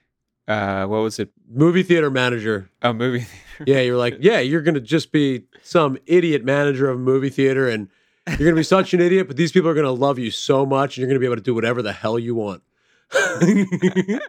Uh, 0.48 0.86
what 0.86 0.98
was 1.02 1.18
it? 1.18 1.30
movie 1.52 1.82
theater 1.82 2.10
manager. 2.10 2.70
Oh, 2.82 2.92
movie. 2.92 3.26
theater. 3.58 3.64
Yeah, 3.66 3.80
you 3.82 3.92
were 3.92 3.98
like, 3.98 4.16
yeah, 4.20 4.38
you're 4.40 4.62
gonna 4.62 4.80
just 4.80 5.12
be 5.12 5.42
some 5.62 5.98
idiot 6.06 6.44
manager 6.44 6.88
of 6.88 6.96
a 6.96 7.00
movie 7.00 7.28
theater, 7.30 7.68
and 7.68 7.88
you're 8.28 8.38
gonna 8.38 8.54
be 8.54 8.62
such 8.62 8.94
an 8.94 9.00
idiot. 9.00 9.26
But 9.28 9.36
these 9.36 9.52
people 9.52 9.68
are 9.68 9.74
gonna 9.74 9.90
love 9.92 10.18
you 10.18 10.30
so 10.30 10.64
much, 10.66 10.96
and 10.96 11.02
you're 11.02 11.08
gonna 11.08 11.20
be 11.20 11.26
able 11.26 11.36
to 11.36 11.42
do 11.42 11.54
whatever 11.54 11.82
the 11.82 11.92
hell 11.92 12.18
you 12.18 12.34
want. 12.34 12.62
It's 13.14 14.22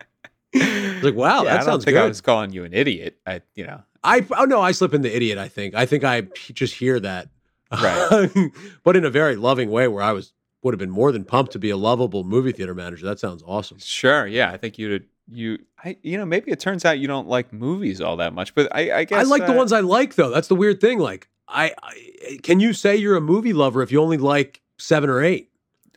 like, 1.03 1.15
wow, 1.15 1.43
Yeah, 1.43 1.43
that 1.43 1.53
I 1.53 1.55
don't 1.57 1.65
sounds 1.65 1.85
think 1.85 1.95
good. 1.95 2.03
I 2.03 2.07
was 2.07 2.21
calling 2.21 2.51
you 2.51 2.63
an 2.63 2.73
idiot. 2.73 3.17
I, 3.25 3.41
you 3.55 3.65
know, 3.65 3.81
I 4.03 4.25
oh 4.37 4.45
no, 4.45 4.61
I 4.61 4.71
slip 4.71 4.93
in 4.93 5.01
the 5.01 5.15
idiot. 5.15 5.37
I 5.37 5.47
think. 5.47 5.75
I 5.75 5.85
think 5.85 6.03
I 6.03 6.21
just 6.53 6.75
hear 6.75 6.99
that, 6.99 7.29
Right. 7.71 8.29
but 8.83 8.95
in 8.95 9.05
a 9.05 9.09
very 9.09 9.35
loving 9.35 9.71
way, 9.71 9.87
where 9.87 10.03
I 10.03 10.11
was 10.11 10.33
would 10.61 10.73
have 10.73 10.79
been 10.79 10.89
more 10.89 11.11
than 11.11 11.25
pumped 11.25 11.51
to 11.53 11.59
be 11.59 11.69
a 11.69 11.77
lovable 11.77 12.23
movie 12.23 12.51
theater 12.51 12.73
manager. 12.73 13.05
That 13.05 13.19
sounds 13.19 13.43
awesome. 13.45 13.79
sure. 13.79 14.25
Yeah, 14.25 14.51
I 14.51 14.57
think 14.57 14.77
you'd 14.77 15.05
you. 15.29 15.59
I, 15.83 15.97
you 16.01 16.17
know, 16.17 16.25
maybe 16.25 16.51
it 16.51 16.59
turns 16.59 16.85
out 16.85 16.99
you 16.99 17.07
don't 17.07 17.27
like 17.27 17.51
movies 17.51 17.99
all 18.01 18.17
that 18.17 18.33
much, 18.33 18.55
but 18.55 18.73
I, 18.73 18.99
I 18.99 19.03
guess 19.03 19.19
I 19.19 19.23
like 19.23 19.45
the 19.45 19.53
uh, 19.53 19.57
ones 19.57 19.73
I 19.73 19.81
like, 19.81 20.15
though. 20.15 20.29
That's 20.29 20.47
the 20.47 20.55
weird 20.55 20.79
thing. 20.79 20.99
Like, 20.99 21.27
I, 21.47 21.73
I 21.81 22.37
can 22.41 22.59
you 22.59 22.73
say 22.73 22.95
you're 22.95 23.15
a 23.17 23.21
movie 23.21 23.53
lover 23.53 23.81
if 23.81 23.91
you 23.91 24.01
only 24.01 24.17
like 24.17 24.61
seven 24.77 25.09
or 25.09 25.23
eight? 25.23 25.49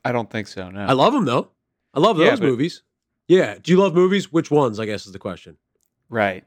I 0.05 0.13
don't 0.13 0.31
think 0.31 0.47
so. 0.49 0.71
No, 0.71 0.81
I 0.81 0.93
love 0.93 1.13
them 1.13 1.25
though. 1.25 1.51
I 1.95 2.01
love 2.01 2.19
Yeah, 2.19 2.31
those 2.31 2.41
but- 2.41 2.47
movies. 2.47 2.83
Yeah. 3.29 3.57
Do 3.61 3.73
you 3.73 3.79
love 3.79 3.95
movies? 3.95 4.33
Which 4.33 4.51
ones? 4.51 4.79
I 4.79 4.87
guess 4.87 5.07
is 5.07 5.13
the 5.13 5.19
question. 5.19 5.57
Right. 6.09 6.45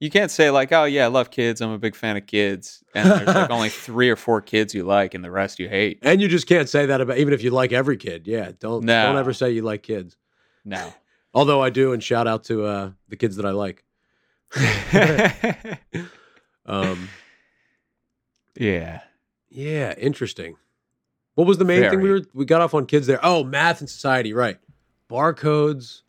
You 0.00 0.10
can't 0.10 0.30
say 0.30 0.50
like, 0.50 0.70
oh 0.72 0.84
yeah, 0.84 1.04
I 1.04 1.08
love 1.08 1.30
kids. 1.30 1.62
I'm 1.62 1.70
a 1.70 1.78
big 1.78 1.94
fan 1.94 2.16
of 2.18 2.26
kids, 2.26 2.82
and 2.94 3.08
there's 3.10 3.26
like 3.26 3.48
only 3.50 3.68
three 3.70 4.10
or 4.10 4.16
four 4.16 4.42
kids 4.42 4.74
you 4.74 4.82
like, 4.84 5.14
and 5.14 5.24
the 5.24 5.30
rest 5.30 5.58
you 5.58 5.68
hate. 5.68 6.00
And 6.02 6.20
you 6.20 6.28
just 6.28 6.46
can't 6.46 6.68
say 6.68 6.84
that 6.86 7.00
about 7.00 7.16
even 7.16 7.32
if 7.32 7.42
you 7.42 7.50
like 7.52 7.72
every 7.72 7.96
kid. 7.96 8.26
Yeah. 8.26 8.50
Don't 8.58 8.84
No. 8.84 9.06
don't 9.06 9.16
ever 9.16 9.32
say 9.32 9.52
you 9.52 9.62
like 9.62 9.82
kids. 9.82 10.16
No. 10.64 10.92
Although 11.34 11.62
I 11.62 11.70
do, 11.70 11.92
and 11.94 12.02
shout 12.02 12.26
out 12.26 12.44
to 12.44 12.64
uh, 12.64 12.90
the 13.08 13.16
kids 13.16 13.36
that 13.36 13.46
I 13.46 13.50
like. 13.52 13.82
Um, 16.66 17.08
yeah. 18.56 19.02
yeah, 19.50 19.94
interesting. 19.98 20.56
What 21.34 21.46
was 21.46 21.58
the 21.58 21.64
main 21.64 21.90
thing 21.90 22.00
we 22.00 22.10
were 22.10 22.22
we 22.32 22.44
got 22.44 22.60
off 22.60 22.74
on 22.74 22.86
kids 22.86 23.06
there? 23.06 23.18
Oh, 23.22 23.42
math 23.42 23.80
and 23.80 23.90
society, 23.90 24.32
right? 24.32 24.58
Barcodes. 25.10 26.02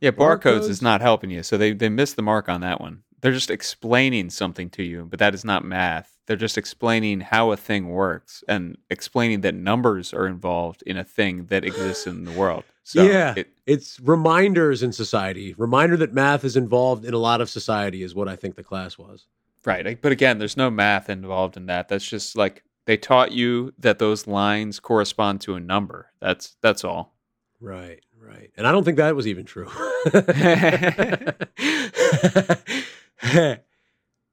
Yeah. 0.00 0.10
Barcodes 0.10 0.40
Barcodes? 0.62 0.68
is 0.68 0.82
not 0.82 1.00
helping 1.00 1.30
you, 1.30 1.42
so 1.42 1.58
they 1.58 1.72
they 1.72 1.88
missed 1.88 2.16
the 2.16 2.22
mark 2.22 2.48
on 2.48 2.62
that 2.62 2.80
one. 2.80 3.02
They're 3.20 3.32
just 3.32 3.50
explaining 3.50 4.30
something 4.30 4.70
to 4.70 4.82
you, 4.82 5.06
but 5.08 5.18
that 5.18 5.34
is 5.34 5.44
not 5.44 5.64
math. 5.64 6.16
They're 6.26 6.36
just 6.36 6.56
explaining 6.56 7.20
how 7.20 7.52
a 7.52 7.56
thing 7.56 7.88
works 7.88 8.42
and 8.48 8.78
explaining 8.88 9.42
that 9.42 9.54
numbers 9.54 10.14
are 10.14 10.26
involved 10.26 10.82
in 10.86 10.96
a 10.96 11.04
thing 11.04 11.46
that 11.46 11.64
exists 11.64 12.06
in 12.06 12.24
the 12.24 12.32
world. 12.32 12.64
So 12.82 13.02
yeah, 13.02 13.34
it, 13.36 13.50
it's 13.66 14.00
reminders 14.00 14.82
in 14.82 14.92
society. 14.92 15.54
Reminder 15.58 15.98
that 15.98 16.14
math 16.14 16.44
is 16.44 16.56
involved 16.56 17.04
in 17.04 17.12
a 17.12 17.18
lot 17.18 17.42
of 17.42 17.50
society 17.50 18.02
is 18.02 18.14
what 18.14 18.28
I 18.28 18.36
think 18.36 18.54
the 18.54 18.64
class 18.64 18.96
was. 18.96 19.26
Right. 19.64 20.00
But 20.00 20.12
again, 20.12 20.38
there's 20.38 20.56
no 20.56 20.70
math 20.70 21.10
involved 21.10 21.56
in 21.56 21.66
that. 21.66 21.88
That's 21.88 22.08
just 22.08 22.36
like 22.36 22.62
they 22.86 22.96
taught 22.96 23.32
you 23.32 23.72
that 23.78 23.98
those 23.98 24.26
lines 24.26 24.80
correspond 24.80 25.40
to 25.42 25.54
a 25.54 25.60
number. 25.60 26.10
That's 26.20 26.56
that's 26.62 26.84
all. 26.84 27.14
Right, 27.60 28.00
right. 28.18 28.50
And 28.56 28.66
I 28.66 28.72
don't 28.72 28.84
think 28.84 28.96
that 28.96 29.14
was 29.14 29.26
even 29.26 29.44
true. 29.44 29.68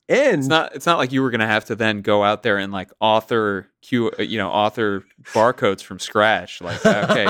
And 0.09 0.39
It's 0.39 0.47
not. 0.47 0.73
It's 0.73 0.85
not 0.85 0.97
like 0.97 1.11
you 1.11 1.21
were 1.21 1.31
going 1.31 1.41
to 1.41 1.47
have 1.47 1.65
to 1.65 1.75
then 1.75 2.01
go 2.01 2.23
out 2.23 2.41
there 2.41 2.57
and 2.57 2.71
like 2.71 2.91
author 3.01 3.67
Q, 3.81 4.09
uh, 4.17 4.23
you 4.23 4.37
know, 4.37 4.49
author 4.49 5.03
barcodes 5.33 5.81
from 5.81 5.99
scratch. 5.99 6.61
Like, 6.61 6.85
okay, 6.85 7.27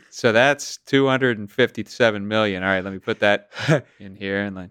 so 0.10 0.30
that's 0.30 0.78
two 0.86 1.08
hundred 1.08 1.38
and 1.38 1.50
fifty-seven 1.50 2.28
million. 2.28 2.62
All 2.62 2.68
right, 2.68 2.84
let 2.84 2.92
me 2.92 3.00
put 3.00 3.18
that 3.20 3.50
in 3.98 4.14
here 4.14 4.42
and 4.42 4.56
then. 4.56 4.70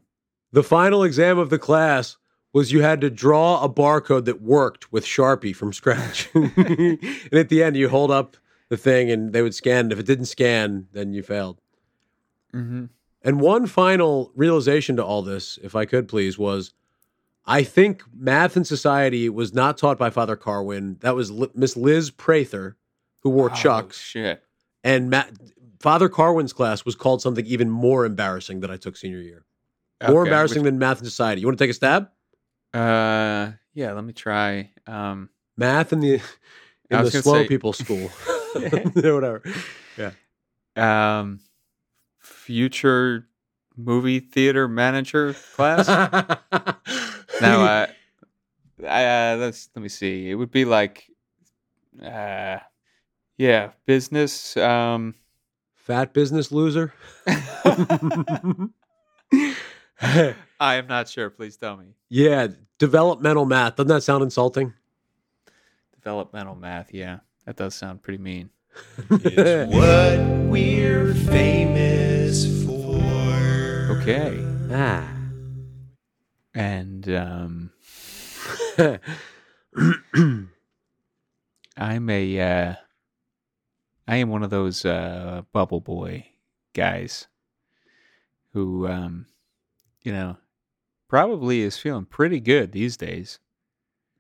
The 0.52 0.64
final 0.64 1.04
exam 1.04 1.38
of 1.38 1.50
the 1.50 1.60
class 1.60 2.18
was 2.54 2.72
you 2.72 2.82
had 2.82 3.02
to 3.02 3.10
draw 3.10 3.64
a 3.64 3.70
barcode 3.70 4.26
that 4.26 4.42
worked 4.42 4.92
with 4.92 5.06
Sharpie 5.06 5.56
from 5.56 5.74
scratch. 5.74 6.30
and 6.34 7.34
at 7.34 7.50
the 7.50 7.62
end, 7.62 7.76
you 7.76 7.90
hold 7.90 8.10
up 8.10 8.38
the 8.70 8.78
thing 8.78 9.12
and 9.12 9.34
they 9.34 9.42
would 9.42 9.56
scan. 9.56 9.92
If 9.92 10.00
it 10.00 10.06
didn't 10.06 10.26
scan, 10.26 10.88
then 10.94 11.14
you 11.14 11.24
failed. 11.24 11.62
Mm-hmm. 12.54 12.86
And 13.22 13.42
one 13.42 13.68
final 13.68 14.32
realization 14.36 14.96
to 14.96 15.06
all 15.06 15.22
this, 15.22 15.60
if 15.62 15.76
I 15.76 15.86
could 15.86 16.08
please, 16.08 16.38
was 16.38 16.74
I 17.46 17.64
think 17.64 18.04
math 18.16 18.56
and 18.56 18.66
society 18.66 19.30
was 19.30 19.54
not 19.54 19.78
taught 19.78 19.98
by 19.98 20.10
Father 20.10 20.36
Carwin. 20.36 20.98
That 21.02 21.16
was 21.16 21.32
Li- 21.32 21.52
Miss 21.54 21.78
Liz 21.78 22.10
Prather, 22.10 22.76
who 23.20 23.30
wore 23.30 23.50
chucks. 23.50 23.98
Oh, 23.98 24.04
shit. 24.04 24.44
And 24.84 25.10
Matt, 25.10 25.32
Father 25.80 26.10
Carwin's 26.10 26.54
class 26.54 26.86
was 26.86 26.96
called 26.96 27.22
something 27.22 27.46
even 27.46 27.70
more 27.70 28.06
embarrassing 28.06 28.62
that 28.62 28.72
I 28.72 28.78
took 28.78 28.98
senior 28.98 29.22
year. 29.22 29.46
More 30.02 30.22
Okay, 30.22 30.30
embarrassing 30.30 30.64
than 30.64 30.78
math 30.80 31.00
and 31.00 31.08
society. 31.08 31.42
You 31.42 31.48
want 31.48 31.58
to 31.58 31.64
take 31.64 31.72
a 31.72 31.74
stab? 31.74 32.10
uh, 32.74 33.52
yeah. 33.74 33.94
Let 33.94 34.04
me 34.04 34.14
try. 34.14 34.72
Um, 34.86 35.30
Math 35.58 35.92
in 35.94 36.00
the 36.02 36.14
in 36.90 37.04
the 37.04 37.10
slow 37.12 37.42
say- 37.42 37.48
people 37.48 37.74
school. 37.74 38.08
Whatever. 38.54 39.42
Yeah. 39.98 40.12
Um, 40.76 41.40
future 42.20 43.28
movie 43.76 44.20
theater 44.20 44.68
manager 44.68 45.36
class. 45.56 45.88
now, 47.42 47.62
uh, 47.64 47.88
I, 48.88 49.06
uh, 49.06 49.38
let's 49.40 49.70
let 49.76 49.82
me 49.82 49.90
see. 49.90 50.30
It 50.30 50.36
would 50.36 50.52
be 50.52 50.66
like, 50.66 51.10
uh, 52.04 52.58
yeah, 53.38 53.72
business. 53.86 54.56
Um, 54.58 55.16
Fat 55.74 56.14
business 56.14 56.52
loser. 56.52 56.94
I 60.60 60.76
am 60.76 60.88
not 60.88 61.10
sure. 61.10 61.30
Please 61.30 61.58
tell 61.58 61.78
me. 61.78 61.86
yeah, 62.10 62.48
developmental 62.78 63.46
math. 63.46 63.78
Doesn't 63.78 63.90
that 63.90 64.02
sound 64.02 64.24
insulting? 64.24 64.74
Developmental 65.96 66.56
math. 66.56 66.94
Yeah, 66.94 67.20
that 67.46 67.56
does 67.56 67.76
sound 67.76 68.04
pretty 68.04 68.22
mean. 68.22 68.50
It's 69.10 69.74
what 69.74 70.20
we're 70.50 71.14
famous 71.16 72.66
for. 72.66 73.98
Okay, 74.02 74.40
ah. 74.72 75.08
and 76.54 77.10
um, 77.10 77.72
I'm 81.78 82.10
a, 82.10 82.40
uh, 82.40 82.76
I 84.08 84.18
am 84.18 84.30
one 84.30 84.44
of 84.44 84.52
those 84.52 84.86
uh, 84.86 85.42
bubble 85.52 85.82
boy 85.82 86.28
guys 86.74 87.28
who, 88.54 88.88
um, 88.88 89.26
you 90.08 90.13
know, 90.13 90.38
probably 91.10 91.62
is 91.62 91.78
feeling 91.78 92.06
pretty 92.06 92.39
good 92.39 92.72
these 92.72 92.96
days. 92.96 93.39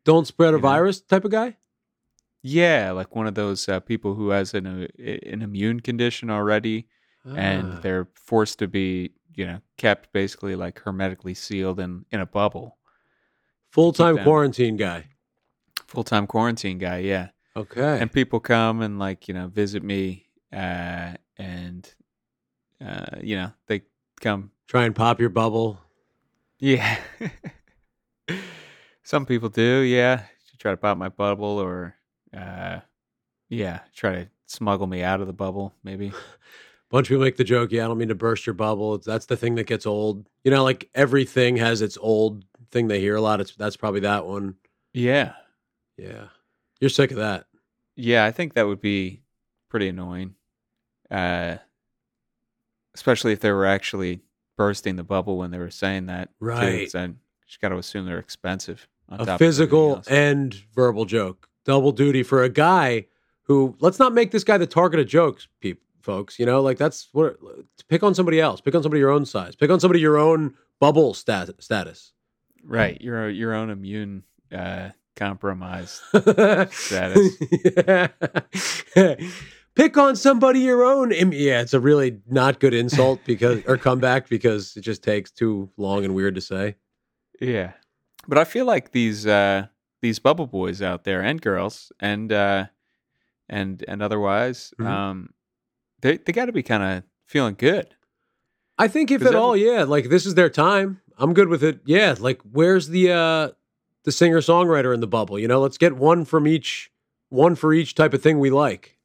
Don't 0.03 0.27
spread 0.27 0.53
a 0.53 0.57
You 0.57 0.61
know? 0.61 0.67
virus 0.69 0.99
type 1.01 1.23
of 1.23 1.31
guy? 1.31 1.55
Yeah, 2.41 2.91
like 2.91 3.15
one 3.15 3.25
of 3.27 3.35
those 3.35 3.67
uh, 3.69 3.79
people 3.79 4.13
who 4.15 4.29
has 4.29 4.53
an 4.53 4.67
uh, 4.67 4.87
an 5.33 5.41
immune 5.41 5.79
condition 5.79 6.29
already, 6.29 6.87
and 7.25 7.73
Ah. 7.73 7.79
they're 7.81 8.07
forced 8.15 8.59
to 8.59 8.67
be, 8.67 9.11
you 9.33 9.45
know, 9.47 9.59
kept 9.77 10.11
basically 10.11 10.55
like 10.55 10.79
hermetically 10.79 11.33
sealed 11.33 11.79
in 11.79 12.05
in 12.11 12.19
a 12.19 12.25
bubble. 12.25 12.77
full 13.71 13.93
time 13.93 14.17
quarantine 14.23 14.75
guy. 14.77 15.05
Full 15.87 16.03
time 16.03 16.27
quarantine 16.27 16.77
guy, 16.79 16.99
yeah. 16.99 17.29
Okay. 17.55 17.99
and 18.01 18.11
people 18.11 18.39
come 18.39 18.81
and 18.81 18.99
like 18.99 19.27
you 19.27 19.33
know 19.33 19.47
visit 19.47 19.83
me 19.83 20.27
uh 20.53 21.13
and 21.37 21.95
uh 22.79 23.17
you 23.21 23.35
know 23.35 23.51
they 23.67 23.81
come 24.21 24.51
Try 24.67 24.83
and 24.85 24.95
pop 24.95 25.19
your 25.19 25.29
bubble. 25.29 25.79
yeah 26.59 26.97
some 29.03 29.25
people 29.25 29.49
do 29.49 29.79
yeah 29.81 30.23
try 30.59 30.71
to 30.71 30.77
pop 30.77 30.97
my 30.97 31.07
bubble 31.09 31.59
or 31.59 31.95
uh 32.35 32.79
yeah 33.47 33.79
try 33.95 34.11
to 34.15 34.27
smuggle 34.47 34.87
me 34.87 35.03
out 35.03 35.21
of 35.21 35.27
the 35.27 35.33
bubble 35.33 35.73
maybe 35.83 36.11
bunch 36.89 37.07
of 37.07 37.09
people 37.09 37.23
make 37.23 37.35
the 37.37 37.43
joke, 37.43 37.71
yeah, 37.71 37.83
I 37.83 37.87
don't 37.89 37.97
mean 37.97 38.07
to 38.07 38.15
burst 38.15 38.45
your 38.47 38.53
bubble. 38.53 38.97
That's 38.97 39.25
the 39.25 39.35
thing 39.35 39.55
that 39.55 39.67
gets 39.67 39.85
old. 39.85 40.25
You 40.45 40.51
know, 40.51 40.63
like 40.63 40.89
everything 40.95 41.57
has 41.57 41.81
its 41.81 41.97
old 41.99 42.45
thing 42.71 42.87
they 42.87 43.01
hear 43.01 43.17
a 43.17 43.21
lot. 43.21 43.41
It's 43.41 43.53
that's 43.55 43.75
probably 43.75 43.99
that 44.01 44.25
one. 44.25 44.55
yeah 44.93 45.33
Yeah. 45.97 46.27
You're 46.79 46.89
sick 46.89 47.11
of 47.11 47.17
that. 47.17 47.45
yeah 47.95 48.23
i 48.25 48.31
think 48.31 48.53
that 48.53 48.67
would 48.67 48.79
be 48.81 49.21
pretty 49.69 49.89
annoying 49.89 50.35
uh 51.11 51.57
especially 52.95 53.33
if 53.33 53.39
there 53.41 53.55
were 53.55 53.65
actually 53.65 54.21
bursting 54.57 54.95
the 54.95 55.03
bubble 55.03 55.37
when 55.37 55.51
they 55.51 55.57
were 55.59 55.69
saying 55.71 56.07
that 56.07 56.29
too, 56.39 56.45
Right. 56.45 56.91
then 56.91 57.19
just 57.47 57.61
got 57.61 57.69
to 57.69 57.77
assume 57.77 58.05
they're 58.05 58.19
expensive 58.19 58.87
A 59.09 59.37
physical 59.37 60.03
and 60.09 60.53
verbal 60.75 61.05
joke. 61.05 61.47
Double 61.63 61.91
duty 61.91 62.23
for 62.23 62.43
a 62.43 62.49
guy 62.49 63.05
who 63.43 63.75
let's 63.79 63.99
not 63.99 64.13
make 64.13 64.31
this 64.31 64.43
guy 64.43 64.57
the 64.57 64.67
target 64.67 64.99
of 64.99 65.07
jokes, 65.07 65.47
folks. 66.01 66.39
You 66.39 66.45
know, 66.45 66.61
like 66.61 66.77
that's 66.77 67.07
what 67.13 67.37
pick 67.87 68.03
on 68.03 68.13
somebody 68.15 68.41
else. 68.41 68.59
Pick 68.61 68.75
on 68.75 68.83
somebody 68.83 68.99
your 68.99 69.11
own 69.11 69.25
size. 69.25 69.55
Pick 69.55 69.69
on 69.69 69.79
somebody 69.79 69.99
your 70.01 70.17
own 70.17 70.55
bubble 70.79 71.13
stat, 71.13 71.49
status. 71.59 72.11
Right, 72.63 72.99
your 73.01 73.29
your 73.29 73.53
own 73.53 73.69
immune 73.69 74.23
uh, 74.51 74.89
compromised. 75.15 76.01
status. 76.71 77.37
Pick 79.77 79.95
on 79.95 80.15
somebody 80.15 80.61
your 80.61 80.83
own. 80.83 81.11
Yeah, 81.11 81.61
it's 81.61 81.73
a 81.75 81.79
really 81.79 82.19
not 82.27 82.59
good 82.59 82.73
insult 82.73 83.19
because 83.25 83.63
or 83.67 83.77
comeback 83.77 84.27
because 84.27 84.75
it 84.75 84.81
just 84.81 85.03
takes 85.03 85.29
too 85.31 85.69
long 85.77 86.03
and 86.03 86.15
weird 86.15 86.33
to 86.35 86.41
say. 86.41 86.75
Yeah, 87.39 87.73
but 88.27 88.39
I 88.39 88.43
feel 88.43 88.65
like 88.65 88.91
these 88.91 89.27
uh, 89.27 89.67
these 90.01 90.17
bubble 90.17 90.47
boys 90.47 90.81
out 90.81 91.03
there 91.03 91.21
and 91.21 91.39
girls 91.39 91.91
and 91.99 92.33
uh, 92.33 92.65
and 93.47 93.85
and 93.87 94.01
otherwise, 94.01 94.73
Mhm. 94.79 94.85
um, 94.87 95.29
they 96.01 96.17
they 96.17 96.33
got 96.33 96.45
to 96.45 96.51
be 96.51 96.63
kind 96.63 96.81
of 96.81 97.03
feeling 97.27 97.53
good. 97.55 97.93
I 98.79 98.87
think 98.87 99.11
if 99.11 99.23
at 99.25 99.35
all, 99.35 99.55
yeah, 99.55 99.83
like 99.83 100.09
this 100.09 100.25
is 100.25 100.33
their 100.35 100.49
time. 100.49 101.01
I'm 101.19 101.33
good 101.35 101.49
with 101.49 101.63
it. 101.63 101.81
Yeah, 101.85 102.15
like 102.19 102.41
where's 102.51 102.87
the 102.89 103.11
uh 103.11 103.49
the 104.05 104.11
singer 104.11 104.39
songwriter 104.39 104.93
in 104.93 105.01
the 105.01 105.07
bubble? 105.07 105.37
You 105.37 105.47
know, 105.47 105.61
let's 105.61 105.77
get 105.77 105.95
one 105.97 106.25
from 106.25 106.47
each, 106.47 106.91
one 107.29 107.53
for 107.55 107.73
each 107.73 107.93
type 107.93 108.13
of 108.15 108.23
thing 108.23 108.39
we 108.39 108.49
like. 108.49 108.96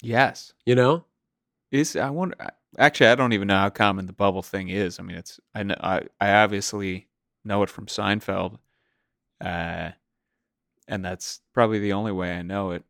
Yes, 0.00 0.52
You 0.64 0.74
know, 0.74 1.04
is 1.70 1.96
I 1.96 2.10
wonder. 2.10 2.36
Actually, 2.78 3.08
I 3.08 3.14
don't 3.14 3.32
even 3.32 3.48
know 3.48 3.58
how 3.58 3.70
common 3.70 4.06
the 4.06 4.12
bubble 4.12 4.42
thing 4.42 4.68
is. 4.68 5.00
I 5.00 5.02
mean, 5.02 5.16
it's 5.16 5.40
I 5.54 5.62
know 5.64 5.76
I, 5.80 6.02
I 6.20 6.32
obviously 6.34 7.08
know 7.44 7.62
it 7.62 7.70
from 7.70 7.86
Seinfeld, 7.86 8.58
uh, 9.40 9.90
and 10.86 11.04
that's 11.04 11.40
probably 11.52 11.78
the 11.80 11.92
only 11.94 12.12
way 12.12 12.32
I 12.34 12.42
know 12.42 12.72
it. 12.72 12.84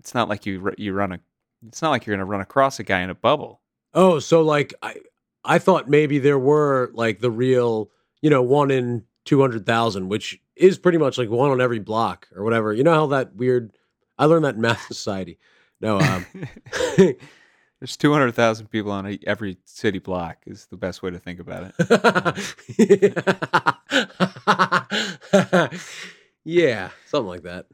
It's 0.00 0.14
not 0.14 0.28
like 0.28 0.46
you 0.46 0.72
you 0.78 0.92
run 0.92 1.12
a. 1.12 1.20
It's 1.66 1.82
not 1.82 1.90
like 1.90 2.06
you're 2.06 2.16
gonna 2.16 2.26
run 2.26 2.40
across 2.40 2.78
a 2.80 2.84
guy 2.84 3.00
in 3.00 3.10
a 3.10 3.14
bubble. 3.14 3.60
Oh, 3.94 4.18
so 4.18 4.42
like 4.42 4.74
I 4.82 4.96
I 5.44 5.58
thought 5.58 5.88
maybe 5.88 6.18
there 6.18 6.38
were 6.38 6.90
like 6.94 7.20
the 7.20 7.30
real, 7.30 7.90
you 8.22 8.30
know, 8.30 8.42
one 8.42 8.70
in 8.70 9.04
200,000, 9.24 10.08
which 10.08 10.40
is 10.56 10.78
pretty 10.78 10.98
much 10.98 11.18
like 11.18 11.30
one 11.30 11.50
on 11.50 11.60
every 11.60 11.78
block 11.78 12.28
or 12.34 12.44
whatever. 12.44 12.72
You 12.72 12.84
know 12.84 12.94
how 12.94 13.06
that 13.08 13.34
weird 13.36 13.72
I 14.18 14.26
learned 14.26 14.44
that 14.44 14.56
in 14.56 14.60
math 14.60 14.82
society. 14.86 15.38
No, 15.80 15.98
um 15.98 16.26
There's 17.80 17.96
200,000 17.96 18.66
people 18.66 18.92
on 18.92 19.06
a, 19.06 19.18
every 19.26 19.56
city 19.64 19.98
block 20.00 20.42
is 20.46 20.66
the 20.66 20.76
best 20.76 21.02
way 21.02 21.10
to 21.10 21.18
think 21.18 21.40
about 21.40 21.72
it. 21.78 23.14
yeah, 26.44 26.90
something 27.06 27.26
like 27.28 27.42
that. 27.44 27.66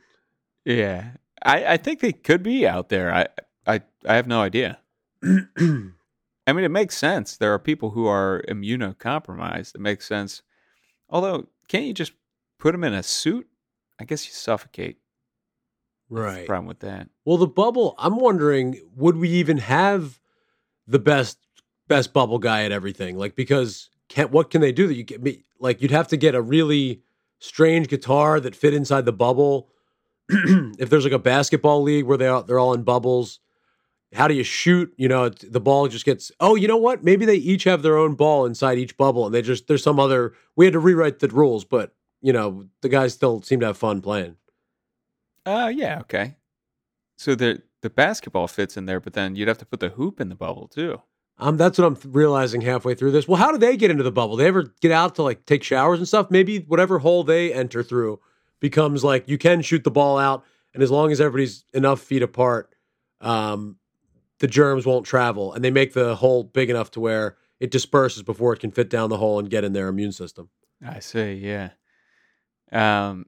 Yeah. 0.64 1.10
I, 1.44 1.72
I 1.72 1.76
think 1.76 1.98
they 2.00 2.12
could 2.12 2.44
be 2.44 2.68
out 2.68 2.88
there. 2.88 3.12
I, 3.12 3.26
I, 3.66 3.82
I 4.06 4.14
have 4.14 4.28
no 4.28 4.40
idea. 4.40 4.78
I 5.24 6.52
mean, 6.52 6.64
it 6.64 6.70
makes 6.70 6.96
sense. 6.96 7.36
There 7.36 7.52
are 7.52 7.58
people 7.58 7.90
who 7.90 8.06
are 8.06 8.44
immunocompromised. 8.48 9.74
It 9.74 9.80
makes 9.80 10.06
sense. 10.06 10.42
Although, 11.10 11.48
can't 11.66 11.84
you 11.84 11.92
just 11.92 12.12
put 12.60 12.72
them 12.72 12.84
in 12.84 12.94
a 12.94 13.02
suit? 13.02 13.48
I 13.98 14.04
guess 14.04 14.24
you 14.24 14.32
suffocate. 14.32 14.98
Right. 16.08 16.46
problem 16.46 16.66
with 16.68 16.80
that. 16.80 17.08
Well, 17.24 17.36
the 17.36 17.46
bubble, 17.46 17.94
I'm 17.98 18.16
wondering, 18.16 18.80
would 18.94 19.16
we 19.16 19.28
even 19.30 19.58
have 19.58 20.20
the 20.86 20.98
best 20.98 21.38
best 21.88 22.12
bubble 22.12 22.38
guy 22.38 22.64
at 22.64 22.72
everything? 22.72 23.18
Like 23.18 23.34
because 23.34 23.90
can 24.08 24.28
what 24.28 24.50
can 24.50 24.60
they 24.60 24.72
do 24.72 24.86
that 24.86 24.94
you 24.94 25.02
get 25.02 25.22
me 25.22 25.44
like 25.58 25.82
you'd 25.82 25.90
have 25.90 26.08
to 26.08 26.16
get 26.16 26.34
a 26.34 26.42
really 26.42 27.02
strange 27.38 27.88
guitar 27.88 28.40
that 28.40 28.56
fit 28.56 28.74
inside 28.74 29.04
the 29.04 29.12
bubble. 29.12 29.68
if 30.28 30.90
there's 30.90 31.04
like 31.04 31.12
a 31.12 31.18
basketball 31.18 31.82
league 31.82 32.04
where 32.04 32.16
they 32.16 32.26
are 32.26 32.42
they're 32.42 32.58
all 32.58 32.74
in 32.74 32.82
bubbles, 32.82 33.40
how 34.14 34.28
do 34.28 34.34
you 34.34 34.42
shoot? 34.42 34.92
You 34.96 35.08
know, 35.08 35.28
the 35.28 35.60
ball 35.60 35.88
just 35.88 36.04
gets. 36.04 36.30
Oh, 36.40 36.54
you 36.54 36.68
know 36.68 36.76
what? 36.76 37.04
Maybe 37.04 37.24
they 37.24 37.36
each 37.36 37.64
have 37.64 37.82
their 37.82 37.96
own 37.96 38.14
ball 38.14 38.46
inside 38.46 38.78
each 38.78 38.96
bubble, 38.96 39.26
and 39.26 39.34
they 39.34 39.42
just 39.42 39.66
there's 39.66 39.82
some 39.82 40.00
other. 40.00 40.34
We 40.56 40.64
had 40.64 40.72
to 40.72 40.78
rewrite 40.78 41.18
the 41.18 41.28
rules, 41.28 41.64
but 41.64 41.94
you 42.22 42.32
know 42.32 42.66
the 42.82 42.88
guys 42.88 43.14
still 43.14 43.42
seem 43.42 43.60
to 43.60 43.66
have 43.66 43.76
fun 43.76 44.00
playing. 44.00 44.36
Uh 45.46 45.72
yeah, 45.74 46.00
okay. 46.00 46.36
So 47.16 47.34
the 47.34 47.62
the 47.82 47.90
basketball 47.90 48.48
fits 48.48 48.76
in 48.76 48.86
there, 48.86 49.00
but 49.00 49.12
then 49.12 49.36
you'd 49.36 49.48
have 49.48 49.58
to 49.58 49.66
put 49.66 49.80
the 49.80 49.90
hoop 49.90 50.20
in 50.20 50.28
the 50.28 50.34
bubble 50.34 50.66
too. 50.68 51.00
Um, 51.38 51.56
that's 51.56 51.78
what 51.78 51.86
I'm 51.86 52.12
realizing 52.12 52.62
halfway 52.62 52.94
through 52.94 53.12
this. 53.12 53.28
Well, 53.28 53.36
how 53.36 53.52
do 53.52 53.58
they 53.58 53.76
get 53.76 53.90
into 53.90 54.02
the 54.02 54.10
bubble? 54.10 54.36
They 54.36 54.46
ever 54.46 54.72
get 54.80 54.90
out 54.90 55.14
to 55.16 55.22
like 55.22 55.44
take 55.46 55.62
showers 55.62 55.98
and 55.98 56.08
stuff? 56.08 56.30
Maybe 56.30 56.60
whatever 56.60 56.98
hole 56.98 57.24
they 57.24 57.52
enter 57.52 57.82
through 57.82 58.20
becomes 58.58 59.04
like 59.04 59.28
you 59.28 59.38
can 59.38 59.60
shoot 59.62 59.84
the 59.84 59.90
ball 59.90 60.18
out, 60.18 60.44
and 60.74 60.82
as 60.82 60.90
long 60.90 61.12
as 61.12 61.20
everybody's 61.20 61.64
enough 61.74 62.00
feet 62.00 62.22
apart, 62.22 62.74
um, 63.20 63.76
the 64.38 64.46
germs 64.46 64.86
won't 64.86 65.06
travel, 65.06 65.52
and 65.52 65.62
they 65.62 65.70
make 65.70 65.92
the 65.92 66.16
hole 66.16 66.42
big 66.42 66.70
enough 66.70 66.90
to 66.92 67.00
where 67.00 67.36
it 67.60 67.70
disperses 67.70 68.22
before 68.22 68.54
it 68.54 68.60
can 68.60 68.70
fit 68.70 68.90
down 68.90 69.10
the 69.10 69.18
hole 69.18 69.38
and 69.38 69.50
get 69.50 69.64
in 69.64 69.74
their 69.74 69.88
immune 69.88 70.12
system. 70.12 70.48
I 70.84 71.00
see, 71.00 71.34
yeah. 71.34 71.70
Um 72.72 73.26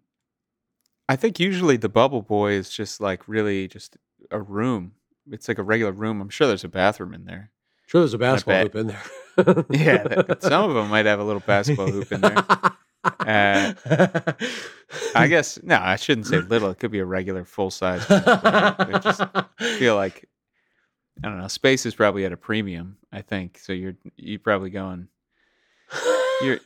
I 1.09 1.16
think 1.16 1.40
usually 1.40 1.77
the 1.77 1.88
bubble 1.88 2.23
boy 2.23 2.53
is 2.53 2.71
just 2.71 3.01
like 3.01 3.27
really 3.29 3.68
just 3.68 3.97
a 4.31 4.40
room. 4.40 4.92
It's 5.31 5.49
like 5.49 5.59
a 5.59 5.62
regular 5.62 5.92
room. 5.92 6.21
I'm 6.21 6.29
sure 6.29 6.47
there's 6.47 6.64
a 6.64 6.68
bathroom 6.68 7.14
in 7.14 7.25
there. 7.25 7.51
Sure, 7.87 8.03
there's 8.03 8.14
a 8.14 8.18
basketball 8.18 8.62
hoop 8.62 8.75
in 8.75 8.87
there. 8.88 9.03
Yeah, 9.71 10.03
that, 10.03 10.42
some 10.42 10.68
of 10.68 10.75
them 10.75 10.88
might 10.88 11.07
have 11.07 11.21
a 11.21 11.25
little 11.25 11.40
basketball 11.40 11.90
hoop 11.90 12.11
in 12.11 12.21
there. 12.21 12.37
Uh, 13.05 13.73
I 15.14 15.27
guess 15.29 15.62
no, 15.62 15.79
I 15.81 15.94
shouldn't 15.94 16.27
say 16.27 16.40
little. 16.40 16.71
It 16.71 16.81
could 16.81 16.90
be 16.90 16.99
a 16.99 17.05
regular 17.05 17.44
full 17.44 17.71
size. 17.71 18.05
I 18.09 18.99
just 19.01 19.23
feel 19.79 19.94
like 19.94 20.29
I 21.23 21.29
don't 21.29 21.38
know. 21.38 21.49
Space 21.49 21.87
is 21.87 21.94
probably 21.94 22.25
at 22.25 22.33
a 22.33 22.37
premium. 22.37 22.99
I 23.12 23.23
think 23.23 23.59
so. 23.59 23.73
You're 23.73 23.94
you 24.16 24.40
probably 24.40 24.71
going 24.71 25.07
you're 26.42 26.59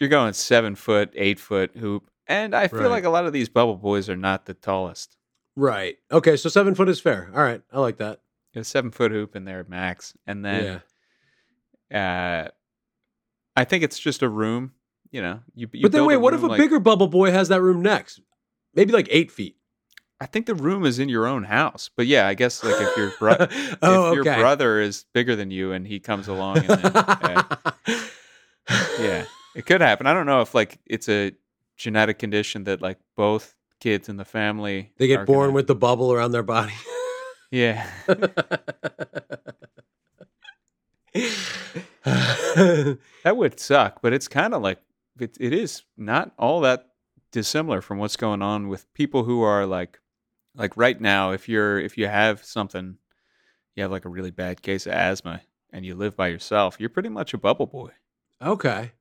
you're 0.00 0.10
going 0.10 0.32
seven 0.32 0.74
foot, 0.74 1.12
eight 1.14 1.38
foot 1.38 1.76
hoop, 1.76 2.10
and 2.26 2.54
I 2.54 2.68
feel 2.68 2.80
Right. 2.82 2.90
like 2.90 3.04
a 3.04 3.10
lot 3.10 3.26
of 3.26 3.32
these 3.32 3.48
bubble 3.48 3.76
boys 3.76 4.08
are 4.08 4.16
not 4.16 4.46
the 4.46 4.54
tallest. 4.54 5.16
right. 5.56 5.96
Okay, 6.10 6.36
so 6.36 6.48
seven 6.48 6.74
foot 6.74 6.88
is 6.88 7.00
fair. 7.00 7.30
All 7.34 7.42
right, 7.42 7.62
I 7.72 7.80
like 7.80 7.96
that. 7.98 8.20
A 8.54 8.64
seven 8.64 8.90
foot 8.90 9.10
hoop 9.12 9.36
in 9.36 9.44
there 9.44 9.64
max, 9.68 10.14
and 10.26 10.44
then 10.44 10.82
uh, 11.92 12.48
I 13.54 13.64
think 13.64 13.84
it's 13.84 13.98
just 13.98 14.22
a 14.22 14.28
room. 14.28 14.72
You 15.12 15.22
know, 15.22 15.40
you. 15.54 15.68
you 15.72 15.82
but 15.82 15.92
then 15.92 16.04
wait, 16.06 16.16
what 16.18 16.34
if 16.34 16.42
a 16.42 16.46
like- 16.46 16.58
bigger 16.58 16.80
bubble 16.80 17.06
boy 17.08 17.30
has 17.30 17.48
that 17.48 17.60
room 17.62 17.80
next? 17.82 18.20
Maybe 18.74 18.92
like 18.92 19.08
eight 19.10 19.30
feet. 19.30 19.56
I 20.20 20.24
think 20.26 20.46
the 20.46 20.54
room 20.54 20.86
is 20.86 20.98
in 20.98 21.10
your 21.10 21.26
own 21.26 21.44
house, 21.44 21.90
but 21.94 22.06
yeah, 22.06 22.26
I 22.26 22.32
guess 22.34 22.64
like 22.64 22.80
if 22.80 22.96
your 22.96 23.12
bro- 23.18 23.36
oh, 23.82 24.08
if 24.08 24.14
your 24.14 24.20
okay. 24.22 24.40
brother 24.40 24.80
is 24.80 25.04
bigger 25.12 25.36
than 25.36 25.50
you 25.50 25.72
and 25.72 25.86
he 25.86 26.00
comes 26.00 26.26
along, 26.28 26.58
and 26.58 26.68
then, 26.68 26.80
uh, 26.94 27.72
yeah, 28.98 29.24
it 29.54 29.66
could 29.66 29.80
happen. 29.82 30.06
I 30.06 30.14
don't 30.14 30.24
know 30.26 30.40
if 30.40 30.54
like 30.54 30.78
it's 30.86 31.08
a 31.10 31.32
genetic 31.76 32.18
condition 32.18 32.64
that 32.64 32.80
like 32.80 32.98
both 33.16 33.54
kids 33.80 34.08
in 34.08 34.16
the 34.16 34.24
family 34.24 34.92
they 34.96 35.06
get 35.06 35.26
born 35.26 35.48
gonna- 35.48 35.52
with 35.52 35.66
the 35.66 35.74
bubble 35.74 36.12
around 36.12 36.32
their 36.32 36.42
body. 36.42 36.72
yeah. 37.50 37.88
That 43.24 43.36
would 43.36 43.58
suck, 43.58 44.00
but 44.02 44.12
it's 44.12 44.28
kind 44.28 44.54
of 44.54 44.62
like 44.62 44.78
it, 45.18 45.36
it 45.40 45.52
is 45.52 45.82
not 45.96 46.32
all 46.38 46.60
that 46.60 46.86
dissimilar 47.32 47.80
from 47.80 47.98
what's 47.98 48.16
going 48.16 48.42
on 48.42 48.68
with 48.68 48.92
people 48.94 49.24
who 49.24 49.42
are 49.42 49.66
like 49.66 49.98
like 50.54 50.76
right 50.76 51.00
now 51.00 51.32
if 51.32 51.48
you're 51.48 51.78
if 51.78 51.98
you 51.98 52.06
have 52.06 52.44
something 52.44 52.96
you 53.74 53.82
have 53.82 53.90
like 53.90 54.04
a 54.04 54.08
really 54.08 54.30
bad 54.30 54.62
case 54.62 54.86
of 54.86 54.92
asthma 54.92 55.42
and 55.72 55.84
you 55.84 55.94
live 55.94 56.16
by 56.16 56.28
yourself, 56.28 56.76
you're 56.78 56.88
pretty 56.88 57.08
much 57.08 57.34
a 57.34 57.38
bubble 57.38 57.66
boy. 57.66 57.90
okay. 58.40 58.92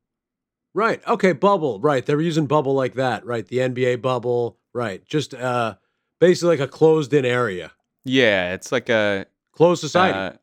Right. 0.75 1.01
Okay, 1.07 1.31
bubble. 1.31 1.79
Right. 1.79 2.05
They 2.05 2.13
were 2.13 2.21
using 2.21 2.47
bubble 2.47 2.73
like 2.75 2.95
that. 2.95 3.25
Right. 3.25 3.47
The 3.47 3.59
NBA 3.59 4.01
bubble. 4.01 4.59
Right. 4.73 5.03
Just 5.05 5.33
uh 5.33 5.75
basically 6.19 6.57
like 6.57 6.67
a 6.67 6.71
closed 6.71 7.13
in 7.13 7.25
area. 7.25 7.71
Yeah, 8.03 8.53
it's 8.53 8.71
like 8.71 8.89
a 8.89 9.25
Closed 9.53 9.79
society. 9.79 10.17
uh, 10.17 10.33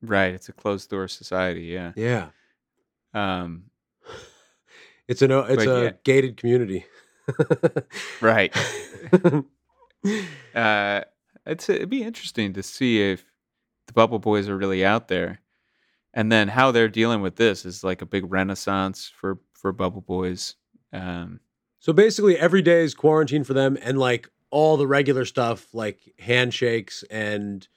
right, 0.00 0.32
it's 0.32 0.48
a 0.48 0.52
closed 0.52 0.88
door 0.88 1.08
society, 1.08 1.64
yeah. 1.64 1.92
yeah. 1.94 2.28
Um 3.12 3.64
It's 5.08 5.22
an 5.22 5.30
it's 5.30 5.64
a 5.64 5.84
yeah. 5.84 5.90
gated 6.04 6.36
community. 6.38 6.86
right. 8.20 8.56
uh, 10.54 11.02
it's 11.44 11.68
it'd 11.68 11.90
be 11.90 12.02
interesting 12.02 12.54
to 12.54 12.62
see 12.62 13.02
if 13.02 13.24
the 13.86 13.92
Bubble 13.92 14.18
Boys 14.18 14.48
are 14.48 14.56
really 14.56 14.84
out 14.84 15.06
there, 15.06 15.40
and 16.12 16.32
then 16.32 16.48
how 16.48 16.72
they're 16.72 16.88
dealing 16.88 17.22
with 17.22 17.36
this 17.36 17.64
is 17.64 17.84
like 17.84 18.02
a 18.02 18.06
big 18.06 18.32
renaissance 18.32 19.08
for 19.14 19.38
for 19.56 19.72
Bubble 19.72 20.02
Boys. 20.02 20.54
Um, 20.92 21.40
So 21.78 21.92
basically, 21.92 22.36
every 22.38 22.62
day 22.62 22.82
is 22.82 22.94
quarantine 22.94 23.44
for 23.44 23.54
them, 23.54 23.78
and 23.80 23.98
like 23.98 24.28
all 24.50 24.76
the 24.76 24.86
regular 24.86 25.24
stuff, 25.24 25.68
like 25.72 25.98
handshakes 26.18 27.04
and 27.10 27.68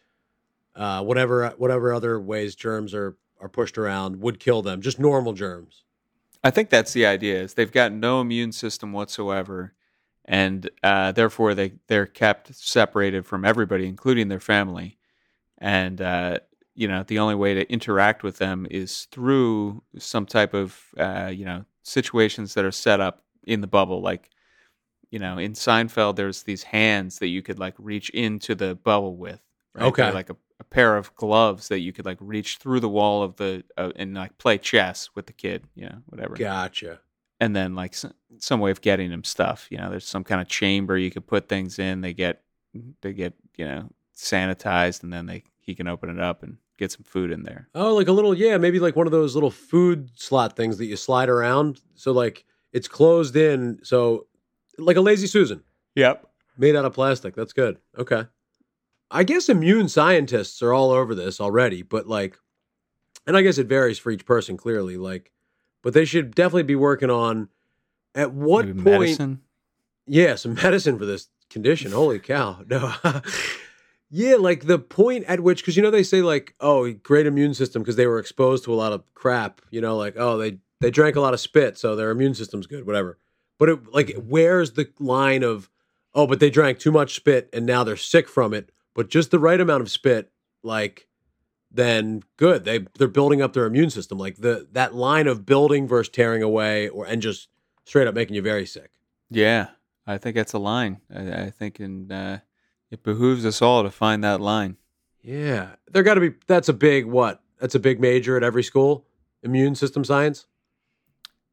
uh, 0.76 1.04
whatever 1.04 1.50
whatever 1.58 1.94
other 1.94 2.20
ways 2.20 2.56
germs 2.56 2.94
are 2.94 3.18
are 3.40 3.50
pushed 3.50 3.78
around, 3.78 4.22
would 4.22 4.40
kill 4.40 4.62
them. 4.62 4.82
Just 4.82 5.00
normal 5.00 5.34
germs. 5.34 5.84
I 6.44 6.52
think 6.52 6.70
that's 6.70 6.94
the 6.94 7.06
idea. 7.06 7.42
Is 7.42 7.54
they've 7.54 7.72
got 7.72 7.92
no 7.92 8.22
immune 8.22 8.52
system 8.52 8.94
whatsoever, 8.94 9.74
and 10.26 10.70
uh, 10.84 11.12
therefore 11.12 11.54
they 11.54 11.74
they're 11.88 12.06
kept 12.06 12.56
separated 12.56 13.26
from 13.26 13.46
everybody, 13.46 13.86
including 13.88 14.30
their 14.30 14.40
family. 14.40 14.98
And 15.58 16.02
uh, 16.02 16.40
you 16.80 16.88
know, 16.88 17.04
the 17.04 17.20
only 17.20 17.36
way 17.36 17.54
to 17.54 17.70
interact 17.70 18.24
with 18.24 18.38
them 18.38 18.66
is 18.72 19.06
through 19.12 19.84
some 19.98 20.26
type 20.26 20.54
of 20.54 20.82
uh, 20.98 21.30
you 21.32 21.44
know 21.44 21.66
situations 21.84 22.54
that 22.54 22.64
are 22.64 22.72
set 22.72 23.02
up 23.02 23.26
in 23.44 23.60
the 23.60 23.68
bubble, 23.68 24.02
like 24.02 24.30
you 25.12 25.20
know, 25.20 25.38
in 25.38 25.54
Seinfeld, 25.54 26.16
there's 26.16 26.44
these 26.44 26.64
hands 26.64 27.20
that 27.20 27.28
you 27.28 27.42
could 27.42 27.60
like 27.60 27.74
reach 27.78 28.10
into 28.12 28.56
the 28.56 28.76
bubble 28.76 29.18
with. 29.18 29.42
Right? 29.76 29.86
Okay. 29.88 30.04
They're 30.04 30.14
like 30.14 30.30
a, 30.30 30.38
a 30.62 30.64
pair 30.64 30.96
of 30.96 31.14
gloves 31.16 31.68
that 31.68 31.80
you 31.80 31.92
could 31.92 32.06
like 32.06 32.18
reach 32.22 32.58
through 32.58 32.80
the 32.80 32.88
wall 32.88 33.24
of 33.24 33.36
the 33.36 33.66
uh, 33.76 33.92
and 33.98 34.14
like 34.14 34.38
play 34.38 34.58
chess 34.58 35.10
with 35.16 35.26
the 35.26 35.34
kid, 35.34 35.66
you 35.76 35.86
know, 35.86 35.98
whatever 36.06 36.36
Gotcha. 36.36 37.02
and 37.42 37.54
then 37.54 37.76
like 37.76 37.94
some, 37.94 38.14
some 38.38 38.62
way 38.62 38.72
of 38.72 38.80
getting 38.80 39.10
them 39.10 39.26
stuff. 39.26 39.68
You 39.70 39.80
know, 39.80 39.90
there's 39.90 40.08
some 40.08 40.24
kind 40.24 40.40
of 40.40 40.48
chamber 40.48 40.98
you 40.98 41.12
could 41.12 41.28
put 41.28 41.50
things 41.50 41.78
in. 41.78 42.00
They 42.00 42.14
get 42.14 42.42
they 43.02 43.12
get 43.12 43.34
you 43.58 43.66
know 43.66 43.90
sanitized, 44.16 45.04
and 45.04 45.12
then 45.12 45.26
they 45.26 45.44
he 45.60 45.76
can 45.76 45.90
open 45.90 46.10
it 46.10 46.20
up 46.22 46.42
and 46.42 46.58
get 46.80 46.92
some 46.92 47.04
food 47.04 47.30
in 47.32 47.44
there. 47.44 47.68
Oh, 47.76 47.94
like 47.94 48.08
a 48.08 48.12
little 48.12 48.34
yeah, 48.34 48.58
maybe 48.58 48.80
like 48.80 48.96
one 48.96 49.06
of 49.06 49.12
those 49.12 49.36
little 49.36 49.52
food 49.52 50.10
slot 50.16 50.56
things 50.56 50.78
that 50.78 50.86
you 50.86 50.96
slide 50.96 51.30
around. 51.30 51.82
So 51.96 52.12
like 52.12 52.46
it's 52.74 52.88
closed 52.88 53.36
in, 53.36 53.80
so 53.84 54.26
like 54.78 54.98
a 54.98 55.02
lazy 55.02 55.28
Susan. 55.28 55.62
Yep. 55.96 56.26
made 56.58 56.76
out 56.76 56.86
of 56.86 56.94
plastic. 56.94 57.36
That's 57.36 57.54
good. 57.54 57.78
Okay. 57.98 58.26
I 59.12 59.24
guess 59.24 59.50
immune 59.50 59.90
scientists 59.90 60.62
are 60.62 60.72
all 60.74 60.92
over 60.92 61.14
this 61.16 61.42
already, 61.42 61.82
but 61.82 62.08
like, 62.08 62.38
and 63.28 63.36
I 63.36 63.42
guess 63.42 63.58
it 63.58 63.68
varies 63.68 64.00
for 64.00 64.12
each 64.12 64.26
person 64.26 64.56
clearly. 64.56 64.98
Like, 64.98 65.32
but 65.84 65.94
they 65.94 66.06
should 66.06 66.34
definitely 66.36 66.64
be 66.64 66.76
working 66.76 67.10
on 67.10 67.50
at 68.16 68.32
what 68.34 68.66
Maybe 68.66 68.82
point, 68.84 69.02
medicine. 69.02 69.42
yeah, 70.08 70.36
some 70.36 70.54
medicine 70.64 70.98
for 70.98 71.06
this 71.06 71.28
condition. 71.50 71.92
Holy 71.92 72.20
cow. 72.20 72.64
No. 72.70 72.94
yeah, 74.10 74.36
like 74.36 74.66
the 74.66 74.80
point 74.80 75.26
at 75.26 75.42
which, 75.42 75.62
because 75.62 75.78
you 75.78 75.84
know, 75.84 75.92
they 75.92 76.04
say 76.04 76.22
like, 76.22 76.56
oh, 76.60 76.92
great 76.92 77.28
immune 77.28 77.54
system 77.54 77.82
because 77.82 77.96
they 77.96 78.08
were 78.08 78.20
exposed 78.20 78.64
to 78.64 78.74
a 78.74 78.76
lot 78.76 78.92
of 78.92 79.04
crap, 79.14 79.62
you 79.70 79.82
know, 79.82 79.96
like, 79.96 80.16
oh, 80.18 80.38
they, 80.38 80.58
they 80.82 80.90
drank 80.90 81.16
a 81.16 81.22
lot 81.22 81.34
of 81.34 81.40
spit, 81.40 81.78
so 81.78 81.96
their 81.96 82.10
immune 82.10 82.34
system's 82.34 82.66
good, 82.66 82.88
whatever. 82.88 83.18
But 83.60 83.70
it, 83.70 83.94
like, 83.94 84.16
where's 84.16 84.74
the 84.74 84.90
line 85.00 85.44
of, 85.44 85.70
oh, 86.16 86.26
but 86.26 86.40
they 86.40 86.50
drank 86.50 86.80
too 86.80 86.92
much 86.92 87.16
spit 87.16 87.50
and 87.54 87.66
now 87.66 87.84
they're 87.84 87.98
sick 87.98 88.28
from 88.28 88.54
it, 88.54 88.72
but 88.96 89.10
just 89.10 89.32
the 89.32 89.40
right 89.40 89.60
amount 89.60 89.82
of 89.82 89.92
spit, 89.92 90.32
like, 90.64 91.08
then 91.72 92.24
good. 92.38 92.66
They 92.66 92.80
they're 92.98 93.08
building 93.08 93.44
up 93.44 93.54
their 93.54 93.66
immune 93.66 93.92
system. 93.92 94.18
Like 94.18 94.38
the 94.38 94.68
that 94.72 94.96
line 94.96 95.28
of 95.28 95.46
building 95.46 95.88
versus 95.88 96.10
tearing 96.10 96.42
away, 96.42 96.90
or 96.90 97.06
and 97.06 97.22
just 97.22 97.48
straight 97.86 98.08
up 98.08 98.16
making 98.16 98.36
you 98.36 98.42
very 98.42 98.66
sick. 98.66 98.90
Yeah, 99.30 99.68
I 100.08 100.18
think 100.18 100.36
that's 100.36 100.54
a 100.54 100.58
line. 100.58 101.00
I, 101.16 101.44
I 101.44 101.50
think 101.52 101.80
in. 101.80 102.12
uh, 102.12 102.40
it 102.92 103.04
behooves 103.04 103.46
us 103.46 103.62
all 103.62 103.84
to 103.84 103.92
find 103.92 104.24
that 104.24 104.42
line. 104.42 104.78
Yeah, 105.22 105.72
there 105.92 106.04
got 106.04 106.16
to 106.16 106.22
be. 106.22 106.32
That's 106.48 106.70
a 106.70 106.74
big 106.74 107.06
what? 107.06 107.42
That's 107.60 107.76
a 107.76 107.80
big 107.80 108.00
major 108.00 108.38
at 108.38 108.44
every 108.44 108.64
school. 108.64 109.06
Immune 109.44 109.76
system 109.76 110.04
science. 110.04 110.48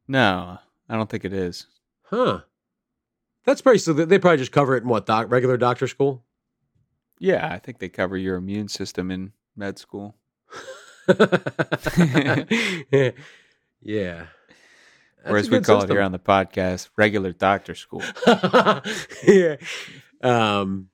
No, 0.08 0.58
I 0.88 0.96
don't 0.96 1.10
think 1.10 1.24
it 1.24 1.32
is. 1.32 1.66
Huh. 2.04 2.40
That's 3.44 3.60
pretty. 3.60 3.78
So 3.78 3.92
they 3.92 4.18
probably 4.18 4.38
just 4.38 4.52
cover 4.52 4.76
it 4.76 4.82
in 4.82 4.88
what 4.88 5.06
doc, 5.06 5.30
regular 5.30 5.56
doctor 5.56 5.88
school. 5.88 6.24
Yeah, 7.18 7.48
I 7.50 7.58
think 7.58 7.78
they 7.78 7.88
cover 7.88 8.16
your 8.16 8.36
immune 8.36 8.68
system 8.68 9.10
in 9.10 9.32
med 9.56 9.78
school. 9.78 10.16
yeah. 11.08 12.44
That's 15.26 15.34
or 15.34 15.38
as 15.38 15.50
we 15.50 15.60
call 15.60 15.82
it 15.82 15.90
here 15.90 16.02
on 16.02 16.12
the 16.12 16.18
podcast, 16.18 16.88
regular 16.96 17.32
doctor 17.32 17.74
school. 17.74 18.02
yeah. 19.26 19.56
Um, 20.22 20.88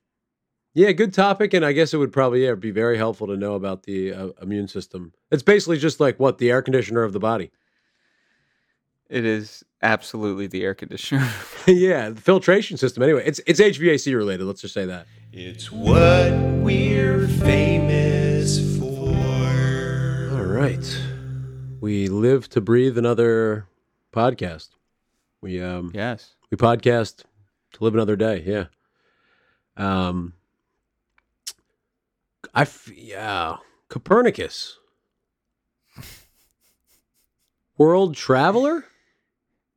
Yeah, 0.75 0.93
good 0.93 1.13
topic, 1.13 1.53
and 1.53 1.67
I 1.67 1.73
guess 1.73 1.93
it 1.93 1.99
would 1.99 2.13
probably 2.13 2.47
yeah, 2.47 2.55
be 2.55 2.71
very 2.71 2.97
helpful 2.97 3.27
to 3.27 3.37
know 3.37 3.55
about 3.55 3.83
the 3.83 4.15
uh, 4.15 4.29
immune 4.41 4.69
system. 4.69 5.13
It's 5.31 5.43
basically 5.43 5.77
just 5.77 6.01
like 6.01 6.19
what 6.19 6.39
the 6.39 6.51
air 6.51 6.63
conditioner 6.63 7.03
of 7.03 7.13
the 7.13 7.21
body. 7.21 7.51
It 9.11 9.27
is 9.27 9.63
absolutely 9.83 10.47
the 10.47 10.65
air 10.65 10.75
conditioner. 10.75 11.31
yeah, 11.67 12.09
the 12.09 12.21
filtration 12.21 12.79
system. 12.79 13.03
Anyway, 13.03 13.23
it's 13.27 13.39
it's 13.47 13.61
HVAC 13.61 14.17
related. 14.17 14.45
Let's 14.45 14.63
just 14.63 14.73
say 14.73 14.87
that. 14.87 15.07
It's 15.31 15.71
what 15.71 16.33
we're 16.63 17.29
famous 17.29 18.79
for. 18.79 19.11
All 20.35 20.47
right, 20.47 21.03
we 21.83 22.09
live 22.09 22.49
to 22.51 22.63
breathe 22.63 22.97
another 22.97 23.67
podcast. 24.15 24.71
We 25.43 25.61
um 25.61 25.91
yes. 25.93 26.35
we 26.51 26.57
podcast 26.57 27.25
to 27.73 27.85
live 27.85 27.93
another 27.93 28.17
day. 28.17 28.43
Yeah. 28.47 28.65
Um. 29.77 30.33
I 32.55 32.63
f- 32.63 32.91
yeah 32.95 33.57
Copernicus, 33.89 34.79
world 37.77 38.15
traveler, 38.15 38.85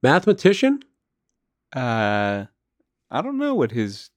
mathematician. 0.01 0.81
Uh, 1.75 2.45
I 3.11 3.21
don't 3.21 3.37
know 3.37 3.55
what 3.55 3.71
his 3.71 4.09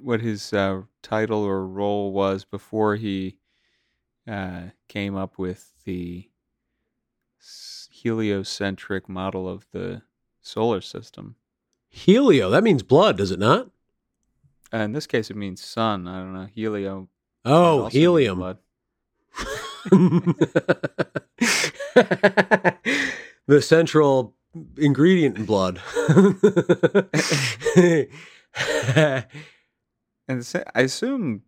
what 0.00 0.20
his 0.20 0.52
uh, 0.52 0.82
title 1.02 1.42
or 1.42 1.66
role 1.66 2.12
was 2.12 2.44
before 2.44 2.96
he 2.96 3.36
uh, 4.28 4.62
came 4.88 5.16
up 5.16 5.38
with 5.38 5.72
the 5.84 6.30
heliocentric 7.90 9.08
model 9.08 9.48
of 9.48 9.66
the 9.72 10.02
solar 10.40 10.80
system. 10.80 11.36
Helio. 11.88 12.48
That 12.50 12.62
means 12.62 12.82
blood, 12.82 13.18
does 13.18 13.30
it 13.30 13.38
not? 13.38 13.70
Uh, 14.72 14.78
in 14.78 14.92
this 14.92 15.06
case, 15.06 15.30
it 15.30 15.36
means 15.36 15.62
sun. 15.62 16.06
I 16.06 16.20
don't 16.20 16.32
know. 16.32 16.46
Helio. 16.46 17.08
Oh, 17.44 17.88
helium. 17.88 18.58
the 23.46 23.62
central 23.62 24.34
ingredient 24.76 25.38
in 25.38 25.44
blood. 25.46 25.80
And 30.28 30.46
sa- 30.46 30.62
I 30.76 30.82
assume 30.82 31.42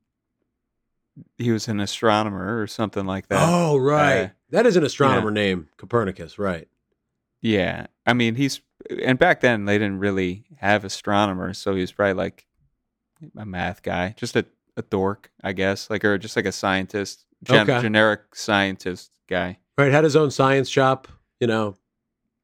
he 1.38 1.52
was 1.52 1.68
an 1.68 1.78
astronomer 1.78 2.60
or 2.60 2.66
something 2.66 3.06
like 3.06 3.28
that. 3.28 3.38
oh, 3.40 3.76
right. 3.76 4.22
Uh, 4.22 4.28
that 4.50 4.66
is 4.66 4.76
an 4.76 4.82
astronomer 4.82 5.30
name, 5.30 5.68
Copernicus, 5.76 6.36
right? 6.38 6.66
Yeah, 7.40 7.86
I 8.06 8.12
mean 8.12 8.34
he's 8.34 8.60
and 9.02 9.18
back 9.18 9.40
then 9.40 9.66
they 9.66 9.78
didn't 9.78 10.00
really 10.00 10.44
have 10.56 10.84
astronomers, 10.84 11.58
so 11.58 11.74
he 11.74 11.80
was 11.80 11.92
probably 11.92 12.14
like 12.14 12.46
a 13.36 13.46
math 13.46 13.82
guy, 13.82 14.14
just 14.16 14.34
a, 14.34 14.44
a 14.76 14.82
dork, 14.82 15.30
I 15.42 15.52
guess, 15.52 15.90
like 15.90 16.04
or 16.04 16.16
just 16.18 16.36
like 16.36 16.46
a 16.46 16.52
scientist, 16.52 17.24
gen- 17.44 17.68
Okay. 17.70 17.80
generic 17.82 18.34
scientist 18.34 19.10
guy. 19.28 19.58
Right. 19.78 19.92
Had 19.92 20.04
his 20.04 20.16
own 20.16 20.30
science 20.30 20.68
shop. 20.68 21.08
You 21.40 21.46
know, 21.48 21.76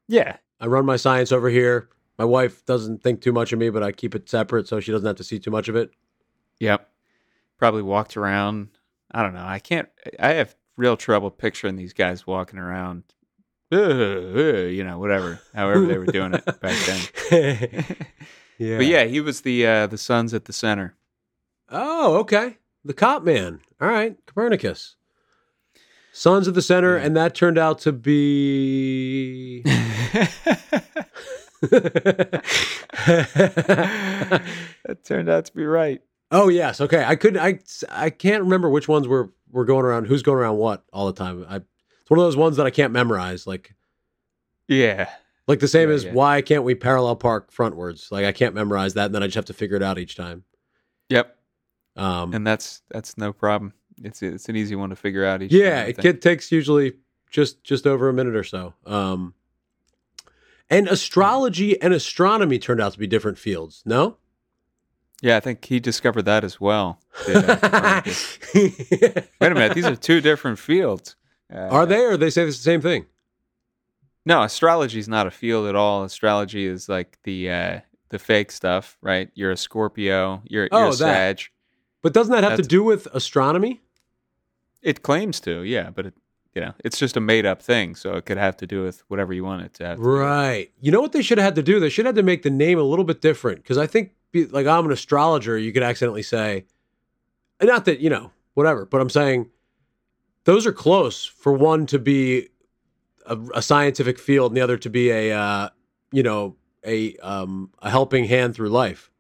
Yeah, 0.08 0.36
I 0.60 0.66
run 0.66 0.84
my 0.86 0.96
science 0.96 1.30
over 1.32 1.48
here. 1.48 1.88
My 2.18 2.24
wife 2.24 2.64
doesn't 2.66 3.02
think 3.02 3.20
too 3.20 3.32
much 3.32 3.52
of 3.52 3.58
me, 3.60 3.70
but 3.70 3.82
I 3.84 3.92
keep 3.92 4.14
it 4.14 4.28
separate 4.28 4.66
so 4.66 4.80
she 4.80 4.90
doesn't 4.90 5.06
have 5.06 5.16
to 5.16 5.24
see 5.24 5.38
too 5.38 5.50
much 5.52 5.68
of 5.68 5.76
it. 5.76 5.90
yep. 6.58 6.90
Probably 7.58 7.82
walked 7.82 8.16
around. 8.16 8.68
I 9.12 9.22
don't 9.22 9.34
know. 9.34 9.44
I 9.44 9.58
can't. 9.58 9.88
I 10.20 10.34
have 10.34 10.54
real 10.76 10.96
trouble 10.96 11.30
picturing 11.30 11.76
these 11.76 11.92
guys 11.92 12.26
walking 12.26 12.58
around. 12.58 13.02
"Uh, 13.72 13.76
uh," 13.76 14.66
you 14.68 14.84
know, 14.84 14.98
whatever, 14.98 15.40
however 15.54 15.86
they 15.86 15.98
were 15.98 16.06
doing 16.06 16.34
it 16.34 16.44
back 16.60 16.76
then. 16.86 17.00
yeah. 18.58 18.76
But 18.76 18.86
yeah, 18.86 19.04
he 19.04 19.20
was 19.20 19.40
the 19.40 19.66
uh, 19.66 19.86
the 19.88 19.98
sun's 19.98 20.34
at 20.34 20.44
the 20.44 20.52
center. 20.52 20.94
Oh, 21.70 22.16
okay. 22.18 22.56
The 22.84 22.94
cop 22.94 23.22
man. 23.24 23.60
All 23.80 23.88
right. 23.88 24.16
Copernicus. 24.26 24.96
Sons 26.12 26.48
of 26.48 26.54
the 26.54 26.62
center, 26.62 26.96
Yeah. 26.98 27.04
and 27.04 27.16
that 27.16 27.34
turned 27.34 27.58
out 27.58 27.78
to 27.80 27.92
be. 27.92 29.62
that 33.62 34.98
turned 35.04 35.28
out 35.28 35.44
to 35.46 35.54
be 35.54 35.64
right. 35.64 36.00
oh 36.30 36.48
yes, 36.48 36.80
okay. 36.80 37.04
I 37.04 37.16
couldn't. 37.16 37.40
I 37.40 37.58
I 37.90 38.10
can't 38.10 38.42
remember 38.44 38.68
which 38.70 38.88
ones 38.88 39.06
were 39.08 39.32
were 39.50 39.64
going 39.64 39.84
around. 39.84 40.06
Who's 40.06 40.22
going 40.22 40.38
around 40.38 40.56
what 40.58 40.84
all 40.92 41.06
the 41.06 41.12
time? 41.12 41.44
I 41.48 41.56
it's 41.56 42.10
one 42.10 42.18
of 42.18 42.24
those 42.24 42.36
ones 42.36 42.56
that 42.56 42.66
I 42.66 42.70
can't 42.70 42.92
memorize. 42.92 43.46
Like 43.46 43.74
Yeah. 44.66 45.08
like 45.46 45.60
the 45.60 45.68
same 45.68 45.88
Yeah, 45.88 45.94
as 45.96 46.04
yeah. 46.04 46.12
why 46.12 46.42
can't 46.42 46.64
we 46.64 46.74
parallel 46.74 47.16
park 47.16 47.52
frontwards? 47.52 48.10
Like 48.10 48.24
I 48.24 48.32
can't 48.32 48.54
memorize 48.54 48.94
that, 48.94 49.06
and 49.06 49.14
then 49.14 49.22
I 49.22 49.26
just 49.26 49.36
have 49.36 49.44
to 49.46 49.54
figure 49.54 49.76
it 49.76 49.82
out 49.82 49.98
each 49.98 50.16
time. 50.16 50.44
Yep. 51.10 51.36
Um, 51.98 52.32
And 52.34 52.46
that's 52.46 52.82
that's 52.90 53.18
no 53.18 53.32
problem. 53.32 53.72
It's 54.02 54.22
it's 54.22 54.48
an 54.48 54.56
easy 54.56 54.76
one 54.76 54.90
to 54.90 54.96
figure 54.96 55.24
out 55.24 55.42
each 55.42 55.52
yeah, 55.52 55.90
time, 55.90 56.06
it 56.06 56.22
takes 56.22 56.52
usually 56.52 56.94
just 57.30 57.64
just 57.64 57.86
over 57.86 58.08
a 58.08 58.12
minute 58.12 58.36
or 58.36 58.44
so. 58.44 58.74
Um, 58.86 59.34
and 60.70 60.86
astrology 60.88 61.80
and 61.82 61.92
astronomy 61.92 62.58
turned 62.58 62.80
out 62.80 62.92
to 62.92 62.98
be 62.98 63.06
different 63.06 63.38
fields. 63.38 63.82
No, 63.84 64.18
Yeah, 65.22 65.36
I 65.36 65.40
think 65.40 65.64
he 65.64 65.80
discovered 65.80 66.22
that 66.26 66.44
as 66.44 66.60
well. 66.60 67.00
did, 67.26 67.36
uh, 67.48 68.02
Wait 68.54 69.26
a 69.40 69.54
minute, 69.54 69.74
these 69.74 69.86
are 69.86 69.96
two 69.96 70.20
different 70.20 70.58
fields. 70.58 71.16
Uh, 71.52 71.68
Are 71.70 71.86
they, 71.86 72.04
or 72.04 72.16
they 72.18 72.28
say 72.30 72.42
it's 72.44 72.58
the 72.58 72.62
same 72.62 72.82
thing? 72.82 73.06
No, 74.26 74.42
astrology 74.42 74.98
is 74.98 75.08
not 75.08 75.26
a 75.26 75.30
field 75.30 75.66
at 75.66 75.74
all. 75.74 76.04
Astrology 76.04 76.66
is 76.66 76.88
like 76.88 77.18
the 77.24 77.50
uh, 77.50 77.80
the 78.10 78.18
fake 78.18 78.52
stuff, 78.52 78.98
right? 79.00 79.30
You're 79.34 79.52
a 79.52 79.56
Scorpio. 79.56 80.42
You're, 80.44 80.68
Oh, 80.70 80.78
you're 80.80 80.88
a 80.88 80.96
that. 80.96 81.48
But 82.02 82.12
doesn't 82.12 82.32
that 82.32 82.44
have 82.44 82.56
to 82.58 82.62
do 82.62 82.82
with 82.82 83.06
astronomy? 83.12 83.82
It 84.82 85.02
claims 85.02 85.40
to, 85.40 85.62
yeah, 85.62 85.90
but 85.90 86.06
it, 86.06 86.14
you 86.54 86.60
know, 86.60 86.72
it's 86.84 86.98
just 86.98 87.16
a 87.16 87.20
made 87.20 87.44
up 87.44 87.60
thing, 87.60 87.94
so 87.94 88.14
it 88.14 88.24
could 88.26 88.38
have 88.38 88.56
to 88.58 88.66
do 88.66 88.82
with 88.82 89.02
whatever 89.08 89.32
you 89.32 89.44
want 89.44 89.62
it 89.62 89.74
to 89.74 89.86
have. 89.86 89.96
to 89.98 90.02
do. 90.02 90.08
Right. 90.08 90.70
You 90.80 90.92
know 90.92 91.00
what 91.00 91.12
they 91.12 91.22
should 91.22 91.38
have 91.38 91.44
had 91.44 91.54
to 91.56 91.62
do? 91.62 91.80
They 91.80 91.88
should 91.88 92.06
have 92.06 92.14
had 92.14 92.20
to 92.20 92.24
make 92.24 92.42
the 92.42 92.50
name 92.50 92.78
a 92.78 92.82
little 92.82 93.04
bit 93.04 93.20
different 93.20 93.62
because 93.62 93.78
I 93.78 93.86
think, 93.86 94.12
be- 94.30 94.46
like, 94.46 94.66
I'm 94.66 94.86
an 94.86 94.92
astrologer. 94.92 95.58
You 95.58 95.72
could 95.72 95.82
accidentally 95.82 96.22
say, 96.22 96.64
not 97.60 97.84
that 97.86 97.98
you 98.00 98.10
know, 98.10 98.30
whatever. 98.54 98.84
But 98.84 99.00
I'm 99.00 99.10
saying 99.10 99.50
those 100.44 100.66
are 100.66 100.72
close 100.72 101.24
for 101.24 101.52
one 101.52 101.86
to 101.86 101.98
be 101.98 102.48
a, 103.26 103.38
a 103.54 103.62
scientific 103.62 104.18
field 104.18 104.52
and 104.52 104.56
the 104.56 104.60
other 104.60 104.76
to 104.78 104.90
be 104.90 105.10
a, 105.10 105.32
uh, 105.32 105.68
you 106.12 106.22
know, 106.22 106.56
a 106.84 107.16
um, 107.16 107.70
a 107.82 107.90
helping 107.90 108.24
hand 108.24 108.54
through 108.54 108.70
life. 108.70 109.10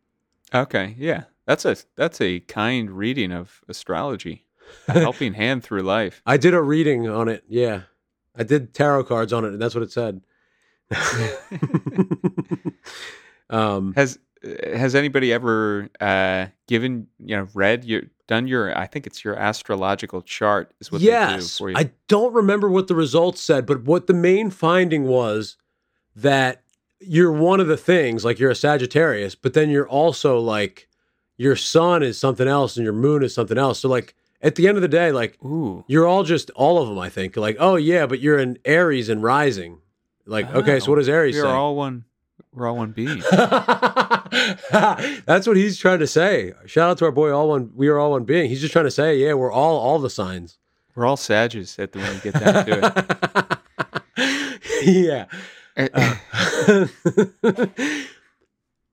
Okay, 0.54 0.94
yeah, 0.98 1.24
that's 1.48 1.64
a 1.64 1.76
that's 1.96 2.20
a 2.20 2.40
kind 2.40 2.90
reading 2.90 3.32
of 3.32 3.62
astrology, 3.68 4.44
a 4.86 4.92
helping 5.00 5.32
hand 5.32 5.64
through 5.64 5.80
life. 5.80 6.20
I 6.26 6.36
did 6.36 6.52
a 6.52 6.60
reading 6.60 7.08
on 7.08 7.26
it. 7.28 7.42
Yeah, 7.48 7.84
I 8.36 8.42
did 8.42 8.74
tarot 8.74 9.04
cards 9.04 9.32
on 9.32 9.46
it, 9.46 9.48
and 9.48 9.60
that's 9.60 9.74
what 9.74 9.82
it 9.82 9.90
said. 9.90 10.20
um, 13.50 13.94
Has 13.94 14.18
has 14.62 14.94
anybody 14.94 15.32
ever 15.32 15.88
uh, 16.00 16.48
given 16.66 17.06
you 17.18 17.34
know 17.34 17.48
read 17.54 17.82
your 17.86 18.02
done 18.26 18.46
your 18.46 18.76
I 18.76 18.86
think 18.86 19.06
it's 19.06 19.24
your 19.24 19.34
astrological 19.34 20.20
chart 20.20 20.74
is 20.82 20.92
what 20.92 21.00
they 21.00 21.06
do 21.06 21.12
yes, 21.12 21.56
for 21.56 21.70
you. 21.70 21.76
I 21.78 21.92
don't 22.08 22.34
remember 22.34 22.68
what 22.68 22.88
the 22.88 22.94
results 22.94 23.40
said, 23.40 23.64
but 23.64 23.84
what 23.84 24.06
the 24.06 24.12
main 24.12 24.50
finding 24.50 25.04
was 25.04 25.56
that 26.14 26.62
you're 27.00 27.32
one 27.32 27.58
of 27.58 27.68
the 27.68 27.78
things, 27.78 28.22
like 28.22 28.38
you're 28.38 28.50
a 28.50 28.54
Sagittarius, 28.54 29.34
but 29.34 29.54
then 29.54 29.70
you're 29.70 29.88
also 29.88 30.38
like 30.38 30.87
your 31.38 31.56
sun 31.56 32.02
is 32.02 32.18
something 32.18 32.46
else 32.46 32.76
and 32.76 32.84
your 32.84 32.92
moon 32.92 33.22
is 33.22 33.32
something 33.32 33.56
else. 33.56 33.78
So 33.80 33.88
like 33.88 34.14
at 34.42 34.56
the 34.56 34.68
end 34.68 34.76
of 34.76 34.82
the 34.82 34.88
day, 34.88 35.12
like 35.12 35.42
Ooh, 35.42 35.82
you're 35.88 36.06
all 36.06 36.24
just 36.24 36.50
all 36.50 36.82
of 36.82 36.88
them. 36.88 36.98
I 36.98 37.08
think 37.08 37.36
like 37.36 37.56
oh 37.58 37.76
yeah, 37.76 38.04
but 38.04 38.20
you're 38.20 38.36
an 38.38 38.58
Aries 38.66 39.08
and 39.08 39.22
rising. 39.22 39.78
Like 40.26 40.52
okay, 40.54 40.78
so 40.80 40.90
what 40.90 40.96
does 40.96 41.08
Aries 41.08 41.36
say? 41.36 41.40
we're 41.42 41.48
say? 41.48 41.52
all 41.52 41.74
one. 41.74 42.04
We're 42.52 42.68
all 42.68 42.76
one 42.76 42.92
being. 42.92 43.22
That's 43.30 44.28
what 45.46 45.56
he's 45.56 45.78
trying 45.78 46.00
to 46.00 46.06
say. 46.06 46.52
Shout 46.66 46.90
out 46.90 46.98
to 46.98 47.06
our 47.06 47.12
boy, 47.12 47.32
all 47.32 47.48
one. 47.48 47.70
We 47.74 47.88
are 47.88 47.98
all 47.98 48.10
one 48.10 48.24
being. 48.24 48.50
He's 48.50 48.60
just 48.60 48.72
trying 48.72 48.84
to 48.84 48.90
say, 48.90 49.16
yeah, 49.16 49.32
we're 49.34 49.52
all 49.52 49.78
all 49.78 49.98
the 49.98 50.10
signs. 50.10 50.58
we're 50.94 51.06
all 51.06 51.16
Sages 51.16 51.78
at 51.78 51.92
the 51.92 51.98
when 52.00 52.14
you 52.14 52.20
get 52.20 52.34
down 52.34 52.66
to 52.66 53.58
yeah. 54.84 55.24
Uh, 55.76 56.86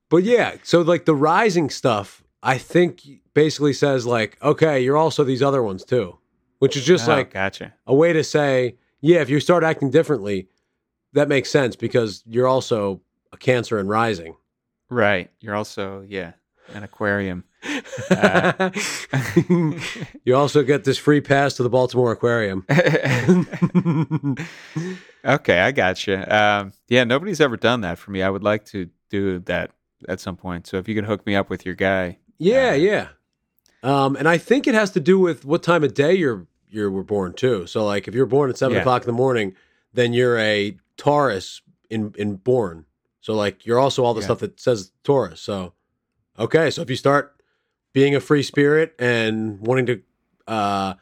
but 0.09 0.23
yeah, 0.23 0.55
so 0.63 0.81
like 0.81 1.05
the 1.05 1.15
rising 1.15 1.69
stuff, 1.69 2.23
I 2.45 2.57
think 2.59 3.01
basically 3.33 3.73
says 3.73 4.05
like, 4.05 4.37
okay, 4.41 4.79
you're 4.79 4.95
also 4.97 5.23
these 5.23 5.41
other 5.41 5.61
ones 5.63 5.83
too, 5.83 6.17
which 6.59 6.77
is 6.77 6.85
just 6.85 7.09
Oh, 7.09 7.11
like 7.13 7.33
gotcha. 7.33 7.73
a 7.87 7.93
way 7.95 8.13
to 8.13 8.23
say, 8.23 8.77
yeah, 9.01 9.19
if 9.21 9.29
you 9.29 9.39
start 9.39 9.63
acting 9.63 9.89
differently, 9.89 10.47
that 11.13 11.27
makes 11.27 11.49
sense 11.49 11.75
because 11.75 12.23
you're 12.27 12.47
also 12.47 13.01
a 13.33 13.37
Cancer 13.37 13.79
and 13.79 13.89
rising. 13.89 14.35
Right. 14.89 15.31
You're 15.41 15.55
also 15.55 16.05
yeah 16.07 16.33
an 16.73 16.83
aquarium. 16.83 17.43
Uh, 18.11 18.69
you 20.23 20.35
also 20.35 20.61
get 20.63 20.83
this 20.83 20.97
free 20.99 21.21
pass 21.21 21.55
to 21.55 21.63
the 21.63 21.69
Baltimore 21.69 22.11
Aquarium. 22.11 22.63
okay, 25.25 25.59
I 25.59 25.71
got 25.71 26.05
you. 26.07 26.23
Um, 26.27 26.73
yeah, 26.87 27.03
nobody's 27.03 27.41
ever 27.41 27.57
done 27.57 27.81
that 27.81 27.97
for 27.97 28.11
me. 28.11 28.21
I 28.21 28.29
would 28.29 28.43
like 28.43 28.65
to 28.65 28.89
do 29.09 29.39
that 29.39 29.71
at 30.07 30.19
some 30.19 30.35
point. 30.37 30.67
So 30.67 30.77
if 30.77 30.87
you 30.87 30.95
can 30.95 31.05
hook 31.05 31.25
me 31.25 31.35
up 31.35 31.49
with 31.49 31.65
your 31.65 31.75
guy, 31.75 32.17
yeah, 32.37 32.71
Uh, 32.71 32.73
yeah. 32.73 33.07
Um, 33.83 34.15
and 34.15 34.27
I 34.27 34.37
think 34.37 34.67
it 34.67 34.73
has 34.73 34.91
to 34.91 34.99
do 34.99 35.19
with 35.19 35.45
what 35.45 35.61
time 35.63 35.83
of 35.83 35.93
day 35.93 36.13
you're 36.13 36.47
you 36.69 36.89
were 36.91 37.03
born 37.03 37.33
too. 37.33 37.67
So 37.67 37.85
like 37.85 38.07
if 38.07 38.15
you're 38.15 38.25
born 38.25 38.49
at 38.49 38.57
seven 38.57 38.75
Yeah. 38.75 38.81
o'clock 38.81 39.03
in 39.03 39.07
the 39.07 39.13
morning, 39.13 39.55
then 39.93 40.11
you're 40.13 40.37
a 40.37 40.77
Taurus 40.97 41.61
in 41.89 42.13
in 42.17 42.35
born. 42.37 42.85
So 43.21 43.33
like 43.33 43.65
you're 43.65 43.79
also 43.79 44.03
all 44.03 44.13
the 44.13 44.21
Yeah. 44.21 44.25
stuff 44.27 44.39
that 44.39 44.59
says 44.59 44.91
Taurus. 45.03 45.39
So 45.41 45.73
okay, 46.39 46.69
so 46.71 46.81
if 46.81 46.89
you 46.89 46.95
start 46.95 47.35
being 47.93 48.15
a 48.15 48.19
free 48.19 48.43
spirit 48.43 48.93
and 48.99 49.59
wanting 49.59 49.85
to 49.85 50.01
uh, 50.47 50.95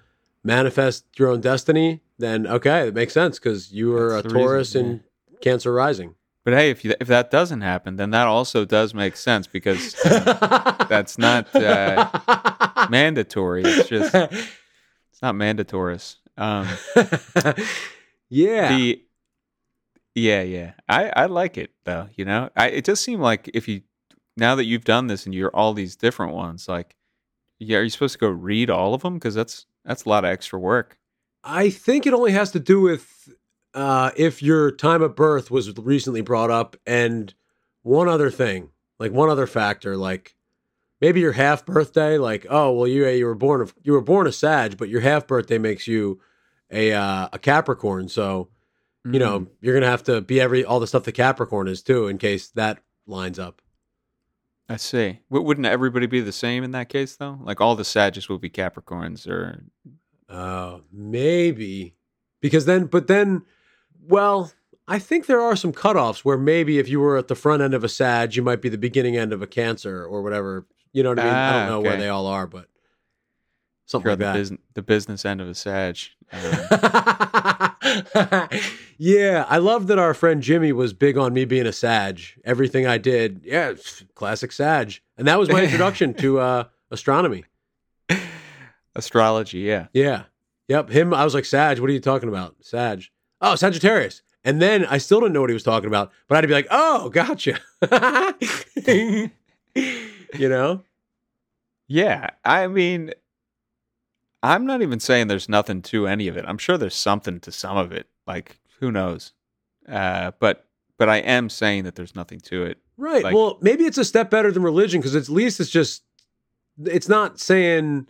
manifest 0.44 1.06
your 1.18 1.30
own 1.30 1.42
destiny, 1.42 2.02
then 2.20 2.46
okay, 2.46 2.88
it 2.90 2.94
makes 2.94 3.14
sense 3.14 3.40
because 3.40 3.72
you 3.72 3.90
were 3.90 4.12
That's 4.14 4.26
a 4.26 4.28
the 4.30 4.36
reason, 4.36 4.44
Taurus 4.44 4.76
in 4.76 5.04
Cancer 5.42 5.74
rising. 5.74 6.16
But 6.44 6.54
hey, 6.54 6.70
if 6.70 6.84
you, 6.84 6.94
if 7.00 7.08
that 7.08 7.32
doesn't 7.32 7.62
happen, 7.62 7.96
then 7.96 8.10
that 8.12 8.28
also 8.28 8.66
does 8.66 8.94
make 8.94 9.16
sense 9.16 9.48
because 9.48 9.96
know, 10.04 10.20
that's 10.90 11.18
not 11.18 11.54
uh, 11.56 12.88
mandatory. 12.90 13.64
It's 13.64 13.88
just 13.88 14.14
it's 14.14 15.22
not 15.22 15.36
mandatory. 15.36 16.00
Um, 16.38 16.68
yeah. 18.30 18.76
the 18.76 19.02
yeah, 20.16 20.42
yeah, 20.42 20.74
I 20.90 21.12
I 21.16 21.26
like 21.28 21.58
it 21.58 21.72
though. 21.86 22.10
You 22.16 22.26
know, 22.26 22.50
I 22.56 22.70
it 22.70 22.84
does 22.84 23.00
seem 23.00 23.22
like 23.22 23.50
if 23.54 23.68
you 23.68 23.82
now 24.36 24.56
that 24.56 24.66
you've 24.66 24.84
done 24.84 25.08
this 25.08 25.26
and 25.26 25.34
you're 25.34 25.56
all 25.56 25.74
these 25.74 25.96
different 25.96 26.34
ones, 26.34 26.68
like 26.68 26.96
yeah, 27.58 27.78
are 27.78 27.84
you 27.84 27.90
supposed 27.90 28.14
to 28.14 28.20
go 28.20 28.28
read 28.28 28.70
all 28.70 28.94
of 28.94 29.02
them? 29.02 29.16
Because 29.16 29.34
that's 29.34 29.66
that's 29.86 30.04
a 30.04 30.10
lot 30.10 30.26
of 30.26 30.32
extra 30.32 30.60
work. 30.60 30.98
I 31.44 31.70
think 31.70 32.06
it 32.06 32.14
only 32.14 32.32
has 32.32 32.52
to 32.52 32.60
do 32.60 32.82
with 32.82 33.30
uh, 33.74 34.12
if 34.16 34.42
your 34.44 34.72
time 34.72 35.02
of 35.02 35.16
birth 35.16 35.50
was 35.52 35.76
recently 35.78 36.22
brought 36.22 36.52
up, 36.52 36.76
and 36.86 37.34
one 37.82 38.08
other 38.08 38.30
thing, 38.30 38.70
like 39.00 39.12
one 39.12 39.30
other 39.30 39.48
factor, 39.48 39.98
like 39.98 40.36
maybe 41.02 41.20
your 41.20 41.34
half 41.34 41.66
birthday, 41.66 42.18
like 42.18 42.46
oh 42.50 42.72
well, 42.72 42.88
you 42.88 43.08
you 43.08 43.26
were 43.26 43.36
born 43.36 43.62
of 43.62 43.74
you 43.84 43.94
were 43.94 44.02
born 44.02 44.28
a 44.28 44.32
Sag, 44.32 44.78
but 44.78 44.90
your 44.90 45.02
half 45.02 45.28
birthday 45.28 45.58
makes 45.58 45.88
you 45.88 46.20
a 46.72 46.94
uh, 46.94 47.30
a 47.34 47.40
Capricorn, 47.40 48.08
so 48.10 48.50
you 49.06 49.20
know 49.20 49.48
you're 49.60 49.74
gonna 49.74 49.90
have 49.90 50.04
to 50.04 50.22
be 50.22 50.40
every 50.40 50.64
all 50.64 50.80
the 50.80 50.88
stuff 50.88 51.04
the 51.04 51.12
Capricorn 51.12 51.68
is 51.68 51.82
too, 51.82 52.08
in 52.08 52.18
case 52.18 52.50
that 52.50 52.80
lines 53.06 53.38
up. 53.40 53.62
I 54.70 54.78
see. 54.78 55.20
Wouldn't 55.30 55.68
everybody 55.68 56.06
be 56.08 56.22
the 56.22 56.32
same 56.32 56.64
in 56.64 56.72
that 56.72 56.88
case 56.90 57.18
though? 57.18 57.38
Like 57.42 57.60
all 57.60 57.76
the 57.76 57.84
Sages 57.84 58.30
would 58.30 58.40
be 58.40 58.50
Capricorns, 58.50 59.28
or 59.28 59.66
Uh, 60.30 60.80
maybe 60.92 61.96
because 62.40 62.66
then, 62.66 62.86
but 62.86 63.08
then, 63.08 63.44
well, 64.08 64.52
I 64.88 65.00
think 65.00 65.26
there 65.28 65.42
are 65.42 65.56
some 65.56 65.74
cutoffs 65.74 66.20
where 66.20 66.38
maybe 66.38 66.80
if 66.80 66.90
you 66.90 67.00
were 67.00 67.18
at 67.18 67.28
the 67.28 67.36
front 67.36 67.62
end 67.62 67.74
of 67.74 67.84
a 67.84 67.90
Sag, 67.90 68.36
you 68.36 68.44
might 68.44 68.62
be 68.62 68.70
the 68.70 68.78
beginning 68.78 69.18
end 69.18 69.34
of 69.34 69.42
a 69.42 69.48
Cancer 69.48 70.06
or 70.06 70.22
whatever. 70.22 70.66
You 70.92 71.04
know 71.04 71.10
what 71.10 71.20
I 71.20 71.24
mean? 71.24 71.34
I 71.34 71.50
Ah, 71.50 71.60
don't 71.60 71.70
know 71.70 71.80
where 71.82 71.98
they 71.98 72.10
all 72.10 72.28
are, 72.28 72.48
but 72.48 72.68
something 73.86 74.10
like 74.10 74.20
the, 74.20 74.26
that. 74.26 74.34
business 74.34 74.60
the 74.74 74.82
business 74.82 75.26
end 75.26 75.42
of 75.42 75.48
a 75.48 75.56
Sag. 75.56 75.98
Um, 76.32 76.42
yeah, 78.98 79.46
I 79.50 79.58
love 79.58 79.88
that 79.88 80.00
our 80.00 80.14
friend 80.14 80.42
Jimmy 80.42 80.72
was 80.72 80.94
big 80.94 81.18
on 81.18 81.34
me 81.34 81.46
being 81.46 81.66
a 81.66 81.74
Sag. 81.74 82.22
Everything 82.44 82.86
I 82.86 82.98
did, 82.98 83.42
yeah, 83.44 83.74
classic 84.16 84.52
Sag, 84.52 85.00
and 85.18 85.28
that 85.28 85.40
was 85.40 85.50
my 85.50 85.64
introduction 85.64 86.14
to 86.16 86.40
uh, 86.50 86.64
astronomy. 86.92 87.46
astrology, 88.96 89.60
yeah. 89.60 89.88
Yeah. 89.94 90.24
Yep. 90.68 90.90
Him, 90.90 91.14
I 91.14 91.24
was 91.24 91.34
like, 91.34 91.46
Sag, 91.46 91.80
what 91.80 91.90
are 91.90 91.94
you 91.94 92.00
talking 92.00 92.30
about? 92.30 92.56
Sag. 92.62 93.04
Oh, 93.44 93.56
Sagittarius. 93.56 94.22
And 94.46 94.62
then 94.62 94.86
I 94.86 94.98
still 94.98 95.20
didn't 95.20 95.34
know 95.34 95.42
what 95.42 95.50
he 95.50 95.54
was 95.54 95.64
talking 95.64 95.88
about, 95.88 96.12
but 96.28 96.38
I'd 96.38 96.48
be 96.48 96.54
like, 96.54 96.68
oh, 96.72 97.10
gotcha. 97.10 97.60
you 100.36 100.50
know? 100.50 100.84
Yeah, 101.88 102.30
I 102.44 102.68
mean, 102.68 103.12
I'm 104.42 104.66
not 104.66 104.82
even 104.82 105.00
saying 105.00 105.28
there's 105.28 105.50
nothing 105.50 105.82
to 105.84 106.08
any 106.08 106.28
of 106.28 106.38
it. 106.38 106.46
I'm 106.48 106.58
sure 106.58 106.78
there's 106.78 106.96
something 106.96 107.40
to 107.42 107.52
some 107.52 107.78
of 107.78 107.92
it. 107.92 108.08
Like 108.26 108.58
who 108.80 108.92
knows? 108.92 109.34
Uh, 109.88 110.32
but 110.40 110.66
but 110.98 111.10
I 111.10 111.18
am 111.18 111.50
saying 111.50 111.84
that 111.84 111.96
there's 111.96 112.16
nothing 112.16 112.40
to 112.42 112.64
it. 112.64 112.78
Right. 112.98 113.24
Like- 113.24 113.36
well, 113.36 113.58
maybe 113.62 113.84
it's 113.86 113.98
a 113.98 114.06
step 114.06 114.30
better 114.30 114.52
than 114.52 114.64
religion 114.64 115.02
because 115.02 115.16
at 115.16 115.28
least 115.28 115.60
it's 115.60 115.70
just, 115.70 116.04
it's 116.86 117.10
not 117.10 117.40
saying, 117.40 118.08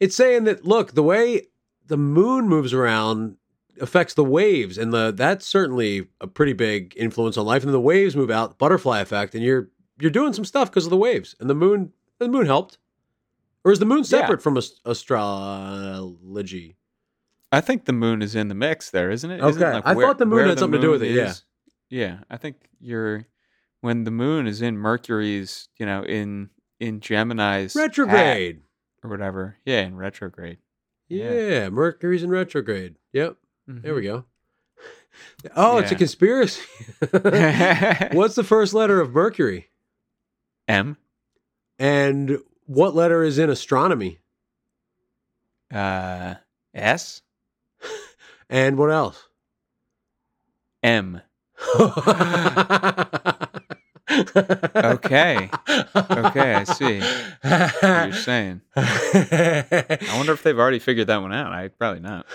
it's 0.00 0.16
saying 0.16 0.44
that, 0.44 0.64
look, 0.64 0.92
the 0.92 1.02
way 1.02 1.48
the 1.86 1.96
moon 1.96 2.48
moves 2.48 2.72
around 2.74 3.36
affects 3.80 4.14
the 4.14 4.24
waves. 4.24 4.78
And 4.78 4.92
the 4.92 5.12
that's 5.14 5.46
certainly 5.46 6.08
a 6.20 6.26
pretty 6.26 6.52
big 6.52 6.94
influence 6.96 7.36
on 7.36 7.46
life. 7.46 7.64
And 7.64 7.72
the 7.72 7.80
waves 7.80 8.14
move 8.16 8.30
out, 8.30 8.58
butterfly 8.58 9.00
effect, 9.00 9.34
and 9.34 9.42
you're, 9.44 9.68
you're 10.00 10.10
doing 10.10 10.32
some 10.32 10.44
stuff 10.44 10.70
because 10.70 10.84
of 10.84 10.90
the 10.90 10.96
waves. 10.96 11.34
And 11.40 11.48
the 11.50 11.54
moon, 11.54 11.92
the 12.18 12.28
moon 12.28 12.46
helped. 12.46 12.78
Or 13.64 13.72
is 13.72 13.78
the 13.78 13.84
moon 13.84 14.04
separate 14.04 14.40
from 14.42 14.56
ast- 14.56 14.80
astrology? 14.86 16.76
I 17.52 17.60
think 17.60 17.84
the 17.84 17.92
moon 17.92 18.22
is 18.22 18.34
in 18.34 18.48
the 18.48 18.54
mix 18.54 18.90
there, 18.90 19.10
isn't 19.10 19.30
it? 19.30 19.44
Isn't 19.44 19.62
it, 19.62 19.66
Okay. 19.66 19.82
I 19.84 19.94
thought 19.94 20.18
the 20.18 20.24
moon 20.26 20.36
where 20.36 20.46
had 20.46 20.58
something 20.58 20.80
to 20.80 20.86
do 20.86 20.92
with 20.92 21.02
moon 21.02 21.10
it, 21.10 21.14
yeah. 21.16 21.32
Yeah, 21.90 22.18
I 22.30 22.36
think 22.36 22.56
you're 22.80 23.26
when 23.80 24.04
the 24.04 24.12
moon 24.12 24.46
is 24.46 24.62
in 24.62 24.78
Mercury's, 24.78 25.68
you 25.78 25.84
know, 25.86 26.04
in 26.04 26.50
in 26.78 27.00
Gemini's 27.00 27.74
Retrograde. 27.74 28.60
or 29.02 29.10
whatever. 29.10 29.56
Yeah, 29.64 29.80
in 29.80 29.96
retrograde. 29.96 30.58
Yeah. 31.08 31.32
Yeah. 31.32 31.68
Mercury's 31.70 32.22
in 32.22 32.30
retrograde. 32.30 32.94
Yep. 33.12 33.36
There 33.78 33.94
we 33.94 34.02
go. 34.02 34.18
Mm-hmm. 34.18 34.26
Oh, 35.56 35.78
it's 35.78 35.90
a 35.90 35.94
conspiracy. 35.96 36.62
What's 38.12 38.34
the 38.34 38.44
first 38.46 38.72
letter 38.72 39.00
of 39.00 39.12
Mercury? 39.12 39.68
M. 40.68 40.96
And 41.78 42.38
what 42.66 42.94
letter 42.94 43.22
is 43.22 43.38
in 43.38 43.50
astronomy? 43.50 44.20
Uh, 45.72 46.34
S. 46.74 47.22
And 48.50 48.76
what 48.78 48.90
else? 48.90 49.28
M. 50.82 51.20
Okay. 54.76 55.50
Okay, 55.94 56.54
I 56.54 56.64
see 56.64 57.00
what 57.42 58.06
you're 58.06 58.12
saying. 58.12 58.60
I 58.76 59.98
wonder 60.16 60.32
if 60.32 60.42
they've 60.42 60.58
already 60.58 60.80
figured 60.80 61.06
that 61.06 61.18
one 61.18 61.32
out. 61.32 61.52
I 61.52 61.68
probably 61.68 62.00
not. 62.00 62.26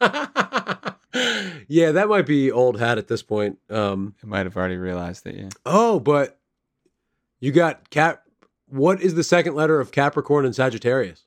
yeah, 1.68 1.92
that 1.92 2.08
might 2.08 2.26
be 2.26 2.50
old 2.50 2.78
hat 2.78 2.98
at 2.98 3.08
this 3.08 3.22
point. 3.22 3.58
Um, 3.70 4.14
I 4.22 4.26
might 4.26 4.46
have 4.46 4.56
already 4.56 4.76
realized 4.76 5.26
it. 5.26 5.36
Yeah. 5.36 5.48
oh, 5.66 6.00
but 6.00 6.38
you 7.40 7.52
got 7.52 7.90
Cap. 7.90 8.22
What 8.66 9.00
is 9.00 9.14
the 9.14 9.24
second 9.24 9.54
letter 9.54 9.80
of 9.80 9.92
Capricorn 9.92 10.44
and 10.44 10.54
Sagittarius? 10.54 11.22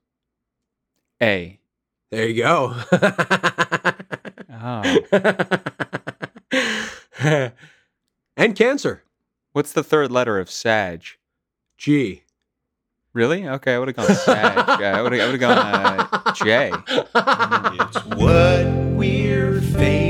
A. 1.21 1.59
There 2.11 2.27
you 2.27 2.43
go. 2.43 2.75
Oh. 4.59 4.81
and 8.37 8.55
Cancer. 8.55 9.03
What's 9.53 9.73
the 9.73 9.83
third 9.83 10.11
letter 10.11 10.39
of 10.39 10.49
Sag? 10.49 11.03
G. 11.77 12.23
Really? 13.17 13.47
Okay, 13.47 13.73
I 13.73 13.79
would 13.79 13.87
have 13.87 13.97
gone 13.97 14.15
SAG. 14.15 14.83
I 14.83 15.01
would 15.01 15.11
have 15.11 15.39
gone 15.39 15.57
uh, 15.57 16.33
J. 16.35 16.71
It's 16.85 18.05
what 18.15 18.67
we're 18.95 19.59
facing. 19.59 20.06